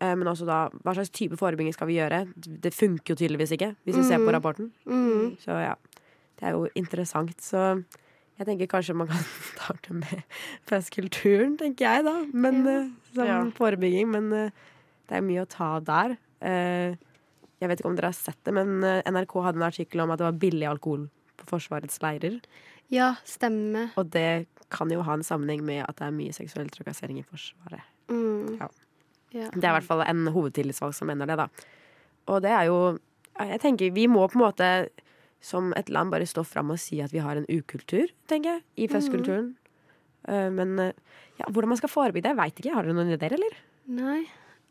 Eh, 0.00 0.14
Men 0.14 0.28
også 0.28 0.46
da, 0.46 0.68
hva 0.84 0.94
slags 0.94 1.10
type 1.10 1.36
forebygging 1.36 1.72
skal 1.74 1.88
vi 1.88 1.94
gjøre? 1.98 2.32
Det 2.38 2.72
funker 2.74 3.14
jo 3.14 3.16
tydeligvis 3.16 3.50
ikke, 3.50 3.74
hvis 3.84 3.96
vi 3.96 4.02
ser 4.04 4.18
på 4.18 4.30
rapporten. 4.32 4.70
mm. 4.86 5.36
Så 5.42 5.50
ja, 5.58 5.74
det 6.38 6.46
er 6.46 6.52
jo 6.52 6.68
interessant. 6.76 7.34
Så 7.42 7.82
jeg 8.38 8.46
tenker 8.46 8.66
kanskje 8.70 8.94
man 8.94 9.08
kan 9.08 9.16
starte 9.54 9.92
med 9.92 10.22
festkulturen, 10.70 11.56
tenker 11.58 11.84
jeg 11.86 12.04
da. 12.04 12.16
Men 12.32 12.64
Ja. 12.64 12.70
eh, 12.80 12.88
som 13.14 13.26
Ja. 13.26 13.44
forebygging. 13.50 14.08
Men 14.08 14.32
eh, 14.32 14.50
det 15.08 15.18
er 15.18 15.24
mye 15.24 15.44
å 15.44 15.48
ta 15.50 15.74
av 15.78 15.84
der. 15.88 16.16
Eh, 16.44 16.96
jeg 17.58 17.70
vet 17.70 17.80
ikke 17.80 17.90
om 17.90 17.96
dere 17.98 18.12
har 18.12 18.18
sett 18.18 18.38
det, 18.46 18.54
men 18.54 18.84
eh, 18.86 19.00
NRK 19.10 19.34
hadde 19.46 19.58
en 19.62 19.66
artikkel 19.68 20.04
om 20.04 20.12
at 20.14 20.20
det 20.20 20.28
var 20.28 20.38
billig 20.44 20.68
alkohol 20.70 21.08
på 21.38 21.48
Forsvarets 21.50 21.98
leirer. 22.04 22.38
Ja, 22.92 23.14
stemmer. 23.28 23.90
Og 24.00 24.10
det 24.14 24.46
kan 24.72 24.90
jo 24.92 25.02
ha 25.04 25.16
en 25.16 25.24
sammenheng 25.26 25.64
med 25.64 25.82
at 25.88 25.96
det 26.00 26.06
er 26.08 26.14
mye 26.16 26.34
seksuell 26.36 26.68
trakassering 26.72 27.18
i 27.20 27.26
Forsvaret. 27.26 27.84
Mm. 28.12 28.58
Ja. 28.60 28.68
Ja. 29.34 29.48
Det 29.52 29.60
er 29.64 29.72
i 29.72 29.76
hvert 29.76 29.88
fall 29.88 30.00
en 30.06 30.24
hovedtillitsvalgt 30.32 30.96
som 30.96 31.10
mener 31.10 31.28
det, 31.28 31.36
da. 31.36 31.48
Og 32.32 32.40
det 32.44 32.52
er 32.52 32.64
jo 32.70 32.78
Jeg 33.38 33.60
tenker 33.62 33.92
vi 33.94 34.06
må 34.10 34.24
på 34.26 34.34
en 34.38 34.42
måte 34.46 34.68
som 35.44 35.68
et 35.78 35.90
land 35.94 36.10
bare 36.10 36.26
stå 36.26 36.42
fram 36.42 36.72
og 36.74 36.80
si 36.82 36.96
at 37.04 37.12
vi 37.14 37.20
har 37.22 37.36
en 37.38 37.44
ukultur, 37.46 38.08
tenker 38.26 38.56
jeg, 38.56 38.62
i 38.82 38.88
festkulturen. 38.90 39.52
Eh, 40.26 40.48
Men 40.50 40.72
ja, 41.38 41.46
hvordan 41.46 41.68
man 41.70 41.78
skal 41.78 41.92
forebygge 41.92 42.26
det, 42.26 42.36
veit 42.40 42.58
ikke. 42.58 42.74
Har 42.74 42.82
dere 42.88 42.96
noen 42.96 43.12
ideer, 43.14 43.36
eller? 43.36 43.54
Nei. 43.86 44.24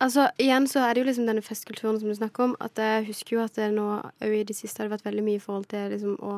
Altså, 0.04 0.28
igjen 0.38 0.68
så 0.70 0.84
er 0.86 0.94
det 0.94 1.02
jo 1.02 1.08
liksom 1.08 1.26
denne 1.26 1.42
festkulturen 1.42 1.98
som 1.98 2.10
du 2.10 2.16
snakker 2.18 2.50
om. 2.50 2.54
At 2.62 2.78
jeg 2.78 3.08
husker 3.08 3.38
jo 3.38 3.46
at 3.46 3.56
det 3.58 3.72
nå 3.74 3.88
òg 4.06 4.36
i 4.36 4.46
det 4.46 4.56
siste 4.58 4.82
har 4.82 4.90
det 4.90 4.98
vært 4.98 5.08
veldig 5.08 5.26
mye 5.26 5.40
i 5.40 5.44
forhold 5.44 5.66
til 5.72 5.90
liksom 5.94 6.20
å 6.22 6.36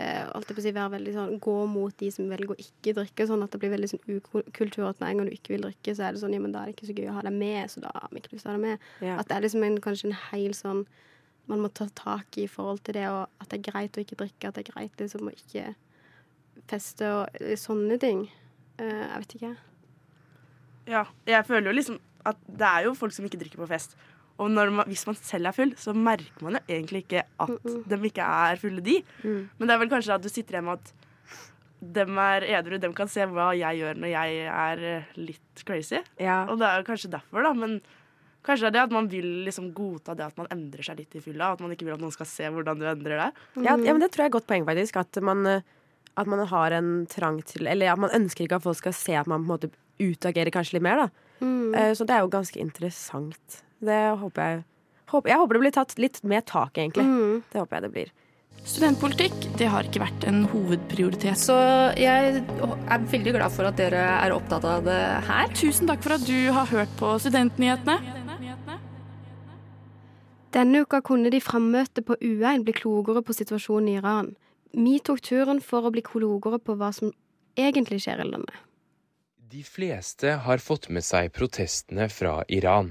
eh, 0.00 0.24
alt 0.26 0.50
på 0.50 0.58
å 0.58 0.64
si, 0.64 0.72
være 0.74 0.94
veldig 0.96 1.14
sånn, 1.14 1.36
gå 1.42 1.54
mot 1.70 1.94
de 2.02 2.10
som 2.14 2.30
velger 2.30 2.54
å 2.54 2.58
ikke 2.58 2.96
drikke. 2.98 3.28
Sånn 3.30 3.44
at 3.46 3.54
det 3.54 3.62
blir 3.62 3.74
veldig 3.76 3.92
sånn 3.92 4.02
ukultur 4.16 4.88
at 4.88 4.98
med 4.98 5.12
en 5.12 5.22
gang 5.22 5.30
du 5.30 5.36
ikke 5.36 5.54
vil 5.54 5.68
drikke, 5.68 5.94
så 5.94 6.08
er 6.08 6.16
det 6.16 6.24
sånn 6.24 6.34
ja, 6.34 6.42
men 6.42 6.54
da 6.54 6.64
er 6.64 6.70
det 6.70 6.76
ikke 6.76 6.90
så 6.90 6.98
gøy 6.98 7.08
å 7.12 7.16
ha 7.20 7.24
deg 7.28 7.38
med, 7.38 7.62
så 7.70 7.84
da 7.84 7.94
har 7.94 8.10
vi 8.10 8.22
ikke 8.22 8.34
lyst 8.34 8.46
til 8.46 8.50
å 8.50 8.54
ha 8.54 8.58
deg 8.58 8.66
med. 8.66 8.90
Ja. 9.06 9.16
At 9.20 9.30
det 9.30 9.38
er 9.38 9.46
liksom 9.46 9.66
en, 9.68 9.80
kanskje 9.86 10.10
en 10.10 10.20
hel 10.32 10.58
sånn 10.58 10.84
man 11.50 11.62
må 11.62 11.72
ta 11.74 11.88
tak 11.98 12.38
i 12.38 12.46
i 12.46 12.50
forhold 12.50 12.84
til 12.86 12.98
det, 12.98 13.08
og 13.10 13.26
at 13.42 13.50
det 13.50 13.58
er 13.58 13.70
greit 13.70 13.98
å 13.98 14.02
ikke 14.02 14.18
drikke, 14.20 14.48
at 14.48 14.58
det 14.58 14.62
er 14.66 14.72
greit 14.72 15.02
liksom 15.02 15.26
å 15.26 15.34
ikke 15.34 15.72
feste 16.70 17.08
og 17.10 17.42
sånne 17.58 17.98
ting. 18.02 18.26
Uh, 18.78 19.02
jeg 19.02 19.22
vet 19.24 19.34
ikke. 19.38 19.52
Ja, 20.90 21.02
jeg 21.28 21.46
føler 21.46 21.70
jo 21.70 21.76
liksom 21.76 21.98
at 22.28 22.42
det 22.46 22.68
er 22.68 22.88
jo 22.88 22.96
folk 22.98 23.14
som 23.14 23.26
ikke 23.28 23.40
drikker 23.40 23.62
på 23.62 23.70
fest. 23.70 23.96
Og 24.40 24.50
når 24.50 24.72
man, 24.74 24.88
hvis 24.88 25.04
man 25.06 25.16
selv 25.18 25.50
er 25.50 25.56
full, 25.56 25.72
så 25.78 25.94
merker 25.94 26.44
man 26.44 26.56
jo 26.56 26.62
egentlig 26.66 27.04
ikke 27.04 27.24
at 27.44 27.70
de 27.88 27.98
ikke 28.08 28.26
er 28.26 28.60
fulle, 28.60 28.82
de. 28.84 28.98
Mm. 29.22 29.40
Men 29.58 29.68
det 29.68 29.74
er 29.74 29.82
vel 29.82 29.92
kanskje 29.92 30.16
at 30.16 30.24
du 30.24 30.30
sitter 30.32 30.58
hjemme 30.58 30.74
og 30.74 30.80
at 30.80 31.10
dem 31.82 32.18
er 32.22 32.46
edru, 32.58 32.78
dem 32.78 32.94
kan 32.94 33.10
se 33.10 33.24
hva 33.26 33.50
jeg 33.58 33.80
gjør 33.80 33.98
når 33.98 34.12
jeg 34.12 34.44
er 34.54 34.84
eh, 34.86 35.10
litt 35.18 35.64
crazy. 35.66 35.98
Ja. 36.22 36.44
Og 36.50 36.60
det 36.60 36.68
er 36.68 36.86
kanskje 36.86 37.10
derfor, 37.10 37.42
da. 37.42 37.52
Men 37.58 37.80
kanskje 38.46 38.68
det 38.68 38.70
er 38.70 38.76
det 38.76 38.84
at 38.86 38.94
man 38.94 39.10
vil 39.10 39.28
liksom 39.48 39.72
godta 39.74 40.14
det 40.18 40.28
at 40.30 40.38
man 40.38 40.50
endrer 40.54 40.86
seg 40.86 41.02
litt 41.02 41.18
i 41.18 41.22
fylla. 41.24 41.52
At 41.56 41.62
man 41.64 41.74
ikke 41.74 41.88
vil 41.88 41.96
at 41.96 42.02
noen 42.02 42.14
skal 42.14 42.30
se 42.30 42.46
hvordan 42.54 42.78
du 42.78 42.86
endrer 42.86 43.24
deg. 43.24 43.42
Ja, 43.58 43.74
ja, 43.74 43.90
men 43.90 44.02
det 44.04 44.12
tror 44.14 44.24
jeg 44.24 44.30
er 44.30 44.34
et 44.34 44.38
godt 44.38 44.50
poeng, 44.50 44.66
faktisk. 44.68 45.00
At 45.02 45.22
man, 45.26 45.42
eh, 45.50 45.66
at 46.22 46.30
man 46.30 46.46
har 46.46 46.78
en 46.78 46.92
trang 47.10 47.42
til 47.48 47.66
Eller 47.66 47.92
at 47.92 48.00
man 48.00 48.14
ønsker 48.14 48.46
ikke 48.46 48.62
at 48.62 48.66
folk 48.68 48.78
skal 48.78 48.96
se 48.96 49.18
at 49.18 49.30
man 49.30 49.42
på 49.42 49.48
en 49.48 49.54
måte 49.56 49.72
utagerer 50.02 50.54
kanskje 50.54 50.78
litt 50.78 50.86
mer, 50.86 51.06
da. 51.06 51.21
Mm. 51.42 51.74
Eh, 51.74 51.92
Så 51.98 52.06
det 52.06 52.14
er 52.16 52.24
jo 52.24 52.32
ganske 52.32 52.60
interessant. 52.62 53.62
Det 53.82 54.00
håper 54.18 54.42
jeg 54.42 54.64
håper, 55.10 55.28
Jeg 55.28 55.38
håper 55.38 55.52
det 55.58 55.60
blir 55.60 55.74
tatt 55.74 55.98
litt 55.98 56.22
mer 56.24 56.40
tak, 56.40 56.78
egentlig. 56.78 57.04
Mm. 57.04 57.42
Det 57.52 57.60
håper 57.60 57.76
jeg 57.76 57.82
det 57.82 57.92
blir. 57.92 58.12
Studentpolitikk 58.62 59.56
det 59.58 59.66
har 59.66 59.82
ikke 59.82 60.04
vært 60.04 60.24
en 60.28 60.44
hovedprioritet. 60.46 61.36
Så 61.40 61.56
jeg 61.98 62.44
er 62.46 63.06
veldig 63.10 63.34
glad 63.34 63.50
for 63.50 63.66
at 63.66 63.76
dere 63.80 64.02
er 64.22 64.34
opptatt 64.36 64.64
av 64.64 64.84
det 64.86 65.00
her. 65.26 65.48
Tusen 65.58 65.90
takk 65.90 66.02
for 66.04 66.14
at 66.14 66.26
du 66.28 66.52
har 66.54 66.66
hørt 66.70 66.92
på 67.00 67.16
Studentnyhetene. 67.24 67.98
Denne 70.52 70.82
uka 70.84 71.00
kunne 71.00 71.30
de 71.32 71.40
frammøtte 71.40 72.04
på 72.04 72.14
UiN 72.20 72.62
bli 72.62 72.74
klokere 72.76 73.22
på 73.24 73.32
situasjonen 73.34 73.88
i 73.88 73.96
Iran. 73.98 74.34
Vi 74.76 74.98
tok 75.00 75.22
turen 75.24 75.62
for 75.64 75.88
å 75.88 75.92
bli 75.92 76.04
klokere 76.04 76.60
på 76.60 76.76
hva 76.76 76.92
som 76.94 77.10
egentlig 77.56 78.02
skjer 78.04 78.20
i 78.20 78.28
landet. 78.28 78.54
De 79.52 79.60
fleste 79.62 80.30
har 80.44 80.62
fått 80.64 80.86
med 80.88 81.04
seg 81.04 81.26
protestene 81.36 82.06
fra 82.08 82.38
Iran, 82.48 82.86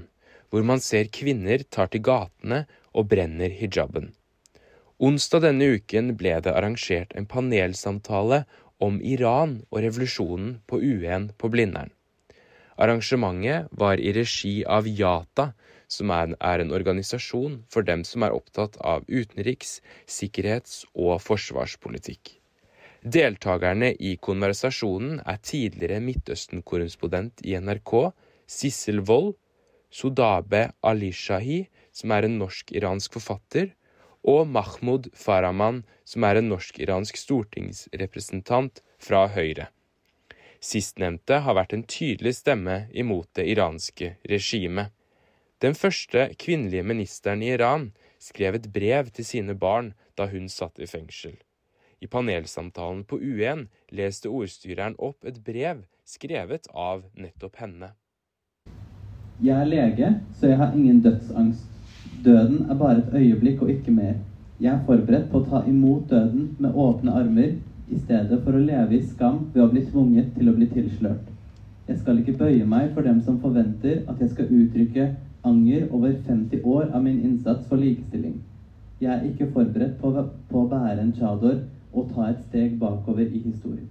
hvor 0.46 0.62
man 0.62 0.78
ser 0.84 1.08
kvinner 1.10 1.64
tar 1.74 1.88
til 1.90 2.04
gatene 2.06 2.60
og 2.94 3.08
brenner 3.10 3.50
hijaben. 3.50 4.12
Onsdag 5.02 5.42
denne 5.42 5.66
uken 5.74 6.12
ble 6.20 6.36
det 6.44 6.52
arrangert 6.54 7.16
en 7.18 7.26
panelsamtale 7.32 8.44
om 8.86 9.00
Iran 9.02 9.56
og 9.72 9.80
revolusjonen 9.82 10.52
på 10.70 10.78
UN 10.78 11.32
på 11.34 11.50
Blindern. 11.50 11.90
Arrangementet 12.78 13.66
var 13.82 13.98
i 13.98 14.12
regi 14.14 14.52
av 14.62 14.86
Yata, 14.86 15.48
som 15.90 16.14
er 16.14 16.62
en 16.62 16.70
organisasjon 16.78 17.58
for 17.74 17.82
dem 17.90 18.06
som 18.06 18.22
er 18.22 18.38
opptatt 18.38 18.78
av 18.78 19.02
utenriks-, 19.10 19.80
sikkerhets- 20.06 20.84
og 20.94 21.18
forsvarspolitikk. 21.26 22.36
Deltakerne 23.02 23.88
i 23.98 24.12
konversasjonen 24.22 25.16
er 25.26 25.40
tidligere 25.42 25.98
Midtøsten-korrespondent 26.06 27.42
i 27.42 27.56
NRK, 27.58 28.12
Sissel 28.46 29.02
Wold, 29.08 29.34
Sodabe 29.90 30.68
Alishahi, 30.86 31.64
som 31.90 32.14
er 32.14 32.28
en 32.28 32.38
norsk-iransk 32.38 33.18
forfatter, 33.18 33.72
og 34.22 34.46
Mahmoud 34.46 35.10
Farahman, 35.18 35.82
som 36.06 36.22
er 36.22 36.38
en 36.38 36.50
norsk-iransk 36.52 37.18
stortingsrepresentant 37.18 38.84
fra 39.02 39.26
Høyre. 39.34 39.72
Sistnevnte 40.62 41.42
har 41.42 41.58
vært 41.58 41.74
en 41.74 41.82
tydelig 41.82 42.36
stemme 42.38 42.84
imot 42.94 43.26
det 43.34 43.48
iranske 43.50 44.14
regimet. 44.30 44.94
Den 45.58 45.74
første 45.74 46.30
kvinnelige 46.38 46.86
ministeren 46.86 47.42
i 47.42 47.50
Iran 47.56 47.90
skrev 48.22 48.60
et 48.60 48.70
brev 48.70 49.10
til 49.10 49.26
sine 49.26 49.58
barn 49.58 49.96
da 50.14 50.30
hun 50.30 50.46
satt 50.46 50.78
i 50.78 50.86
fengsel. 50.86 51.34
I 52.02 52.06
panelsamtalen 52.06 53.04
på 53.04 53.20
UN 53.22 53.68
leste 53.94 54.26
ordstyreren 54.28 54.96
opp 54.98 55.22
et 55.28 55.36
brev 55.46 55.84
skrevet 56.02 56.64
av 56.74 57.04
nettopp 57.14 57.60
henne. 57.62 57.92
Jeg 59.42 59.54
er 59.54 59.68
lege, 59.70 60.08
så 60.34 60.50
jeg 60.50 60.58
har 60.58 60.74
ingen 60.74 60.98
dødsangst. 61.04 61.68
Døden 62.24 62.64
er 62.70 62.78
bare 62.80 63.04
et 63.04 63.14
øyeblikk 63.20 63.62
og 63.62 63.70
ikke 63.70 63.94
mer. 63.94 64.16
Jeg 64.58 64.72
er 64.72 64.82
forberedt 64.86 65.28
på 65.30 65.40
å 65.40 65.46
ta 65.46 65.60
imot 65.70 66.08
døden 66.10 66.48
med 66.58 66.74
åpne 66.74 67.14
armer 67.20 67.52
i 67.86 67.98
stedet 68.00 68.38
for 68.42 68.58
å 68.58 68.62
leve 68.62 68.98
i 68.98 69.02
skam 69.06 69.38
ved 69.54 69.62
å 69.62 69.70
bli 69.70 69.82
tvunget 69.86 70.32
til 70.38 70.50
å 70.50 70.54
bli 70.56 70.68
tilslørt. 70.72 71.28
Jeg 71.86 72.00
skal 72.00 72.18
ikke 72.18 72.34
bøye 72.40 72.66
meg 72.66 72.90
for 72.96 73.06
dem 73.06 73.20
som 73.22 73.38
forventer 73.42 74.02
at 74.10 74.18
jeg 74.22 74.32
skal 74.32 74.50
uttrykke 74.58 75.06
anger 75.46 75.86
over 75.90 76.18
50 76.26 76.66
år 76.66 76.90
av 76.90 77.06
min 77.06 77.22
innsats 77.22 77.62
for 77.70 77.78
likestilling. 77.78 78.40
Jeg 78.98 79.12
er 79.14 79.30
ikke 79.30 79.50
forberedt 79.54 80.02
på 80.02 80.10
å 80.10 80.66
bære 80.70 80.98
en 81.02 81.14
chador 81.18 81.62
og 81.92 82.12
ta 82.14 82.30
et 82.30 82.40
steg 82.48 82.78
bakover 82.80 83.26
i 83.26 83.42
historien. 83.44 83.90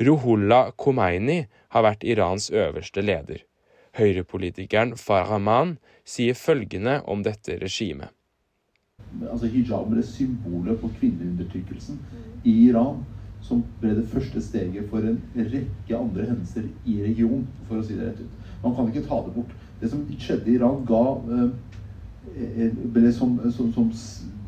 Ruhollah 0.00 0.72
Khomeini 0.80 1.42
har 1.74 1.84
vært 1.84 2.06
Irans 2.08 2.48
øverste 2.50 3.02
leder. 3.04 3.42
Høyrepolitikeren 3.98 4.94
Farahman 4.96 5.76
sier 6.06 6.38
følgende 6.38 7.00
om 7.10 7.24
dette 7.26 7.58
regimet. 7.60 8.08
Altså 9.26 9.50
Hijab 9.50 9.88
ble 9.90 10.02
symbolet 10.06 10.78
på 10.80 10.88
kvinneundertrykkelsen 11.00 11.98
i 12.46 12.54
Iran, 12.68 13.02
som 13.42 13.64
ble 13.80 13.96
det 13.96 14.06
første 14.08 14.40
steget 14.44 14.86
for 14.92 15.04
en 15.04 15.18
rekke 15.34 15.96
andre 15.96 16.28
hendelser 16.28 16.68
i 16.86 17.00
regionen, 17.02 17.48
for 17.68 17.80
å 17.80 17.84
si 17.84 17.96
det 17.98 18.06
rett 18.06 18.22
ut. 18.22 18.52
Man 18.62 18.76
kan 18.76 18.88
ikke 18.88 19.06
ta 19.08 19.20
det 19.26 19.34
bort. 19.34 19.54
Det 19.80 19.90
som 19.90 20.04
skjedde 20.12 20.52
i 20.52 20.56
Iran, 20.60 20.84
ga, 20.88 21.02
eh, 22.36 22.78
ble 22.94 23.12
som, 23.16 23.38
som, 23.50 23.72
som 23.74 23.90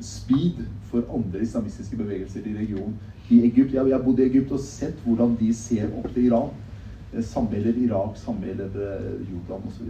speed 0.00 0.62
for 0.92 1.08
andre 1.16 1.40
islamistiske 1.42 1.96
bevegelser 1.96 2.46
i 2.46 2.54
regionen. 2.58 2.98
I 3.32 3.40
Egypt, 3.48 3.74
jeg 3.74 3.94
har 3.94 4.04
bodd 4.04 4.20
i 4.20 4.28
Egypt 4.28 4.52
og 4.52 4.60
sett 4.60 4.98
hvordan 5.06 5.36
de 5.40 5.48
ser 5.56 5.88
opp 5.88 6.10
til 6.12 6.28
Iran. 6.28 6.52
Eh, 7.12 7.24
samme 7.24 7.56
gjelder 7.56 7.80
Irak, 7.86 8.18
samme 8.20 8.50
gjelder 8.50 8.76
eh, 8.88 9.30
Jordan 9.30 9.64
osv. 9.70 9.88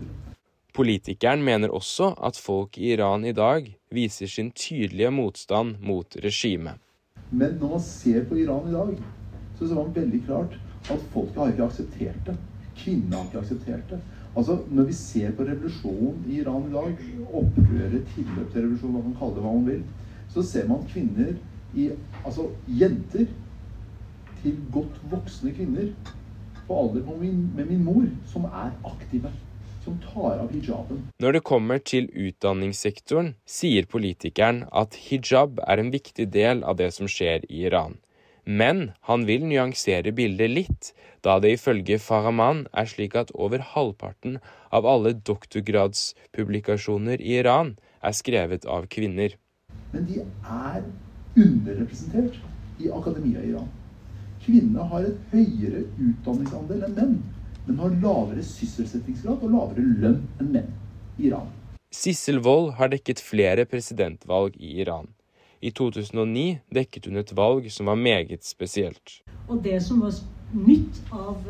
Politikeren 0.72 1.42
mener 1.44 1.74
også 1.74 2.14
at 2.24 2.38
folk 2.40 2.78
i 2.78 2.94
Iran 2.94 3.26
i 3.28 3.34
dag 3.36 3.66
viser 3.92 4.30
sin 4.30 4.50
tydelige 4.56 5.10
motstand 5.12 5.82
mot 5.84 6.16
regimet. 6.24 6.80
Men 7.30 7.58
når 7.60 7.74
man 7.74 7.84
ser 7.84 8.24
på 8.28 8.38
Iran 8.40 8.68
i 8.68 8.72
dag, 8.72 8.94
så 9.58 9.66
ser 9.68 9.76
man 9.76 9.92
veldig 9.94 10.22
klart 10.26 10.56
at 10.90 11.04
folket 11.12 11.38
har 11.42 11.52
ikke 11.52 11.68
akseptert 11.68 12.26
det. 12.26 12.36
Kvinnene 12.78 13.18
har 13.18 13.28
ikke 13.28 13.42
akseptert 13.42 13.90
det. 13.90 14.00
Altså, 14.36 14.58
Når 14.70 14.84
vi 14.88 14.92
ser 14.96 15.32
på 15.36 15.44
revolusjonen 15.44 16.24
i 16.28 16.38
Iran 16.40 16.68
i 16.68 16.72
dag, 16.72 16.94
opprøret, 17.32 18.06
tilløp 18.14 18.52
til 18.52 18.62
revolusjon, 18.62 18.94
hva 18.96 19.02
man 19.04 19.18
kaller 19.18 19.34
det 19.36 19.44
hva 19.44 19.52
man 19.58 19.66
vil, 19.68 19.82
så 20.32 20.42
ser 20.42 20.68
man 20.68 20.84
kvinner 20.88 21.34
i 21.76 21.90
Altså 22.24 22.48
jenter 22.68 23.26
til 24.42 24.58
godt 24.74 24.98
voksne 25.10 25.52
kvinner 25.56 25.88
på 26.66 26.78
alder 26.78 27.06
med 27.06 27.16
min, 27.22 27.40
med 27.56 27.70
min 27.70 27.84
mor, 27.84 28.04
som 28.32 28.44
er 28.44 28.70
aktive. 28.84 29.32
Som 29.82 29.96
tar 29.98 30.38
av 30.38 30.52
hijaben. 30.54 31.00
Når 31.18 31.32
det 31.34 31.42
kommer 31.42 31.80
til 31.82 32.06
utdanningssektoren, 32.14 33.32
sier 33.46 33.88
politikeren 33.90 34.62
at 34.70 34.94
hijab 35.08 35.58
er 35.66 35.82
en 35.82 35.90
viktig 35.90 36.28
del 36.30 36.62
av 36.62 36.78
det 36.78 36.92
som 36.94 37.10
skjer 37.10 37.42
i 37.48 37.64
Iran. 37.66 37.98
Men 38.44 38.92
han 39.10 39.26
vil 39.26 39.42
nyansere 39.46 40.12
bildet 40.14 40.50
litt, 40.50 40.92
da 41.26 41.40
det 41.42 41.56
ifølge 41.56 41.98
Farahman 42.02 42.66
er 42.70 42.86
slik 42.90 43.14
at 43.18 43.34
over 43.34 43.62
halvparten 43.74 44.38
av 44.70 44.86
alle 44.86 45.14
doktorgradspublikasjoner 45.18 47.18
i 47.18 47.38
Iran 47.42 47.74
er 48.02 48.18
skrevet 48.18 48.66
av 48.66 48.90
kvinner. 48.90 49.34
Men 49.92 50.08
de 50.08 50.20
er 50.22 50.82
underrepresentert 51.36 52.38
i 52.80 52.90
akademia 52.90 53.42
i 53.42 53.52
Iran. 53.52 53.70
Kvinnene 54.42 54.84
har 54.90 55.06
et 55.06 55.18
høyere 55.32 55.84
utdanningsandel 56.02 56.86
enn 56.88 56.94
menn, 56.98 57.16
men 57.66 57.78
har 57.78 57.98
lavere 58.02 58.42
sysselsettingsgrad 58.46 59.44
og 59.44 59.52
lavere 59.54 59.84
lønn 60.02 60.22
enn 60.42 60.52
menn 60.56 60.70
i 61.18 61.28
Iran. 61.30 61.50
Sissel 61.92 62.40
Wold 62.42 62.72
har 62.78 62.90
dekket 62.90 63.20
flere 63.20 63.66
presidentvalg 63.68 64.56
i 64.56 64.78
Iran. 64.82 65.10
I 65.62 65.70
2009 65.70 66.46
dekket 66.74 67.06
hun 67.06 67.20
et 67.20 67.34
valg 67.38 67.68
som 67.70 67.90
var 67.92 68.00
meget 68.00 68.42
spesielt. 68.48 69.20
Og 69.46 69.60
det 69.62 69.76
som 69.84 70.00
var 70.02 70.16
nytt 70.52 71.02
av 71.12 71.44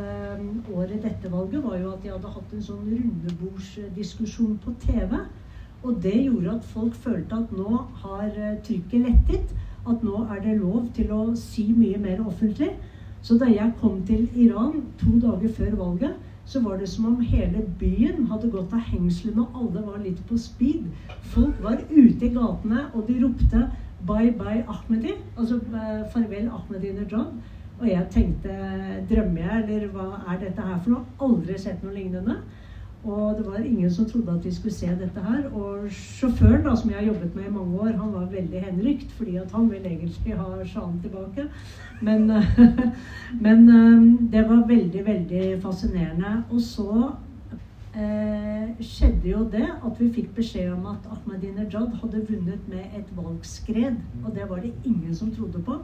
året 0.75 0.99
dette 1.03 1.31
valget, 1.31 1.63
var 1.65 1.79
jo 1.79 1.93
at 1.95 2.03
de 2.03 2.11
hadde 2.13 2.35
hatt 2.35 2.53
en 2.53 2.67
sånn 2.67 2.91
rundebordsdiskusjon 2.91 4.59
på 4.63 4.75
TV. 4.85 5.17
Og 5.83 5.99
det 6.03 6.15
gjorde 6.25 6.57
at 6.57 6.65
folk 6.65 6.95
følte 6.95 7.35
at 7.35 7.53
nå 7.57 7.85
har 8.05 8.31
trykket 8.67 9.07
lettet. 9.07 9.55
At 9.89 10.03
nå 10.07 10.27
er 10.31 10.43
det 10.45 10.61
lov 10.61 10.87
til 10.95 11.11
å 11.13 11.23
si 11.39 11.73
mye 11.75 11.99
mer 11.99 12.21
offentlig. 12.27 12.71
Så 13.23 13.39
da 13.39 13.47
jeg 13.51 13.75
kom 13.81 14.03
til 14.07 14.29
Iran 14.35 14.85
to 14.99 15.17
dager 15.23 15.51
før 15.57 15.75
valget, 15.79 16.15
så 16.45 16.61
var 16.61 16.77
det 16.77 16.89
som 16.89 17.07
om 17.07 17.21
hele 17.21 17.63
byen 17.79 18.27
hadde 18.31 18.51
gått 18.51 18.73
av 18.75 18.83
hengslene, 18.91 19.45
og 19.45 19.59
alle 19.61 19.83
var 19.87 20.01
litt 20.03 20.19
på 20.27 20.39
speed. 20.39 20.89
Folk 21.35 21.63
var 21.63 21.79
ute 21.91 22.27
i 22.27 22.33
gatene, 22.35 22.87
og 22.95 23.07
de 23.09 23.19
ropte 23.23 23.71
'Bye 24.07 24.33
bye 24.39 24.65
Ahmedi', 24.69 25.19
altså 25.39 25.61
farvel 26.13 26.49
Ahmedinejad'. 26.49 27.33
Og 27.81 27.89
jeg 27.89 28.07
tenkte 28.11 28.51
drømmer 29.11 29.39
jeg, 29.39 29.77
eller 29.77 29.89
hva 29.89 30.33
er 30.33 30.39
dette 30.39 30.63
her 30.63 30.81
for 30.83 30.91
noe? 30.91 31.05
Aldri 31.21 31.59
sett 31.59 31.83
noe 31.83 31.95
lignende. 31.95 32.37
Og 33.05 33.35
det 33.39 33.47
var 33.47 33.59
ingen 33.59 33.91
som 33.91 34.05
trodde 34.07 34.33
at 34.33 34.45
vi 34.45 34.55
skulle 34.55 34.75
se 34.75 34.87
dette 34.87 35.21
her. 35.21 35.49
Og 35.51 35.91
sjåføren, 35.91 36.63
da, 36.65 36.77
som 36.77 36.91
jeg 36.91 36.99
har 36.99 37.07
jobbet 37.07 37.35
med 37.35 37.49
i 37.49 37.55
mange 37.55 37.81
år, 37.81 37.97
han 37.99 38.13
var 38.13 38.29
veldig 38.31 38.61
henrykt, 38.61 39.13
fordi 39.13 39.37
at 39.37 39.53
han 39.53 39.71
ville 39.71 39.91
egentlig 39.91 40.37
ha 40.37 40.65
sjalen 40.65 41.01
tilbake. 41.03 41.49
Men, 42.03 42.31
men, 43.47 43.67
det 44.33 44.45
var 44.49 44.69
veldig, 44.69 45.07
veldig 45.07 45.63
fascinerende. 45.63 46.45
Og 46.51 46.61
så 46.61 47.11
eh, 47.97 48.71
skjedde 48.81 49.31
jo 49.31 49.43
det 49.51 49.67
at 49.67 49.99
vi 49.99 50.13
fikk 50.21 50.31
beskjed 50.37 50.71
om 50.73 50.87
at 50.95 51.11
Ahmadinejad 51.11 51.99
hadde 52.03 52.27
vunnet 52.29 52.69
med 52.69 52.87
et 52.99 53.11
valgskred. 53.17 53.99
Og 54.25 54.31
det 54.35 54.47
var 54.51 54.63
det 54.63 54.73
ingen 54.85 55.15
som 55.15 55.35
trodde 55.35 55.63
på. 55.63 55.81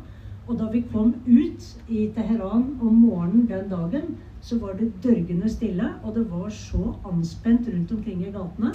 Og 0.48 0.56
da 0.58 0.70
vi 0.72 0.80
kom 0.92 1.12
ut 1.26 1.64
i 1.88 2.06
Teheran 2.16 2.78
om 2.80 2.94
morgenen 3.02 3.48
den 3.48 3.68
dagen, 3.68 4.16
så 4.40 4.58
var 4.58 4.72
det 4.78 4.92
dørgende 5.04 5.48
stille. 5.48 5.90
Og 6.02 6.14
det 6.14 6.30
var 6.30 6.48
så 6.48 6.94
anspent 7.10 7.68
rundt 7.68 7.92
omkring 7.92 8.22
i 8.22 8.32
gatene. 8.32 8.72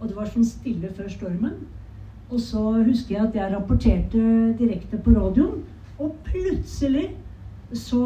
Og 0.00 0.08
det 0.08 0.16
var 0.16 0.28
sånn 0.28 0.44
stille 0.44 0.90
før 0.92 1.08
stormen. 1.08 1.62
Og 2.30 2.40
så 2.40 2.62
husker 2.84 3.14
jeg 3.14 3.28
at 3.28 3.38
jeg 3.38 3.52
rapporterte 3.54 4.24
direkte 4.58 5.00
på 5.00 5.14
radioen. 5.16 5.62
Og 5.98 6.12
plutselig 6.26 7.06
så, 7.72 8.04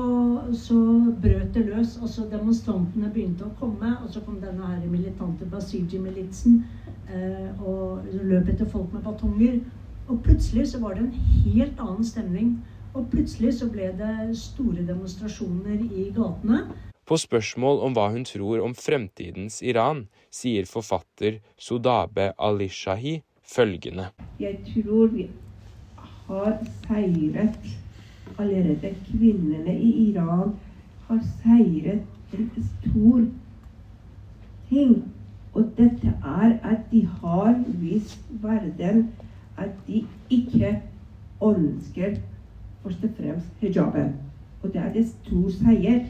så 0.55 0.79
brøt 1.23 1.55
det 1.55 1.67
løs. 1.67 1.99
Altså 2.03 2.29
Demonstrantene 2.31 3.11
begynte 3.15 3.49
å 3.49 3.55
komme. 3.59 3.97
Og 4.05 4.13
så 4.15 4.23
kom 4.23 4.39
denne 4.45 4.71
her 4.77 4.87
militante 4.87 5.49
Basiji-militsen 5.51 6.63
eh, 7.11 7.51
og 7.67 8.07
løp 8.15 8.55
etter 8.55 8.69
folk 8.71 8.93
med 8.95 9.03
batonger. 9.03 9.59
Og 10.09 10.23
plutselig 10.23 10.71
så 10.71 10.81
var 10.81 10.95
det 10.95 11.09
en 11.09 11.17
helt 11.55 11.81
annen 11.83 12.05
stemning. 12.05 12.59
Og 12.99 13.07
plutselig 13.13 13.53
så 13.61 13.69
ble 13.71 13.93
det 13.95 14.35
store 14.35 14.83
demonstrasjoner 14.83 15.83
i 15.87 16.09
gatene. 16.17 16.65
På 17.07 17.17
spørsmål 17.17 17.79
om 17.87 17.93
hva 17.95 18.09
hun 18.11 18.25
tror 18.27 18.59
om 18.65 18.73
fremtidens 18.75 19.61
Iran, 19.63 20.09
sier 20.35 20.67
forfatter 20.67 21.37
Sodabe 21.57 22.33
Alishahi 22.35 23.21
følgende. 23.47 24.09
Jeg 24.43 24.59
tror 24.67 25.13
vi 25.13 25.29
har 26.27 26.57
seiret 26.89 27.69
allerede. 28.35 28.91
Kvinnene 29.07 29.77
i 29.79 29.93
Iran 30.09 30.57
har 31.07 31.21
seiret 31.39 32.35
en 32.35 32.51
stor 32.73 33.23
ting. 34.73 34.97
Og 35.55 35.71
dette 35.79 36.17
er 36.19 36.59
at 36.73 36.83
de 36.91 37.05
har 37.23 37.55
vist 37.79 38.27
verden 38.43 39.07
at 39.57 39.71
de 39.87 40.03
ikke 40.31 40.75
ønsker 41.43 42.19
først 42.83 43.05
og 43.05 43.11
fremst 43.19 43.63
hijaben. 43.63 44.15
Og 44.63 44.73
det 44.73 44.83
er 44.83 44.93
det 44.93 45.07
stor 45.09 45.51
seier. 45.55 46.05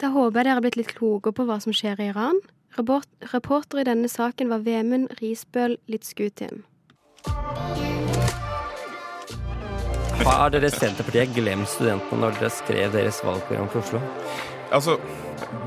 Da 0.00 0.08
håper 0.14 0.38
jeg 0.38 0.46
dere 0.46 0.56
har 0.56 0.64
blitt 0.64 0.78
litt 0.80 0.94
klokere 0.96 1.36
på 1.36 1.44
hva 1.48 1.58
som 1.60 1.74
skjer 1.76 2.00
i 2.00 2.10
Iran. 2.12 2.38
Reporter 2.78 3.82
i 3.82 3.84
denne 3.84 4.08
saken 4.08 4.48
var 4.48 4.62
Vemund 4.64 5.10
Risbøl 5.20 5.76
Litzgutin. 5.90 6.62
Har 10.20 10.52
dere 10.54 10.70
Senterpartiet 10.70 11.34
glemt 11.34 11.68
studentene 11.68 12.22
når 12.22 12.38
dere 12.38 12.52
skrev 12.54 12.92
deres 12.94 13.20
valgprogram 13.24 13.68
for 13.72 13.82
Oslo? 13.82 14.00
Altså, 14.70 14.96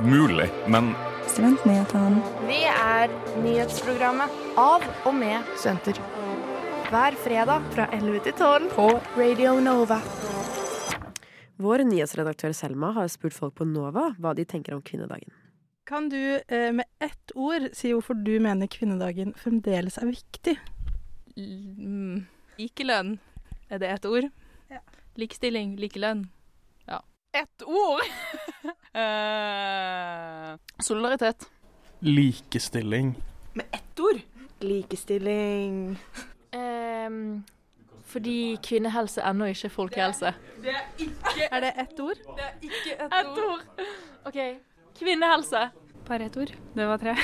mulig, 0.05 0.47
men 0.67 0.93
Studentnyhetene. 1.27 2.21
Vi 2.47 2.59
er 2.69 3.13
nyhetsprogrammet 3.43 4.33
av 4.59 4.85
og 5.05 5.15
med 5.17 5.53
studenter. 5.55 5.97
Hver 6.93 7.15
fredag 7.17 7.63
fra 7.73 7.87
11 7.95 8.19
til 8.21 8.33
12 8.37 8.65
på 8.75 8.83
Radio 9.17 9.55
Nova. 9.65 9.95
Vår 11.57 11.81
nyhetsredaktør 11.89 12.51
Selma 12.53 12.91
har 12.93 13.07
spurt 13.09 13.33
folk 13.33 13.55
på 13.57 13.65
Nova 13.65 14.11
hva 14.21 14.35
de 14.37 14.43
tenker 14.45 14.75
om 14.75 14.81
kvinnedagen. 14.85 15.33
Kan 15.89 16.11
du 16.11 16.19
eh, 16.37 16.69
med 16.69 16.85
ett 17.01 17.33
ord 17.33 17.65
si 17.73 17.89
hvorfor 17.95 18.13
du 18.13 18.37
mener 18.45 18.69
kvinnedagen 18.69 19.33
fremdeles 19.33 19.97
er 19.97 20.11
viktig? 20.11 20.53
Mm, 21.33 22.27
likelønn, 22.61 23.15
er 23.73 23.81
det 23.81 23.89
ett 23.89 24.05
ord? 24.05 24.27
Ja. 24.69 24.83
Likestilling, 25.17 25.73
likelønn. 25.81 26.27
Ja. 26.85 26.99
Ett 27.33 27.65
ord! 27.65 28.05
uh, 28.93 30.61
solidaritet. 30.91 31.49
Likestilling. 32.05 33.15
Med 33.57 33.81
ett 33.81 34.05
ord? 34.05 34.21
Likestilling. 34.61 35.97
Ehm, 37.03 37.43
fordi 38.03 38.57
kvinnehelse 38.63 39.23
ennå 39.23 39.45
ikke 39.51 39.69
er 39.69 39.73
folkehelse. 39.73 40.33
Det 40.63 40.73
er 40.73 40.85
ikke 40.99 41.47
Er 41.51 41.59
det 41.63 41.71
ett 41.85 41.99
ord? 41.99 42.19
Det 42.37 42.43
er 42.43 42.53
ikke 42.61 42.97
ett 43.05 43.13
Et 43.19 43.41
ord. 43.45 43.63
OK. 44.25 44.39
Kvinnehelse. 44.99 45.69
Bare 46.07 46.25
ett 46.25 46.37
ord. 46.37 46.51
Det 46.75 46.87
var 46.87 46.97
tre. 46.97 47.15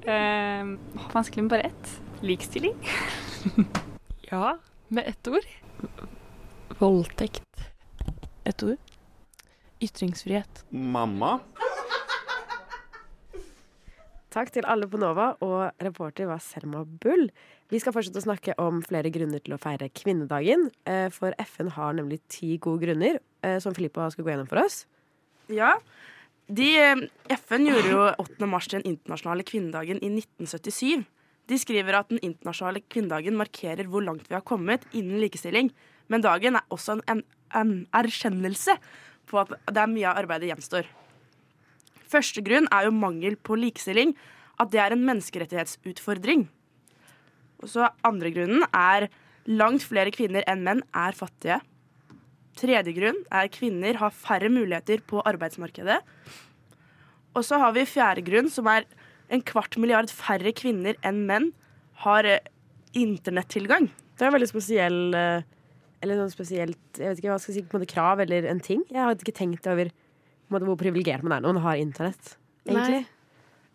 Um, 0.00 0.78
vanskelig 1.12 1.44
med 1.44 1.50
bare 1.50 1.66
ett. 1.66 2.00
Likestilling. 2.22 2.76
Ja, 4.30 4.58
med 4.88 5.08
ett 5.08 5.28
ord. 5.28 5.46
Voldtekt. 6.78 7.64
Ett 8.44 8.62
ord. 8.62 8.76
Ytringsfrihet. 9.82 10.64
Mamma? 10.70 11.40
Takk 14.30 14.52
til 14.54 14.68
alle 14.70 14.86
på 14.86 15.00
Nova, 15.02 15.32
og 15.42 15.82
reporter 15.82 16.28
var 16.30 16.38
Selma 16.38 16.84
Bull. 16.84 17.26
Vi 17.70 17.78
skal 17.78 17.94
fortsette 17.94 18.18
å 18.18 18.24
snakke 18.24 18.54
om 18.58 18.80
flere 18.82 19.12
grunner 19.14 19.38
til 19.44 19.54
å 19.54 19.60
feire 19.62 19.86
kvinnedagen. 19.94 20.70
eh, 20.86 21.08
For 21.08 21.32
FN 21.38 21.68
har 21.70 21.92
nemlig 21.94 22.20
ti 22.28 22.58
gode 22.58 22.82
grunner, 22.82 23.20
eh, 23.42 23.58
som 23.60 23.72
Filippa 23.72 24.10
skal 24.10 24.24
gå 24.24 24.30
gjennom 24.30 24.48
for 24.48 24.58
oss. 24.58 24.86
Ja. 25.48 25.78
De, 26.48 26.76
eh, 26.76 27.08
FN 27.30 27.66
gjorde 27.66 27.90
jo 27.90 28.14
8. 28.18 28.46
mars 28.46 28.66
til 28.66 28.82
den 28.82 28.96
internasjonale 28.96 29.44
kvinnedagen 29.44 30.02
i 30.02 30.08
1977. 30.08 31.06
De 31.46 31.54
skriver 31.54 31.94
at 31.94 32.08
den 32.08 32.18
internasjonale 32.18 32.82
kvinnedagen 32.90 33.36
markerer 33.36 33.86
hvor 33.86 34.04
langt 34.04 34.28
vi 34.28 34.34
har 34.34 34.42
kommet 34.42 34.82
innen 34.92 35.20
likestilling. 35.20 35.70
Men 36.08 36.22
dagen 36.22 36.56
er 36.56 36.62
også 36.70 36.98
en, 36.98 37.02
en, 37.06 37.24
en 37.54 37.86
erkjennelse 37.94 38.78
på 39.26 39.38
at 39.38 39.48
det 39.66 39.76
er 39.76 39.86
mye 39.86 40.10
av 40.10 40.24
arbeidet 40.24 40.50
gjenstår. 40.50 40.86
Første 42.08 42.42
grunn 42.42 42.66
er 42.72 42.86
jo 42.86 42.90
mangel 42.90 43.36
på 43.36 43.54
likestilling. 43.54 44.16
At 44.58 44.72
det 44.72 44.80
er 44.80 44.92
en 44.92 45.06
menneskerettighetsutfordring. 45.06 46.48
Og 47.60 47.68
så 47.70 47.90
Andre 48.06 48.32
grunnen 48.34 48.64
er 48.70 49.08
langt 49.50 49.84
flere 49.86 50.12
kvinner 50.14 50.44
enn 50.50 50.64
menn 50.66 50.82
er 50.96 51.16
fattige. 51.16 51.60
Tredje 52.60 52.92
grunn 52.96 53.20
er 53.32 53.50
kvinner 53.52 53.98
har 54.00 54.14
færre 54.14 54.50
muligheter 54.52 55.02
på 55.08 55.22
arbeidsmarkedet. 55.28 56.00
Og 57.36 57.46
så 57.46 57.60
har 57.62 57.72
vi 57.76 57.86
fjerde 57.88 58.24
grunn, 58.26 58.50
som 58.52 58.68
er 58.68 58.88
en 59.30 59.42
kvart 59.46 59.78
milliard 59.80 60.10
færre 60.12 60.52
kvinner 60.56 60.98
enn 61.06 61.22
menn 61.28 61.50
har 62.02 62.26
eh, 62.26 62.42
internettilgang. 62.98 63.88
Det 64.18 64.26
er 64.26 64.34
veldig 64.34 64.50
spesiell 64.50 65.14
eh, 65.16 65.46
Eller 66.02 66.18
noe 66.18 66.32
spesielt 66.32 66.98
Jeg 66.98 67.12
vet 67.12 67.20
ikke 67.20 67.28
hva 67.30 67.36
jeg 67.36 67.44
skal 67.44 67.54
si, 67.54 67.62
på 67.62 67.76
en 67.76 67.82
måte 67.82 67.92
krav 67.92 68.20
eller 68.24 68.48
en 68.50 68.60
ting. 68.64 68.82
Jeg 68.90 69.00
har 69.00 69.14
ikke 69.14 69.36
tenkt 69.36 69.68
over 69.70 69.88
en 69.88 70.52
måte, 70.52 70.66
hvor 70.66 70.80
privilegert 70.80 71.24
man 71.24 71.36
er 71.36 71.44
når 71.44 71.56
man 71.56 71.66
har 71.68 71.80
internett, 71.80 72.34
egentlig. 72.66 73.04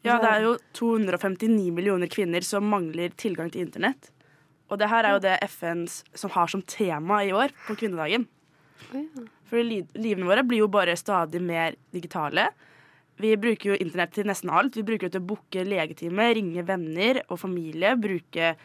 Ja, 0.05 0.19
det 0.21 0.29
er 0.29 0.43
jo 0.45 0.51
259 0.77 1.71
millioner 1.73 2.09
kvinner 2.11 2.45
som 2.45 2.67
mangler 2.69 3.13
tilgang 3.17 3.49
til 3.53 3.65
internett. 3.65 4.11
Og 4.69 4.79
det 4.81 4.89
her 4.89 5.05
er 5.05 5.15
jo 5.15 5.23
det 5.23 5.35
FN 5.49 5.85
som 5.89 6.33
har 6.33 6.49
som 6.51 6.61
tema 6.61 7.23
i 7.25 7.33
år 7.33 7.53
på 7.65 7.77
kvinnedagen. 7.79 8.27
For 9.49 9.61
li 9.65 9.81
livene 9.97 10.27
våre 10.29 10.45
blir 10.45 10.63
jo 10.63 10.69
bare 10.71 10.95
stadig 10.97 11.41
mer 11.41 11.77
digitale. 11.93 12.49
Vi 13.21 13.31
bruker 13.39 13.71
jo 13.71 13.77
internett 13.79 14.15
til 14.17 14.27
nesten 14.27 14.51
alt. 14.51 14.75
Vi 14.75 14.83
bruker 14.85 15.07
det 15.07 15.15
til 15.15 15.23
å 15.23 15.29
booke 15.29 15.65
legetime, 15.65 16.31
ringe 16.35 16.65
venner 16.67 17.21
og 17.29 17.39
familie, 17.39 17.93
bruke 17.95 18.55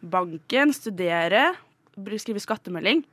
banken, 0.00 0.74
studere, 0.74 1.52
skrive 1.94 2.42
skattemelding. 2.42 3.04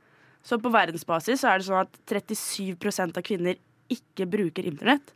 Så 0.42 0.58
på 0.62 0.72
verdensbasis 0.72 1.42
så 1.42 1.52
er 1.52 1.60
det 1.60 1.68
sånn 1.68 1.84
at 1.84 2.00
37% 2.08 3.20
av 3.20 3.26
kvinner 3.26 3.60
ikke 3.92 4.26
bruker 4.28 4.66
internett. 4.68 5.12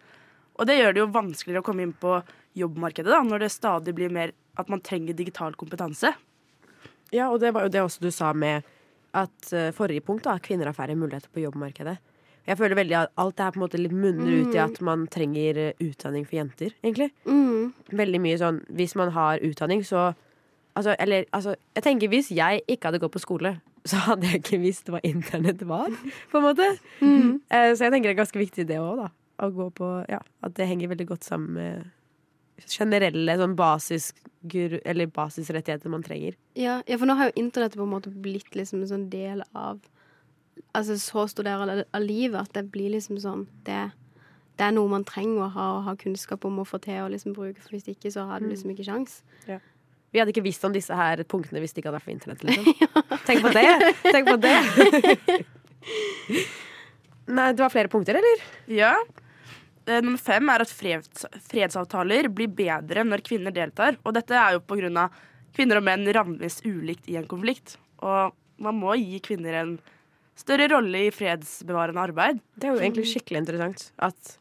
Og 0.61 0.68
det 0.68 0.76
gjør 0.78 0.94
det 0.94 1.02
jo 1.02 1.12
vanskeligere 1.14 1.62
å 1.62 1.66
komme 1.66 1.87
inn 1.87 1.96
på 1.96 2.20
jobbmarkedet 2.59 3.11
da, 3.12 3.23
når 3.25 3.45
det 3.45 3.51
stadig 3.55 3.95
blir 3.97 4.12
mer 4.12 4.33
at 4.61 4.69
man 4.69 4.83
trenger 4.85 5.17
digital 5.17 5.55
kompetanse. 5.57 6.12
Ja, 7.12 7.29
og 7.31 7.41
det 7.41 7.53
var 7.55 7.67
jo 7.67 7.73
det 7.73 7.83
også 7.85 8.01
du 8.05 8.11
sa 8.12 8.33
med 8.33 8.62
at 9.12 9.53
uh, 9.53 9.69
forrige 9.77 10.01
punkt, 10.05 10.25
da, 10.25 10.38
kvinner 10.41 10.71
har 10.71 10.77
færre 10.77 10.97
muligheter 10.97 11.29
på 11.33 11.43
jobbmarkedet. 11.45 11.99
Jeg 12.49 12.59
føler 12.59 12.75
veldig 12.75 12.97
at 12.99 13.12
alt 13.23 13.37
det 13.38 13.45
her 13.45 13.53
på 13.55 13.61
en 13.61 13.65
måte 13.67 13.79
litt 13.79 13.93
munner 13.95 14.33
ut 14.33 14.55
i 14.55 14.59
Mm. 14.59 14.65
at 14.65 14.81
man 14.83 15.07
trenger 15.07 15.59
eh, 15.59 15.73
utdanning 15.79 16.25
for 16.27 16.37
jenter, 16.41 16.73
egentlig. 16.83 17.12
Mm. 17.25 17.73
Veldig 17.93 18.21
mye 18.21 18.38
sånn 18.41 18.59
Hvis 18.67 18.97
man 18.99 19.12
har 19.15 19.38
utdanning, 19.38 19.85
så 19.85 20.15
Altså, 20.75 20.97
eller 20.99 21.25
altså 21.33 21.55
Jeg 21.77 21.85
tenker 21.85 22.09
hvis 22.09 22.31
jeg 22.33 22.62
ikke 22.67 22.88
hadde 22.88 22.99
gått 22.99 23.12
på 23.12 23.21
skole, 23.21 23.61
så 23.85 23.97
hadde 24.09 24.27
jeg 24.27 24.41
ikke 24.43 24.59
visst 24.62 24.88
hva 24.88 24.99
internett 25.05 25.62
var, 25.69 25.91
på 26.33 26.38
en 26.41 26.43
måte. 26.49 26.67
Mm. 27.01 27.41
Uh, 27.53 27.75
Så 27.77 27.85
jeg 27.85 27.93
tenker 27.93 28.09
det 28.09 28.17
er 28.17 28.23
ganske 28.25 28.38
viktig 28.41 28.67
det 28.67 28.79
òg, 28.81 29.05
da. 29.05 29.09
På 29.38 30.05
Ja, 30.09 30.19
at 30.43 30.55
det 30.55 30.67
henger 30.67 30.88
veldig 30.88 31.07
godt 31.07 31.25
sammen 31.25 31.53
med 31.55 31.91
generelle 32.70 33.37
sånn 33.40 33.57
basis, 33.59 34.12
eller 34.53 35.11
basisrettigheter 35.14 35.92
man 35.92 36.05
trenger. 36.05 36.37
Ja, 36.59 36.81
ja, 36.87 36.98
for 36.98 37.09
nå 37.09 37.16
har 37.18 37.31
jo 37.31 37.40
internettet 37.42 37.79
på 37.79 37.87
en 37.87 37.94
måte 37.94 38.12
blitt 38.12 38.55
liksom 38.59 38.83
en 38.83 38.92
sånn 38.94 39.11
del 39.12 39.44
av 39.53 39.83
Altså 40.77 40.94
så 41.01 41.27
stor 41.29 41.44
del 41.44 41.62
av, 41.68 41.81
av 41.96 42.03
livet 42.05 42.37
at 42.37 42.53
det 42.57 42.62
blir 42.72 42.92
liksom 42.92 43.18
sånn 43.20 43.42
det, 43.64 43.90
det 44.61 44.64
er 44.64 44.72
noe 44.72 44.88
man 44.88 45.05
trenger 45.05 45.44
å 45.44 45.48
ha, 45.53 45.66
og 45.77 45.85
ha 45.85 45.94
kunnskap 46.01 46.44
om 46.48 46.61
å 46.61 46.64
få 46.68 46.81
til 46.85 47.01
å 47.03 47.11
liksom 47.12 47.35
bruke, 47.37 47.61
for 47.61 47.77
hvis 47.77 47.88
ikke 47.92 48.12
så 48.12 48.25
har 48.29 48.40
du 48.40 48.48
liksom 48.48 48.72
ikke 48.72 48.87
sjans. 48.87 49.18
Vi 50.12 50.20
hadde 50.20 50.33
ikke 50.35 50.44
visst 50.44 50.64
om 50.68 50.75
disse 50.75 50.96
her 50.96 51.22
punktene 51.29 51.61
hvis 51.62 51.72
det 51.72 51.81
ikke 51.83 51.92
hadde 51.92 52.01
vært 52.01 52.09
for 52.09 52.14
internett. 52.14 52.44
Liksom. 52.44 52.64
Tenk 53.29 53.44
på 53.44 53.53
det! 53.57 53.68
Tenk 54.05 54.29
på 54.29 54.37
det! 54.44 54.57
Nei, 57.37 57.48
det 57.57 57.62
var 57.62 57.72
flere 57.72 57.88
punkter, 57.92 58.18
eller? 58.20 58.44
Ja. 58.68 58.92
Eh, 59.87 60.03
Nummer 60.03 60.21
fem 60.21 60.51
er 60.53 60.64
at 60.64 60.73
freds, 60.73 61.27
fredsavtaler 61.49 62.29
blir 62.33 62.53
bedre 62.53 63.05
når 63.07 63.25
kvinner 63.27 63.55
deltar. 63.55 63.99
Og 64.05 64.14
dette 64.16 64.37
er 64.38 64.57
jo 64.57 64.62
av 64.62 65.16
kvinner 65.53 65.81
og 65.81 65.87
menn 65.87 66.07
rammes 66.14 66.61
ulikt 66.64 67.09
i 67.11 67.18
en 67.21 67.29
konflikt. 67.29 67.77
Og 68.03 68.33
man 68.62 68.79
må 68.79 68.95
gi 69.01 69.18
kvinner 69.25 69.59
en 69.62 69.75
større 70.38 70.68
rolle 70.73 71.09
i 71.09 71.14
fredsbevarende 71.14 72.03
arbeid. 72.03 72.40
Det 72.57 72.68
er 72.68 72.77
jo 72.77 72.85
egentlig 72.85 73.11
skikkelig 73.11 73.45
interessant 73.45 73.90
at 74.03 74.38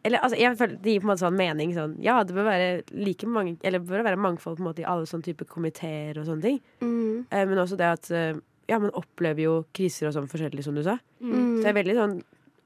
eller, 0.00 0.22
altså, 0.24 0.36
jeg 0.40 0.56
føler 0.56 0.76
Det 0.80 0.92
gir 0.94 1.00
på 1.02 1.04
en 1.04 1.10
måte 1.10 1.20
sånn 1.20 1.36
mening 1.36 1.72
sånn 1.76 1.90
Ja, 2.00 2.22
det 2.24 2.32
bør 2.32 2.46
være 2.48 2.68
like 2.96 3.26
mange 3.28 3.58
Eller 3.60 3.82
bør 3.84 4.00
være 4.06 4.16
mangfold 4.16 4.56
på 4.56 4.64
en 4.64 4.68
måte 4.70 4.80
i 4.80 4.86
alle 4.88 5.04
sånne 5.04 5.26
type 5.26 5.44
komiteer 5.44 6.16
og 6.16 6.24
sånne 6.24 6.44
ting. 6.46 6.60
Mm. 6.80 7.26
Eh, 7.28 7.44
men 7.50 7.60
også 7.60 7.76
det 7.76 7.90
at 7.98 8.08
eh, 8.08 8.38
Ja, 8.70 8.78
man 8.80 8.94
opplever 8.96 9.44
jo 9.44 9.54
kriser 9.76 10.08
og 10.08 10.14
sånn 10.16 10.30
forskjellig, 10.30 10.64
som 10.64 10.76
du 10.78 10.84
sa. 10.86 10.96
Mm. 11.20 11.34
Så 11.58 11.64
det 11.64 11.70
er 11.72 11.78
veldig 11.82 11.96
sånn 11.98 12.16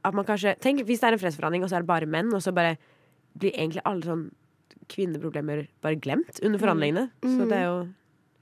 at 0.05 0.15
man 0.15 0.25
kanskje 0.29 0.55
Tenk 0.61 0.83
hvis 0.85 1.01
det 1.01 1.09
er 1.09 1.13
en 1.17 1.19
fredsforhandling, 1.23 1.63
og 1.65 1.71
så 1.71 1.77
er 1.77 1.85
det 1.85 1.87
bare 1.91 2.07
menn, 2.07 2.33
og 2.35 2.43
så 2.45 2.53
bare 2.55 2.77
blir 3.39 3.53
egentlig 3.57 3.83
alle 3.85 4.03
sånn 4.05 4.31
kvinneproblemer 4.93 5.67
bare 5.83 5.97
glemt 5.97 6.41
under 6.45 6.59
forhandlingene. 6.61 7.11
Så 7.23 7.41
Mm. 7.41 7.49
det 7.49 7.57
er 7.59 7.65
jo 7.65 7.89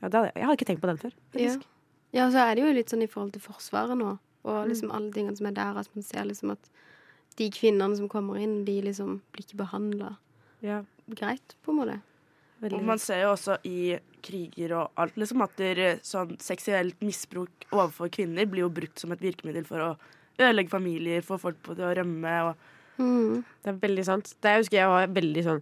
ja, 0.03 0.09
det 0.09 0.14
hadde, 0.18 0.33
Jeg 0.35 0.42
hadde 0.44 0.57
ikke 0.59 0.66
tenkt 0.66 0.83
på 0.83 0.88
den 0.90 0.98
før. 0.98 1.12
Ja. 1.12 1.31
faktisk. 1.33 1.66
ja, 2.12 2.31
så 2.31 2.38
er 2.51 2.55
det 2.57 2.64
jo 2.64 2.72
litt 2.72 2.88
sånn 2.90 3.03
i 3.03 3.07
forhold 3.07 3.33
til 3.33 3.40
Forsvaret 3.42 3.96
nå, 3.96 4.18
Mm. 4.44 4.51
og 4.51 4.68
liksom 4.68 4.90
alle 4.90 5.12
tingene 5.12 5.37
som 5.37 5.46
er 5.46 5.53
der, 5.53 5.79
at 5.79 5.88
man 5.94 6.03
ser 6.03 6.25
liksom 6.25 6.51
at 6.51 6.70
de 7.37 7.48
kvinnene 7.51 7.96
som 7.96 8.09
kommer 8.09 8.37
inn, 8.42 8.64
de 8.64 8.83
liksom 8.83 9.20
blir 9.33 9.46
ikke 9.46 9.57
behandla 9.64 10.16
Ja. 10.61 10.83
greit, 11.09 11.55
på 11.64 11.70
en 11.70 11.77
måte. 11.79 12.03
Og 12.72 12.83
man 12.83 12.98
ser 12.98 13.22
jo 13.22 13.33
også 13.35 13.59
i 13.64 13.98
kriger 14.22 14.72
og 14.72 14.90
alt 14.96 15.14
liksom 15.16 15.42
at 15.42 15.57
der, 15.57 15.96
sånn 16.03 16.37
seksuelt 16.38 16.94
misbruk 17.01 17.48
overfor 17.72 18.09
kvinner 18.11 18.46
blir 18.46 18.61
jo 18.62 18.68
brukt 18.70 18.98
som 18.98 19.11
et 19.12 19.20
virkemiddel 19.20 19.64
for 19.66 19.79
å 19.79 19.96
ødelegge 20.38 20.73
familier, 20.73 21.25
få 21.27 21.38
folk 21.40 21.59
på 21.64 21.77
til 21.77 21.88
å 21.88 21.97
rømme 21.97 22.37
og 22.49 22.71
Mm. 23.01 23.45
Det 23.64 23.71
er 23.73 23.79
veldig 23.81 24.05
sant. 24.05 24.35
Det 24.45 24.57
husker 24.59 24.79
jeg 24.79 24.90
var 24.90 25.12
veldig 25.16 25.45
sånn 25.47 25.61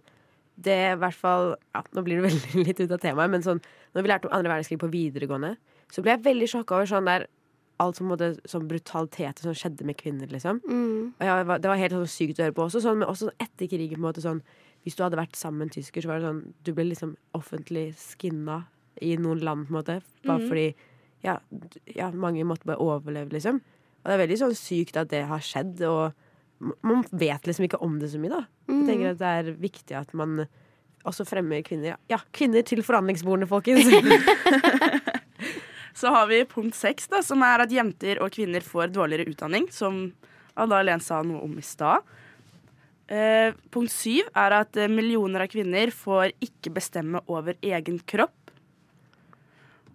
Det 0.61 0.77
i 0.91 0.97
hvert 0.99 1.15
fall 1.17 1.53
ja, 1.71 1.83
Nå 1.95 2.03
blir 2.05 2.19
det 2.19 2.25
veldig 2.29 2.65
litt 2.67 2.81
ut 2.83 2.95
av 2.95 2.99
temaet, 3.03 3.31
men 3.31 3.45
sånn 3.45 3.61
når 3.91 4.03
vi 4.05 4.11
lærte 4.11 4.29
om 4.29 4.33
andre 4.37 4.51
verdenskrig 4.53 4.79
på 4.79 4.87
videregående, 4.87 5.55
så 5.91 5.99
ble 5.99 6.13
jeg 6.13 6.23
veldig 6.23 6.45
sjokka 6.47 6.77
over 6.77 6.87
sånn 6.87 7.09
der 7.09 7.25
alt 7.83 7.97
som 7.97 8.07
måtte, 8.07 8.29
sånn 8.47 8.69
brutalitet 8.69 9.41
som 9.43 9.55
skjedde 9.57 9.83
med 9.83 9.97
kvinner, 9.99 10.29
liksom. 10.31 10.61
Mm. 10.63 11.09
Og 11.17 11.25
jeg, 11.27 11.47
det 11.49 11.67
var 11.67 11.81
helt 11.81 11.95
sånn 11.97 12.13
sykt 12.13 12.39
å 12.39 12.45
høre 12.45 12.55
på 12.55 12.63
også, 12.69 12.79
sånn, 12.85 13.01
men 13.01 13.11
også 13.11 13.33
etter 13.35 13.67
krigen, 13.67 13.97
på 13.97 13.99
en 13.99 14.05
måte 14.05 14.23
sånn 14.23 14.39
Hvis 14.85 14.95
du 14.95 15.03
hadde 15.03 15.19
vært 15.19 15.35
sammen 15.35 15.59
med 15.59 15.67
en 15.67 15.73
tysker, 15.75 16.05
så 16.05 16.13
var 16.13 16.21
det 16.21 16.29
sånn 16.29 16.39
Du 16.63 16.71
ble 16.77 16.87
liksom 16.87 17.11
offentlig 17.35 17.89
skinna 17.99 18.61
i 19.03 19.11
noen 19.19 19.43
land, 19.43 19.67
på 19.67 19.73
en 19.73 19.79
måte. 19.81 19.97
Bare 20.23 20.39
mm. 20.39 20.47
fordi 20.53 20.67
ja, 21.27 21.35
ja, 21.97 22.07
mange 22.15 22.47
måtte 22.47 22.71
bare 22.71 22.79
overleve, 22.79 23.35
liksom. 23.35 23.59
Og 24.01 24.09
det 24.09 24.13
er 24.17 24.21
veldig 24.27 24.39
sånn 24.41 24.55
sykt 24.57 24.97
at 24.97 25.09
det 25.13 25.25
har 25.29 25.39
skjedd, 25.45 25.81
og 25.85 26.13
man 26.85 27.03
vet 27.11 27.45
liksom 27.47 27.65
ikke 27.67 27.81
om 27.81 27.99
det 28.01 28.09
så 28.13 28.19
mye, 28.21 28.29
da. 28.33 28.41
Jeg 28.67 28.75
Mhm. 28.75 28.87
tenker 28.87 29.11
at 29.11 29.17
det 29.17 29.31
er 29.37 29.53
viktig 29.61 29.95
at 29.97 30.13
man 30.13 30.47
også 31.05 31.25
fremmer 31.25 31.61
kvinner. 31.65 31.97
Ja, 32.09 32.17
kvinner 32.33 32.63
til 32.63 32.81
forhandlingsbordene, 32.83 33.47
folkens! 33.49 33.85
Så 35.93 36.07
har 36.13 36.27
vi 36.29 36.43
punkt 36.47 36.75
seks, 36.77 37.07
da, 37.11 37.19
som 37.21 37.41
er 37.43 37.59
at 37.65 37.69
jenter 37.73 38.21
og 38.23 38.31
kvinner 38.31 38.63
får 38.63 38.93
dårligere 38.95 39.27
utdanning, 39.33 39.67
som 39.73 40.13
Ada 40.55 40.77
Helen 40.79 41.01
sa 41.03 41.21
noe 41.25 41.41
om 41.43 41.57
i 41.59 41.61
stad. 41.65 42.01
Eh, 43.11 43.51
punkt 43.73 43.91
syv 43.91 44.29
er 44.39 44.55
at 44.61 44.77
millioner 44.89 45.43
av 45.43 45.51
kvinner 45.51 45.91
får 45.91 46.31
ikke 46.41 46.71
bestemme 46.73 47.19
over 47.27 47.57
egen 47.61 47.99
kropp. 48.07 48.31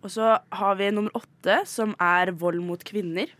Og 0.04 0.12
så 0.12 0.36
har 0.52 0.76
vi 0.78 0.90
nummer 0.92 1.10
åtte, 1.16 1.62
som 1.66 1.94
er 1.98 2.30
vold 2.36 2.60
mot 2.62 2.82
kvinner. 2.86 3.32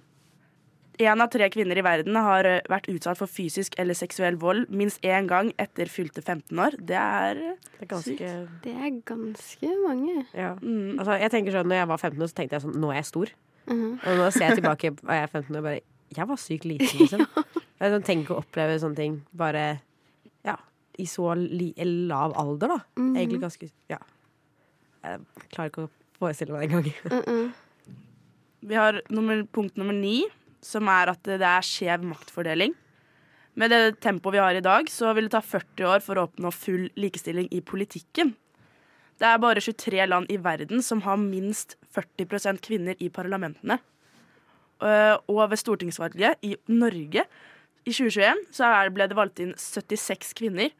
Én 0.99 1.21
av 1.23 1.29
tre 1.33 1.49
kvinner 1.53 1.79
i 1.79 1.85
verden 1.85 2.17
har 2.17 2.47
eh, 2.49 2.61
vært 2.71 2.89
utsatt 2.93 3.19
for 3.19 3.31
fysisk 3.31 3.75
eller 3.79 3.97
seksuell 3.99 4.37
vold 4.41 4.69
minst 4.71 5.03
én 5.07 5.27
gang 5.31 5.53
etter 5.63 5.91
fylte 5.93 6.23
15 6.23 6.59
år. 6.63 6.77
Det 6.79 6.97
er, 6.99 7.41
Det 7.77 7.83
er 7.87 7.91
ganske 7.91 8.31
Det 8.65 8.73
er 8.75 8.95
ganske 9.09 9.73
mange. 9.87 10.27
ja. 10.35 10.55
Mm. 10.63 10.99
altså, 10.99 11.19
Jeg 11.21 11.31
tenker 11.35 11.53
sånn, 11.53 11.69
når 11.69 11.81
jeg 11.83 11.89
var 11.93 11.99
15 11.99 12.23
år, 12.23 12.31
så 12.33 12.35
tenkte 12.41 12.57
jeg 12.59 12.65
sånn 12.67 12.81
Nå 12.81 12.91
er 12.93 13.01
jeg 13.01 13.11
stor. 13.11 13.35
Mhm. 13.67 13.91
Og 14.07 14.19
nå 14.21 14.31
ser 14.33 14.47
jeg 14.49 14.61
tilbake 14.61 14.91
og 14.95 15.11
jeg 15.11 15.23
er 15.23 15.33
15 15.33 15.51
år 15.55 15.59
og 15.59 15.69
bare 15.71 15.81
Jeg 16.17 16.29
var 16.29 16.37
sykt 16.39 16.65
liten, 16.65 16.99
liksom. 17.03 17.27
Jeg 17.81 17.93
sånn, 17.93 18.05
tenk 18.07 18.31
å 18.33 18.39
oppleve 18.41 18.79
sånne 18.81 18.97
ting 18.97 19.17
bare 19.37 19.81
ja, 20.47 20.55
i 20.97 21.05
så 21.05 21.35
li 21.37 21.75
lav 22.09 22.33
alder, 22.41 22.69
da. 22.73 22.79
Mhm. 22.97 23.17
Egentlig 23.17 23.41
ganske 23.43 23.71
Ja. 23.93 23.99
Jeg 25.05 25.21
klarer 25.53 25.71
ikke 25.71 25.85
å 25.85 25.91
forestille 26.19 26.55
meg 26.57 26.71
det 26.71 26.95
engang. 27.13 27.53
Vi 28.67 28.75
har 28.75 29.03
nummer, 29.11 29.43
punkt 29.53 29.77
nummer 29.77 29.93
ni, 29.93 30.25
som 30.67 30.91
er 30.91 31.13
at 31.13 31.23
det 31.27 31.39
er 31.47 31.65
skjev 31.65 32.05
maktfordeling. 32.11 32.75
Med 33.57 33.73
det 33.73 34.01
tempoet 34.05 34.37
vi 34.37 34.43
har 34.43 34.59
i 34.59 34.65
dag, 34.65 34.91
så 34.93 35.15
vil 35.17 35.31
det 35.31 35.37
ta 35.37 35.41
40 35.41 35.87
år 35.95 36.03
for 36.05 36.19
å 36.19 36.27
oppnå 36.27 36.51
full 36.53 36.91
likestilling 36.99 37.49
i 37.57 37.63
politikken. 37.65 38.35
Det 39.17 39.25
er 39.25 39.41
bare 39.41 39.63
23 39.65 40.05
land 40.11 40.29
i 40.33 40.37
verden 40.45 40.83
som 40.85 41.01
har 41.07 41.17
minst 41.17 41.79
40% 41.97 42.61
kvinner 42.67 42.99
i 43.01 43.09
parlamentene. 43.09 43.79
Eh, 44.85 45.17
Og 45.33 45.47
ved 45.49 45.61
stortingsvalget 45.63 46.43
i 46.45 46.57
Norge 46.69 47.25
i 47.87 47.95
2021 47.95 48.43
så 48.53 48.69
ble 48.93 49.07
det 49.09 49.17
valgt 49.17 49.41
inn 49.41 49.55
76 49.57 50.35
kvinner. 50.37 50.75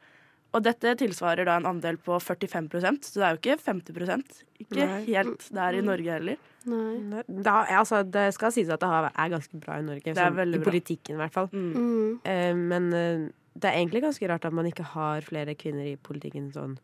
Og 0.53 0.61
dette 0.63 0.93
tilsvarer 1.01 1.47
da 1.47 1.57
en 1.57 1.65
andel 1.73 1.97
på 1.97 2.19
45% 2.21 3.09
så 3.09 3.19
det 3.19 3.25
er 3.25 3.33
jo 3.33 3.41
ikke 3.41 3.57
50 3.65 4.45
Ikke 4.61 4.85
helt 5.09 5.49
der 5.53 5.79
i 5.79 5.81
Norge 5.81 6.13
heller. 6.13 6.37
Nei. 6.67 7.23
Da, 7.27 7.61
ja, 7.69 7.79
altså, 7.81 8.01
det 8.03 8.27
skal 8.35 8.51
sies 8.51 8.69
at 8.73 8.81
det 8.83 8.89
har- 8.91 9.11
er 9.13 9.29
ganske 9.31 9.59
bra 9.59 9.77
i 9.79 9.85
Norge. 9.85 10.03
Det 10.03 10.17
er 10.17 10.31
sånn, 10.31 10.55
I 10.55 10.63
politikken, 10.65 11.15
i 11.15 11.21
hvert 11.21 11.33
fall. 11.33 11.47
Mm. 11.53 12.19
Uh, 12.25 12.53
men 12.55 12.87
uh, 12.93 13.29
det 13.57 13.69
er 13.69 13.77
egentlig 13.79 14.03
ganske 14.03 14.29
rart 14.29 14.45
at 14.45 14.53
man 14.53 14.65
ikke 14.69 14.83
har 14.93 15.21
flere 15.25 15.55
kvinner 15.55 15.87
i 15.93 15.95
politikken 15.95 16.51
sånn 16.53 16.77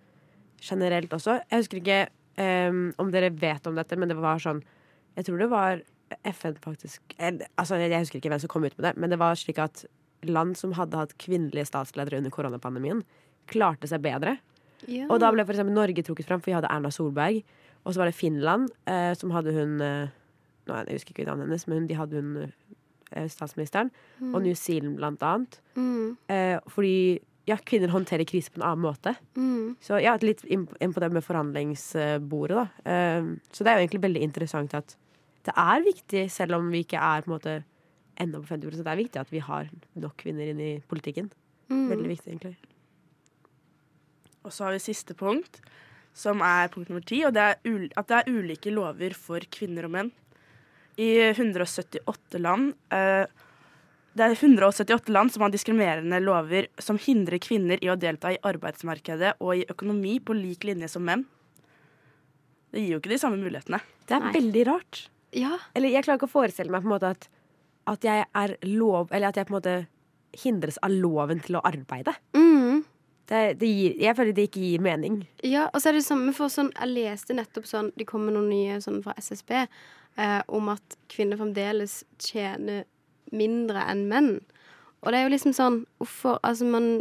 generelt 0.63 1.11
også. 1.13 1.41
Jeg 1.51 1.59
husker 1.63 1.81
ikke 1.81 1.99
um, 2.69 2.93
om 2.97 3.11
dere 3.11 3.29
vet 3.29 3.67
om 3.67 3.75
dette, 3.75 3.97
men 3.99 4.09
det 4.09 4.17
var 4.17 4.39
sånn 4.41 4.63
Jeg 5.15 5.25
tror 5.27 5.37
det 5.37 5.49
var 5.51 5.81
FN 6.25 6.55
faktisk 6.61 7.01
eller, 7.19 7.45
altså, 7.57 7.77
Jeg 7.77 7.99
husker 7.99 8.17
ikke 8.17 8.31
hvem 8.31 8.39
som 8.41 8.49
kom 8.49 8.63
ut 8.65 8.77
med 8.77 8.87
det, 8.87 8.97
men 8.97 9.09
det 9.09 9.19
var 9.19 9.35
slik 9.35 9.59
at 9.61 9.85
land 10.23 10.55
som 10.57 10.71
hadde 10.77 10.95
hatt 10.97 11.17
kvinnelige 11.19 11.67
statsledere 11.67 12.17
under 12.17 12.31
koronapandemien, 12.31 13.01
klarte 13.51 13.89
seg 13.91 14.01
bedre. 14.05 14.37
Ja. 14.87 15.07
Og 15.11 15.19
da 15.19 15.31
ble 15.31 15.43
for 15.43 15.51
eksempel 15.51 15.75
Norge 15.75 16.03
trukket 16.03 16.29
fram, 16.29 16.39
for 16.39 16.51
vi 16.51 16.55
hadde 16.55 16.71
Erna 16.71 16.91
Solberg. 16.95 17.41
Og 17.83 17.93
så 17.93 17.99
var 17.99 18.09
det 18.09 18.15
Finland, 18.15 18.69
eh, 18.87 19.11
som 19.19 19.33
hadde 19.35 19.53
hun 19.55 19.81
eh, 19.81 20.13
nå, 20.67 20.77
Jeg 20.87 20.99
husker 20.99 21.13
ikke 21.15 21.27
navnet 21.27 21.49
hennes, 21.49 21.67
men 21.67 21.87
de 21.89 21.97
hadde 21.99 22.21
hun 22.21 22.37
eh, 22.45 23.27
statsministeren. 23.29 23.91
Mm. 24.19 24.33
Og 24.33 24.41
New 24.45 24.55
Zealand, 24.55 24.97
blant 24.97 25.23
annet. 25.23 25.59
Mm. 25.75 26.17
Eh, 26.31 26.57
fordi 26.71 27.19
ja, 27.47 27.57
kvinner 27.59 27.91
håndterer 27.91 28.23
krise 28.27 28.51
på 28.51 28.61
en 28.61 28.67
annen 28.69 28.85
måte. 28.85 29.15
Mm. 29.35 29.75
Så 29.83 29.99
ja, 29.99 30.15
litt 30.23 30.45
inn 30.47 30.67
inn 30.79 30.95
på 30.95 31.03
det 31.03 31.11
med 31.11 31.25
forhandlingsbordet, 31.25 32.61
da. 32.61 32.65
Eh, 32.87 33.31
så 33.51 33.65
det 33.65 33.71
er 33.71 33.79
jo 33.79 33.85
egentlig 33.87 34.05
veldig 34.07 34.23
interessant 34.29 34.75
at 34.79 34.95
det 35.43 35.53
er 35.59 35.83
viktig, 35.83 36.27
selv 36.31 36.55
om 36.55 36.69
vi 36.71 36.85
ikke 36.85 37.01
er 37.03 37.23
på 37.23 37.31
en 37.31 37.35
måte 37.35 37.55
ennå 38.23 38.39
på 38.43 38.53
50 38.53 38.77
Det 38.79 38.87
er 38.87 38.99
viktig 38.99 39.19
at 39.19 39.31
vi 39.33 39.41
har 39.43 39.67
nok 39.99 40.15
kvinner 40.21 40.47
inn 40.47 40.61
i 40.61 40.73
politikken. 40.87 41.31
Mm. 41.67 41.89
Veldig 41.89 42.11
viktig, 42.13 42.29
egentlig. 42.31 42.55
Og 44.43 44.53
så 44.53 44.67
har 44.67 44.75
vi 44.75 44.83
siste 44.83 45.15
punkt, 45.17 45.59
som 46.13 46.41
er 46.45 46.69
punkt 46.73 46.91
nummer 46.91 47.05
ti, 47.05 47.23
og 47.25 47.33
det 47.35 47.43
er 47.43 47.87
at 47.97 48.09
det 48.09 48.19
er 48.19 48.33
ulike 48.33 48.73
lover 48.73 49.15
for 49.17 49.43
kvinner 49.53 49.87
og 49.87 49.95
menn. 49.95 50.11
I 51.01 51.09
178 51.31 52.37
land 52.37 52.75
eh, 52.93 53.25
Det 54.13 54.25
er 54.27 54.35
178 54.35 55.09
land 55.09 55.33
som 55.33 55.41
har 55.41 55.49
diskriminerende 55.49 56.19
lover 56.21 56.67
som 56.77 56.99
hindrer 57.01 57.41
kvinner 57.41 57.81
i 57.81 57.89
å 57.89 57.97
delta 57.97 58.29
i 58.29 58.37
arbeidsmarkedet 58.45 59.39
og 59.41 59.55
i 59.57 59.65
økonomi 59.73 60.19
på 60.21 60.37
lik 60.37 60.67
linje 60.69 60.91
som 60.93 61.01
menn. 61.07 61.25
Det 62.69 62.83
gir 62.83 62.93
jo 62.93 63.01
ikke 63.01 63.13
de 63.15 63.21
samme 63.21 63.41
mulighetene. 63.41 63.81
Det 64.05 64.19
er 64.19 64.37
veldig 64.37 64.67
rart. 64.69 65.07
Ja. 65.33 65.57
Eller 65.73 65.95
jeg 65.95 66.05
klarer 66.05 66.21
ikke 66.21 66.29
å 66.29 66.35
forestille 66.35 66.69
meg 66.73 66.85
på 66.85 66.91
en 66.91 66.93
måte 66.93 67.09
at, 67.15 67.25
at 67.89 68.05
jeg 68.05 68.25
er 68.37 68.53
lov 68.69 69.09
Eller 69.09 69.31
at 69.31 69.39
jeg 69.39 69.47
på 69.49 69.55
en 69.55 69.57
måte 69.57 69.75
hindres 70.43 70.79
av 70.81 70.93
loven 70.93 71.41
til 71.45 71.57
å 71.59 71.65
arbeide. 71.65 72.15
Mm. 72.37 72.62
Det, 73.33 73.41
det 73.57 73.69
gir, 73.71 73.93
jeg 73.97 74.13
føler 74.17 74.35
det 74.37 74.43
ikke 74.49 74.61
gir 74.61 74.81
mening. 74.85 75.21
Ja, 75.41 75.65
og 75.73 75.81
så 75.81 75.89
er 75.89 75.97
det 75.97 76.05
samme 76.05 76.33
for 76.37 76.53
sånn 76.53 76.69
Jeg 76.75 76.91
leste 76.91 77.33
nettopp 77.33 77.65
sånn 77.65 77.89
Det 77.97 78.05
kommer 78.05 78.35
noen 78.35 78.51
nye 78.51 78.75
sånn 78.83 78.99
fra 79.01 79.15
SSB 79.17 79.55
eh, 79.63 80.41
om 80.53 80.69
at 80.73 80.97
kvinner 81.09 81.39
fremdeles 81.39 82.03
tjener 82.21 82.83
mindre 83.33 83.87
enn 83.89 84.05
menn. 84.11 84.29
Og 85.01 85.09
det 85.09 85.19
er 85.19 85.25
jo 85.25 85.33
liksom 85.33 85.55
sånn 85.57 85.79
Hvorfor 85.97 86.37
Altså, 86.45 86.67
man 86.69 86.91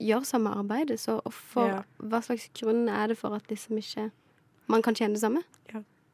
gjør 0.00 0.26
samme 0.28 0.52
arbeidet, 0.56 1.00
så 1.00 1.18
hvorfor 1.24 1.72
Ja. 1.72 1.80
Hva 2.12 2.20
slags 2.24 2.50
grunn 2.60 2.88
er 2.88 3.12
det 3.12 3.18
for 3.20 3.36
at 3.36 3.48
liksom 3.52 3.80
ikke 3.80 4.10
man 4.70 4.84
kan 4.86 4.94
tjene 4.94 5.16
det 5.16 5.24
samme? 5.24 5.42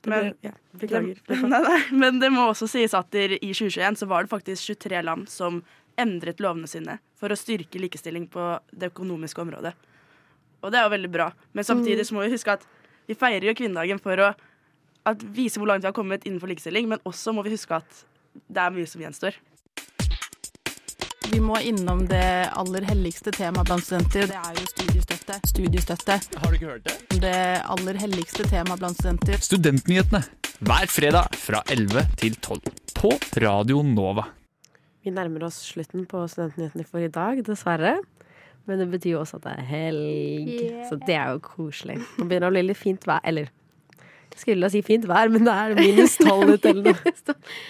Men, 0.07 0.37
ja, 0.41 0.53
det, 0.79 0.91
nei, 1.51 1.61
nei, 1.67 1.81
men 1.91 2.21
det 2.23 2.31
må 2.31 2.45
også 2.53 2.69
sies 2.71 2.95
at 2.95 3.15
i 3.19 3.27
2021 3.43 3.99
så 3.99 4.07
var 4.07 4.23
det 4.23 4.31
faktisk 4.31 4.71
23 4.71 5.03
land 5.03 5.27
som 5.29 5.65
endret 5.99 6.39
lovene 6.45 6.71
sine 6.71 6.99
for 7.17 7.33
å 7.33 7.39
styrke 7.39 7.81
likestilling 7.81 8.27
på 8.33 8.49
det 8.73 8.91
økonomiske 8.93 9.43
området. 9.43 9.73
Og 10.65 10.73
det 10.73 10.81
er 10.81 10.87
jo 10.87 10.95
veldig 10.97 11.13
bra. 11.13 11.31
Men 11.57 11.67
samtidig 11.69 12.07
så 12.09 12.17
må 12.17 12.25
vi 12.27 12.35
huske 12.35 12.57
at 12.57 12.65
vi 13.07 13.17
feirer 13.19 13.49
jo 13.49 13.57
kvinnedagen 13.57 14.01
for 14.03 14.21
å 14.21 14.31
at 15.07 15.21
vise 15.35 15.61
hvor 15.61 15.71
langt 15.71 15.85
vi 15.85 15.91
har 15.91 15.95
kommet 15.95 16.25
innenfor 16.27 16.51
likestilling, 16.51 16.89
men 16.91 17.03
også 17.07 17.35
må 17.37 17.45
vi 17.47 17.53
huske 17.55 17.77
at 17.79 18.01
det 18.51 18.63
er 18.63 18.73
mye 18.75 18.89
som 18.91 19.05
gjenstår. 19.05 19.37
Vi 21.27 21.39
må 21.43 21.59
innom 21.63 22.05
det 22.11 22.49
aller 22.59 22.87
helligste 22.87 23.33
temaet 23.35 23.69
blant 23.69 23.85
studenter. 23.85 24.29
Det 24.31 24.39
er 24.39 24.61
jo 24.61 24.67
studiestøtte. 24.71 25.39
Studiestøtte. 25.51 26.19
Har 26.43 26.53
du 26.53 26.59
ikke 26.59 26.71
hørt 26.71 26.87
det? 26.87 27.21
Det 27.23 27.41
aller 27.67 27.99
helligste 28.03 28.47
temaet 28.51 28.83
blant 28.83 28.99
studenter. 28.99 29.43
Studentnyhetene 29.43 30.23
hver 30.67 30.89
fredag 30.89 31.37
fra 31.37 31.61
11 31.69 32.07
til 32.23 32.39
12 32.41 32.61
på 32.97 33.13
Radio 33.45 33.83
Nova. 33.85 34.31
Vi 35.07 35.13
nærmer 35.15 35.45
oss 35.47 35.61
slutten 35.71 36.03
på 36.11 36.25
Studentnyhetene 36.31 36.85
for 36.89 36.99
i 37.07 37.11
dag, 37.15 37.39
dessverre. 37.47 37.97
Men 38.67 38.81
det 38.83 38.89
betyr 38.91 39.13
jo 39.15 39.21
også 39.23 39.39
at 39.39 39.45
det 39.47 39.53
er 39.61 39.67
helg, 39.69 40.49
Yeah. 40.57 40.89
så 40.89 40.97
det 41.07 41.15
er 41.15 41.29
jo 41.37 41.39
koselig. 41.45 42.01
Nå 42.19 42.25
begynner 42.27 42.49
det 42.49 42.51
å 42.51 42.55
bli 42.57 42.63
litt 42.67 42.81
fint 42.81 43.05
vær. 43.07 43.21
Eller 43.23 43.47
jeg 44.33 44.41
skulle 44.43 44.69
si 44.73 44.81
fint 44.85 45.07
vær, 45.07 45.31
men 45.31 45.47
det 45.47 45.53
er 45.55 45.77
minus 45.79 46.17
tolv 46.19 46.51
ute 46.57 46.73
eller 46.73 46.91
noe. 46.91 47.13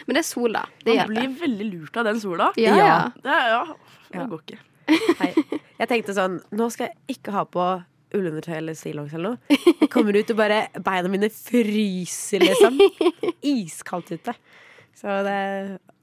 Men 0.06 0.16
det 0.16 0.22
er 0.22 0.26
sol, 0.30 0.56
da. 0.56 0.62
Det 0.80 0.94
Man 0.94 0.96
hjelper. 0.96 1.12
blir 1.12 1.34
veldig 1.42 1.66
lurt 1.74 1.98
av 2.00 2.08
den 2.08 2.22
sola. 2.24 2.48
Ja, 2.56 2.78
ja. 2.80 2.96
Det, 3.20 3.34
er, 3.36 3.50
ja, 3.52 3.60
det 4.08 4.22
Ja. 4.22 4.24
går 4.32 4.40
ikke. 4.46 4.58
Nei, 5.20 5.28
jeg 5.82 5.88
tenkte 5.90 6.14
sånn 6.14 6.36
Nå 6.54 6.68
skal 6.70 6.86
jeg 6.92 7.16
ikke 7.18 7.32
ha 7.34 7.40
på 7.44 7.64
ullundertøy 8.14 8.54
eller 8.60 8.76
stillongs 8.78 9.12
eller 9.18 9.34
noe. 9.34 9.58
Jeg 9.82 9.90
kommer 9.92 10.14
ut 10.16 10.30
og 10.30 10.38
bare 10.38 10.60
Beina 10.78 11.10
mine 11.12 11.28
fryser, 11.34 12.40
liksom. 12.46 12.78
Iskaldt 13.52 14.14
ute. 14.16 14.32
Så 14.96 15.18
det 15.26 15.36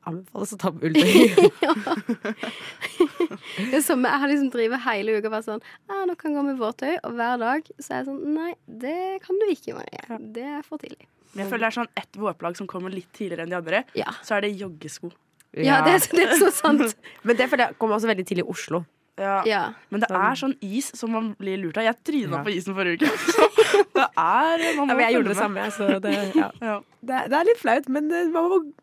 anbefales 0.10 0.54
å 0.54 0.60
ta 0.62 0.72
på 0.72 0.88
ulltøy. 0.88 1.28
Det 3.72 3.78
er 3.80 3.84
som 3.86 4.04
jeg 4.06 4.22
har 4.24 4.30
liksom 4.32 4.50
drevet 4.54 4.84
hele 4.86 5.18
uka 5.18 5.30
og 5.30 5.36
vært 5.36 5.48
sånn 5.48 5.63
ah, 5.89 6.04
'Nå 6.08 6.16
kan 6.20 6.32
jeg 6.32 6.38
gå 6.39 6.46
med 6.50 6.60
våttøy.' 6.62 7.00
Og 7.04 7.18
hver 7.18 7.36
dag 7.42 7.68
så 7.80 7.88
er 7.94 7.98
jeg 8.02 8.08
sånn 8.10 8.22
Nei, 8.38 8.52
det 8.68 9.00
kan 9.26 9.39
du 9.42 9.46
ikke, 9.52 9.76
Marie. 9.78 10.22
Det 10.36 10.48
er 10.60 10.63
for 10.68 10.82
tidlig. 10.82 11.08
Men 11.34 11.46
jeg 11.46 11.52
føler 11.52 11.66
det 11.66 11.72
er 11.72 11.78
sånn 11.82 11.94
ett 11.98 12.18
vårplagg 12.20 12.58
som 12.60 12.68
kommer 12.70 12.94
litt 12.94 13.10
tidligere 13.16 13.46
enn 13.48 13.54
de 13.54 13.58
andre. 13.60 13.84
Så 14.22 14.36
er 14.38 14.46
det 14.46 14.54
joggesko. 14.60 15.12
Ja, 15.54 15.82
det 15.86 15.94
er- 16.00 16.18
det 16.18 16.28
er 16.30 16.36
så 16.42 16.52
sant. 16.54 16.96
Men 17.26 17.38
det 17.38 17.50
det 17.50 17.78
kommer 17.78 17.96
også 17.98 18.10
veldig 18.10 18.26
tidlig 18.26 18.46
i 18.46 18.50
Oslo. 18.50 18.86
Ja. 19.18 19.44
Ja. 19.46 19.74
Men 19.94 20.02
det 20.02 20.10
er 20.10 20.34
sånn 20.34 20.56
is 20.66 20.88
som 20.98 21.12
man 21.13 21.36
blir 21.38 21.58
lurt 21.62 21.78
av. 21.78 21.84
Jeg 21.86 21.98
tryna 22.04 22.38
Ja. 22.39 22.44
på 22.44 22.50
isen 22.50 22.74
forrige 22.74 22.98
uke. 23.06 23.13
Så 23.30 23.84
det 23.94 24.08
er 24.18 24.76
man 24.78 24.88
må 24.88 24.89
Ja, 24.89 24.96
men 24.98 25.06
jeg 25.06 25.13
gjorde 25.13 25.30
det 25.30 25.38
samme, 25.38 25.66
så 25.72 26.00
det, 26.02 26.13
ja. 26.36 26.50
Ja. 26.62 26.80
det, 27.04 27.13
er- 27.13 27.28
det 27.30 27.38
er 27.38 27.46
litt 27.46 27.62
flaut, 27.62 27.89
men 27.89 28.08
man 28.10 28.50
må 28.50 28.74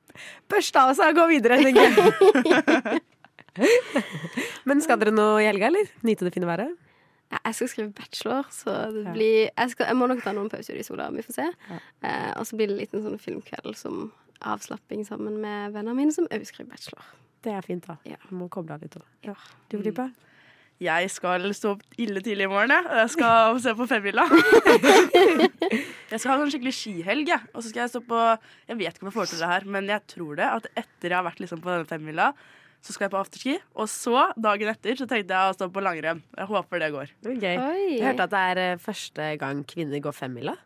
børste 0.51 0.83
av 0.83 0.95
seg 0.99 1.13
og 1.13 1.21
gå 1.23 1.27
videre, 1.35 1.59
tenker 1.63 1.83
jeg. 1.87 3.03
men 4.69 4.83
skal 4.85 5.01
dere 5.01 5.15
noe 5.15 5.41
i 5.43 5.49
helga, 5.49 5.69
eller? 5.71 5.91
Nyte 6.07 6.27
det 6.29 6.35
fine 6.37 6.49
været? 6.49 6.77
Ja, 7.31 7.39
Jeg 7.47 7.55
skal 7.55 7.71
skrive 7.71 7.93
bachelor, 7.95 8.49
så 8.51 8.75
det 8.95 9.13
blir 9.15 9.37
jeg, 9.47 9.71
skal, 9.71 9.87
jeg 9.87 9.99
må 9.99 10.09
nok 10.11 10.23
ta 10.25 10.33
noen 10.35 10.51
pauser 10.51 10.79
i 10.79 10.87
sola. 10.87 11.11
Vi 11.15 11.23
får 11.23 11.37
se. 11.37 11.47
Eh, 11.71 12.33
og 12.35 12.47
så 12.49 12.59
blir 12.59 12.73
det 12.73 12.89
en 12.91 13.05
sånn 13.05 13.21
filmkveld 13.23 13.79
som 13.79 14.09
avslapping 14.41 15.05
sammen 15.07 15.37
med 15.43 15.77
vennene 15.77 15.95
mine 15.99 16.15
som 16.15 16.27
òg 16.33 16.47
skriver 16.49 16.73
bachelor. 16.73 17.07
Det 17.45 17.53
er 17.55 17.63
fint, 17.65 17.87
da. 17.87 17.97
Ja. 18.09 18.19
Du 18.29 18.35
må 18.37 18.51
koble 18.53 18.75
av 18.75 18.83
litt 18.85 18.97
òg. 18.99 19.07
Ja. 19.25 19.37
Du, 19.71 19.79
Filippa? 19.79 20.11
Jeg 20.81 21.11
skal 21.13 21.45
stå 21.53 21.75
opp 21.75 21.83
ille 22.01 22.23
tidlig 22.25 22.47
i 22.47 22.51
morgen. 22.51 22.73
jeg. 22.73 22.87
Jeg 23.03 23.11
skal 23.13 23.59
se 23.61 23.75
på 23.77 23.87
femmila. 23.91 24.25
jeg 26.13 26.21
skal 26.23 26.31
ha 26.31 26.39
en 26.39 26.53
skikkelig 26.53 26.73
skihelg. 26.73 27.29
jeg. 27.29 27.51
Og 27.53 27.61
så 27.61 27.69
skal 27.69 27.83
jeg 27.85 27.93
stå 27.93 28.01
på 28.09 28.21
Jeg 28.71 28.79
vet 28.79 28.95
ikke 28.95 29.05
om 29.05 29.11
jeg 29.11 29.19
får 29.19 29.29
til 29.33 29.43
det 29.43 29.51
her, 29.51 29.69
men 29.77 29.93
jeg 29.93 30.07
tror 30.15 30.41
det. 30.41 30.49
At 30.49 30.71
etter 30.73 31.13
jeg 31.13 31.19
har 31.19 31.27
vært 31.29 31.45
liksom 31.45 31.61
på 31.61 31.69
denne 31.75 31.91
femmila, 31.91 32.31
så 32.81 32.95
skal 32.95 33.07
jeg 33.07 33.13
på 33.13 33.21
afterski. 33.21 33.59
Og 33.77 33.93
så, 33.93 34.25
dagen 34.41 34.73
etter, 34.73 34.97
så 34.97 35.05
tenkte 35.11 35.37
jeg 35.37 35.53
å 35.53 35.59
stå 35.59 35.69
på 35.75 35.85
langrenn. 35.85 36.25
Jeg 36.39 36.49
håper 36.49 36.81
det 36.81 36.91
går. 36.97 37.15
Oi. 37.29 37.37
Jeg 37.45 38.03
hørte 38.07 38.27
at 38.31 38.33
det 38.33 38.43
er 38.55 38.65
eh, 38.65 38.81
første 38.81 39.31
gang 39.45 39.63
kvinner 39.69 40.01
går 40.09 40.17
femmila. 40.17 40.57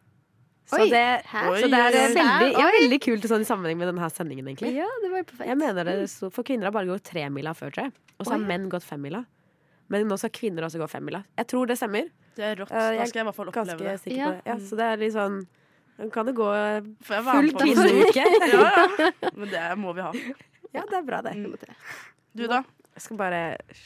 Så 0.71 0.79
Oi, 0.81 0.89
det, 0.89 1.05
så 1.29 1.69
det 1.69 1.77
er 1.77 1.93
veldig, 2.15 2.55
ja, 2.57 2.69
veldig 2.79 2.99
kult 3.05 3.27
sånn, 3.29 3.43
i 3.45 3.49
sammenheng 3.49 3.77
med 3.83 3.91
denne 3.91 4.07
sendingen, 4.15 4.47
egentlig. 4.49 4.71
Ja, 4.79 4.87
det 5.03 5.11
var 5.13 5.21
jo 5.21 5.27
perfekt. 5.29 5.51
Jeg 5.51 5.61
mener 5.61 5.91
det 5.91 5.97
så, 6.09 6.31
For 6.33 6.47
kvinner 6.47 6.71
har 6.71 6.73
bare 6.77 6.89
gått 6.89 7.05
tremila 7.11 7.53
før, 7.59 7.75
tror 7.75 7.91
jeg. 7.91 7.97
Og 8.17 8.25
så 8.25 8.39
har 8.39 8.47
menn 8.47 8.71
gått 8.73 8.87
femmila. 8.87 9.27
Men 9.93 10.07
nå 10.09 10.17
skal 10.21 10.33
kvinner 10.35 10.67
også 10.67 10.81
gå 10.81 10.89
femmila. 10.89 11.21
Jeg 11.39 11.49
tror 11.51 11.69
det 11.69 11.77
stemmer. 11.81 12.09
Det 12.35 12.47
er 12.51 12.57
rått. 12.63 12.73
Eh, 12.73 12.97
Da 12.99 13.07
skal 13.07 13.21
jeg 13.21 13.25
i 13.25 13.29
hvert 13.29 13.37
fall 13.37 13.51
oppleve 13.53 13.77
det. 13.79 14.15
Ja. 14.15 14.31
det. 14.33 14.43
Ja, 14.49 14.57
så 14.59 14.79
det 14.81 14.87
er 14.91 15.03
litt 15.03 15.15
sånn 15.17 15.43
Nå 15.95 16.09
kan 16.11 16.27
det 16.27 16.33
gå 16.35 16.47
full 17.07 17.51
kvinneuke. 17.55 18.23
ja, 18.51 18.63
ja. 18.99 19.11
Men 19.37 19.51
det 19.53 19.67
må 19.79 19.93
vi 19.95 20.03
ha. 20.03 20.11
Ja, 20.75 20.83
det 20.91 20.97
er 20.99 21.05
bra, 21.07 21.21
det. 21.23 21.37
Du, 22.35 22.49
da? 22.51 22.65
Jeg 22.97 23.05
skal 23.05 23.21
bare 23.21 23.43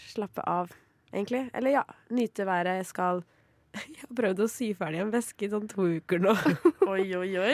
slappe 0.08 0.40
av, 0.48 0.72
egentlig. 1.12 1.42
Eller 1.52 1.74
ja, 1.74 1.82
nyte 2.16 2.46
været. 2.48 2.78
Jeg 2.80 2.88
skal 2.88 3.20
Jeg 3.76 4.00
har 4.00 4.14
prøvd 4.16 4.40
å 4.40 4.48
sy 4.48 4.70
ferdig 4.78 5.02
en 5.04 5.12
veske 5.12 5.44
i 5.44 5.50
sånn 5.52 5.68
to 5.68 5.84
uker 5.98 6.22
nå. 6.24 6.32
Oi, 6.94 7.04
oi, 7.18 7.28
oi. 7.36 7.52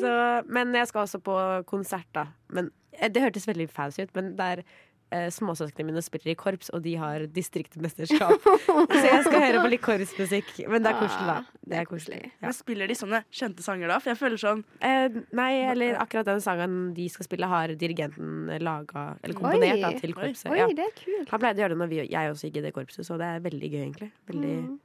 Så, 0.00 0.14
men 0.48 0.72
jeg 0.72 0.88
skal 0.88 1.04
også 1.04 1.20
på 1.20 1.36
konsert, 1.68 2.08
da. 2.16 2.30
Men, 2.48 2.70
eh, 2.96 3.10
det 3.12 3.26
hørtes 3.26 3.44
veldig 3.50 3.68
fancy 3.68 4.06
ut, 4.06 4.14
men 4.16 4.32
det 4.40 4.48
er 4.56 4.64
eh, 5.12 5.28
småsøsknene 5.34 5.90
mine 5.92 6.02
spiller 6.04 6.32
i 6.32 6.34
korps, 6.40 6.70
og 6.74 6.82
de 6.84 6.94
har 6.98 7.26
distriktmesterskap. 7.30 8.42
Så 8.92 9.02
jeg 9.04 9.22
skal 9.26 9.38
høre 9.44 9.60
på 9.62 9.70
litt 9.72 9.82
korpsmusikk. 9.84 10.50
Men 10.72 10.82
det 10.84 10.92
er 10.92 10.98
koselig, 10.98 11.26
da. 11.28 11.60
Det 11.72 11.78
er 11.82 11.88
koselig. 11.90 12.20
Ja. 12.32 12.48
Men 12.48 12.56
Spiller 12.56 12.90
de 12.90 12.96
sånne 12.98 13.20
kjente 13.30 13.64
sanger 13.66 13.92
da? 13.92 13.98
For 14.02 14.12
jeg 14.14 14.20
føler 14.22 14.40
sånn 14.42 14.64
Eh, 14.82 15.20
nei, 15.36 15.50
eller 15.70 15.98
akkurat 16.02 16.26
den 16.32 16.42
sangen 16.42 16.78
de 16.96 17.06
skal 17.12 17.28
spille, 17.28 17.46
har 17.50 17.72
dirigenten 17.78 18.50
laga 18.62 19.04
Eller 19.22 19.36
komponert 19.38 19.80
da, 19.84 19.92
til 20.00 20.14
korpset. 20.16 20.48
Oi, 20.50 20.58
ja. 20.58 20.66
det 20.74 20.88
er 20.88 20.94
kult. 20.98 21.30
Han 21.30 21.42
pleide 21.44 21.60
å 21.60 21.64
gjøre 21.66 21.76
det 21.76 21.80
når 21.84 21.92
vi, 21.92 22.00
jeg 22.12 22.32
også 22.32 22.48
gikk 22.50 22.58
i 22.60 22.64
det 22.66 22.72
korpset, 22.76 23.06
så 23.06 23.18
det 23.20 23.28
er 23.36 23.44
veldig 23.44 23.70
gøy, 23.72 23.80
egentlig. 23.86 24.10
Veldig, 24.32 24.54
Mm. 24.62 24.78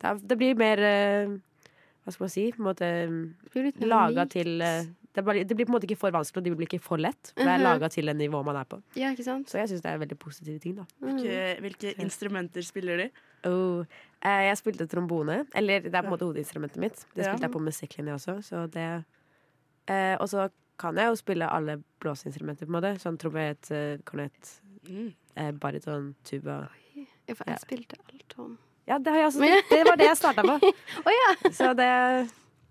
det, 0.00 0.10
er, 0.10 0.18
det 0.32 0.36
blir 0.40 0.56
mer 0.58 0.80
eh, 0.88 1.34
Hva 2.04 2.12
skal 2.12 2.24
man 2.26 2.32
si? 2.34 2.42
På 2.52 2.60
en 2.62 2.66
måte 2.68 3.86
laga 3.88 4.26
til 4.28 4.60
eh, 4.64 4.88
det, 5.14 5.18
er 5.22 5.26
bare, 5.28 5.44
det 5.46 5.54
blir 5.56 5.66
på 5.66 5.70
en 5.70 5.76
måte 5.78 5.86
ikke 5.86 5.98
for 6.00 6.10
vanskelig, 6.10 6.40
og 6.42 6.44
det 6.44 6.56
blir 6.58 6.66
ikke 6.66 6.80
for 6.82 6.98
lett. 6.98 7.32
For 7.36 7.44
det 7.44 7.52
er 7.52 7.58
Mhm. 7.58 7.64
laga 7.68 7.88
til 7.88 8.06
det 8.06 8.16
nivået 8.16 8.44
man 8.44 8.56
er 8.56 8.64
på. 8.64 8.82
Ja, 8.96 9.12
ikke 9.14 9.24
sant? 9.24 9.46
Så 9.48 9.58
jeg 9.58 9.68
syns 9.70 9.82
det 9.82 9.90
er 9.92 9.98
veldig 9.98 10.18
positive 10.18 10.58
ting, 10.58 10.74
da. 10.76 10.84
hvilke, 11.00 11.60
hvilke 11.60 11.94
instrumenter 12.02 12.62
spiller 12.62 12.96
de? 12.96 13.10
Oh, 13.46 13.84
eh, 14.22 14.42
jeg 14.48 14.56
spilte 14.58 14.86
trombone. 14.88 15.46
Eller 15.54 15.80
det 15.80 15.94
er 15.94 16.02
på 16.02 16.06
en 16.10 16.16
måte 16.18 16.26
hovedinstrumentet 16.26 16.76
mitt. 16.78 17.04
Det 17.14 17.24
Ja. 17.24 17.30
spilte 17.32 17.42
jeg 17.46 17.52
på 17.52 17.60
musikklinja 17.62 18.14
også. 18.14 18.42
Så 18.42 18.66
det, 18.70 19.04
eh, 19.88 20.16
og 20.20 20.26
så 20.28 20.48
kan 20.78 20.96
jeg 20.96 21.06
jo 21.06 21.14
spille 21.14 21.46
alle 21.48 21.82
blåseinstrumenter, 22.00 22.66
på 22.66 22.74
en 22.74 22.80
måte. 22.82 22.98
Sånn 23.00 23.16
trompet, 23.18 23.70
eh, 23.70 23.98
kornett, 24.04 24.60
Mm. 24.88 25.14
eh, 25.36 25.50
bariton, 25.52 26.14
tuba. 26.24 26.68
Ja, 27.28 27.34
for 27.34 27.44
jeg 27.46 27.58
spilte 27.60 27.94
althorn. 28.12 28.58
Ja, 28.88 28.98
det 28.98 29.06
har 29.12 29.16
jeg 29.20 29.26
også 29.28 29.40
spilt. 29.44 29.68
Det 29.70 29.84
var 29.86 29.96
det 29.96 30.06
jeg 30.06 30.16
starta 30.16 30.42
på. 30.42 30.58
oh, 31.06 31.12
ja! 31.12 31.50
Så 31.50 31.74
det 31.76 32.30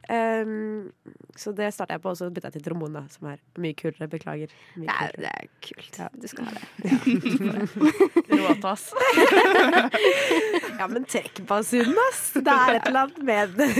ehm, 0.09 0.91
Så 1.35 1.51
det 1.55 1.73
starta 1.73 1.93
jeg 1.95 2.01
på, 2.03 2.09
og 2.13 2.17
så 2.19 2.29
bytta 2.33 2.47
jeg 2.51 2.55
til 2.59 2.65
trombone, 2.67 3.01
som 3.13 3.27
er 3.31 3.37
mye 3.61 3.73
kulere. 3.77 4.07
Beklager. 4.11 4.49
Mye 4.77 4.87
Det 4.87 4.93
er, 4.93 4.97
kulere. 5.15 5.23
det 5.23 5.31
er 5.33 5.45
kult. 5.67 5.93
Ja. 5.99 6.07
Du 6.13 6.27
skal 6.27 6.43
ha 6.45 6.51
det. 6.53 6.63
Råtass. 8.43 8.83
Ja, 10.73 10.87
men 10.89 11.03
trekk 11.07 11.37
basunen, 11.47 11.93
ass! 12.09 12.31
Det 12.33 12.49
er 12.51 12.73
et 12.79 12.87
eller 12.89 13.01
annet 13.05 13.19
med 13.23 13.49
det. 13.55 13.69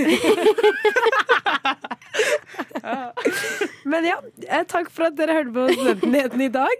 Men 3.84 4.06
ja, 4.08 4.18
eh, 4.48 4.64
takk 4.70 4.90
for 4.94 5.04
at 5.10 5.16
dere 5.18 5.34
hørte 5.38 5.54
på 5.56 5.64
Studentnyheten 5.74 6.42
i 6.46 6.50
dag. 6.54 6.78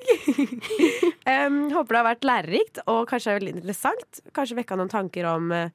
Um, 1.28 1.58
håper 1.74 1.96
det 1.96 2.00
har 2.00 2.08
vært 2.10 2.28
lærerikt 2.28 2.78
og 2.86 3.08
kanskje 3.12 3.36
veldig 3.40 3.54
interessant. 3.58 4.10
Kanskje 4.36 4.58
vekka 4.62 4.74
noen 4.80 4.92
tanker 4.92 5.24
om, 5.32 5.44
eh, 5.56 5.70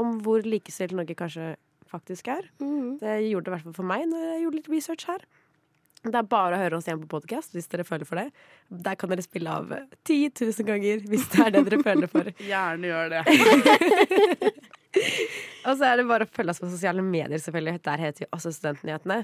om 0.00 0.08
hvor 0.24 0.40
likestilt 0.44 0.94
Norge 0.96 1.14
kanskje 1.18 1.46
faktisk 1.90 2.30
er. 2.32 2.48
Det 2.58 3.18
gjorde 3.26 3.48
det 3.48 3.52
i 3.52 3.56
hvert 3.56 3.68
fall 3.68 3.78
for 3.80 3.88
meg 3.88 4.06
når 4.10 4.24
jeg 4.24 4.42
gjorde 4.44 4.60
litt 4.60 4.72
research 4.72 5.10
her. 5.10 5.26
Det 5.98 6.14
er 6.14 6.30
bare 6.30 6.54
å 6.54 6.60
høre 6.60 6.78
oss 6.78 6.86
igjen 6.86 7.00
på 7.02 7.10
podkast 7.16 7.56
hvis 7.56 7.70
dere 7.72 7.86
føler 7.86 8.06
for 8.06 8.20
det. 8.20 8.28
Der 8.86 8.98
kan 8.98 9.10
dere 9.10 9.24
spille 9.24 9.50
av 9.50 9.72
eh, 9.74 9.88
10 10.06 10.46
000 10.46 10.68
ganger 10.68 11.02
hvis 11.10 11.26
det 11.32 11.40
er 11.42 11.50
det 11.56 11.64
dere 11.66 11.80
føler 11.82 12.08
for. 12.12 12.30
Gjerne 12.52 12.92
gjør 12.92 13.06
det. 13.16 13.22
Og 15.66 15.74
så 15.74 15.88
er 15.88 15.98
det 15.98 16.06
bare 16.08 16.28
å 16.28 16.32
følge 16.32 16.54
oss 16.54 16.62
på 16.62 16.70
sosiale 16.70 17.02
medier, 17.04 17.40
selvfølgelig. 17.42 17.82
Der 17.84 18.06
heter 18.06 18.24
vi 18.24 18.30
også 18.30 18.54
Studentnyhetene. 18.54 19.18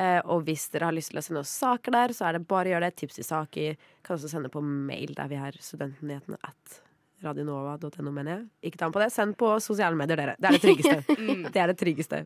Eh, 0.00 0.20
og 0.32 0.46
hvis 0.46 0.68
dere 0.72 0.88
har 0.88 0.96
lyst 0.96 1.12
til 1.12 1.20
å 1.20 1.24
sende 1.24 1.42
oss 1.44 1.52
saker 1.60 1.94
der, 1.94 2.14
så 2.16 2.28
er 2.28 2.36
det 2.36 2.46
bare 2.50 2.70
å 2.70 2.74
gjøre 2.74 2.88
det. 2.88 2.96
Tips 3.00 3.18
til 3.18 3.26
saker. 3.26 3.80
Kan 4.06 4.16
også 4.16 4.30
sende 4.32 4.52
på 4.52 4.62
mail 4.64 5.12
der 5.16 5.30
vi 5.30 5.40
er 5.40 5.58
studentnyhetene 5.62 6.40
at 6.46 6.78
radionova.no, 7.24 8.10
mener 8.14 8.32
jeg. 8.34 8.42
Ikke 8.70 8.80
ta 8.80 8.88
med 8.88 8.96
på 8.96 9.02
det. 9.04 9.10
Send 9.14 9.36
på 9.40 9.52
sosiale 9.62 9.98
medier, 9.98 10.20
dere. 10.20 10.34
Det 10.40 10.50
er 10.50 10.56
det 10.58 10.64
tryggeste. 10.66 11.16
Mm. 11.20 11.46
det 11.52 11.60
er 11.62 11.70
det 11.72 11.78
tryggeste. 11.80 12.20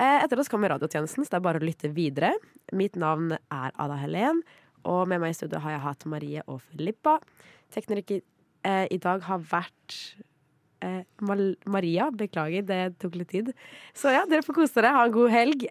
Eh, 0.00 0.24
etter 0.24 0.40
oss 0.40 0.50
kommer 0.50 0.72
radiotjenesten, 0.72 1.24
så 1.24 1.34
det 1.34 1.38
er 1.38 1.46
bare 1.46 1.60
å 1.62 1.64
lytte 1.64 1.90
videre. 1.94 2.32
Mitt 2.74 2.96
navn 2.98 3.36
er 3.36 3.74
Ada 3.78 3.98
Helen, 4.00 4.40
og 4.84 5.06
med 5.10 5.22
meg 5.22 5.34
i 5.34 5.38
studio 5.38 5.60
har 5.62 5.76
jeg 5.76 5.84
hatt 5.84 6.06
Marie 6.10 6.42
og 6.50 6.62
Filippa. 6.70 7.18
Tekniker 7.74 8.22
eh, 8.66 8.86
i 8.90 8.98
dag 9.02 9.22
har 9.28 9.44
vært 9.52 9.98
eh, 10.84 11.02
Mal 11.24 11.44
Maria. 11.70 12.10
Beklager, 12.14 12.66
det 12.66 12.80
tok 13.02 13.16
litt 13.20 13.30
tid. 13.32 13.52
Så 13.96 14.12
ja, 14.14 14.24
dere 14.30 14.44
får 14.46 14.58
kose 14.58 14.76
dere. 14.80 14.92
Ha 14.96 15.06
en 15.08 15.14
god 15.14 15.32
helg. 15.34 15.66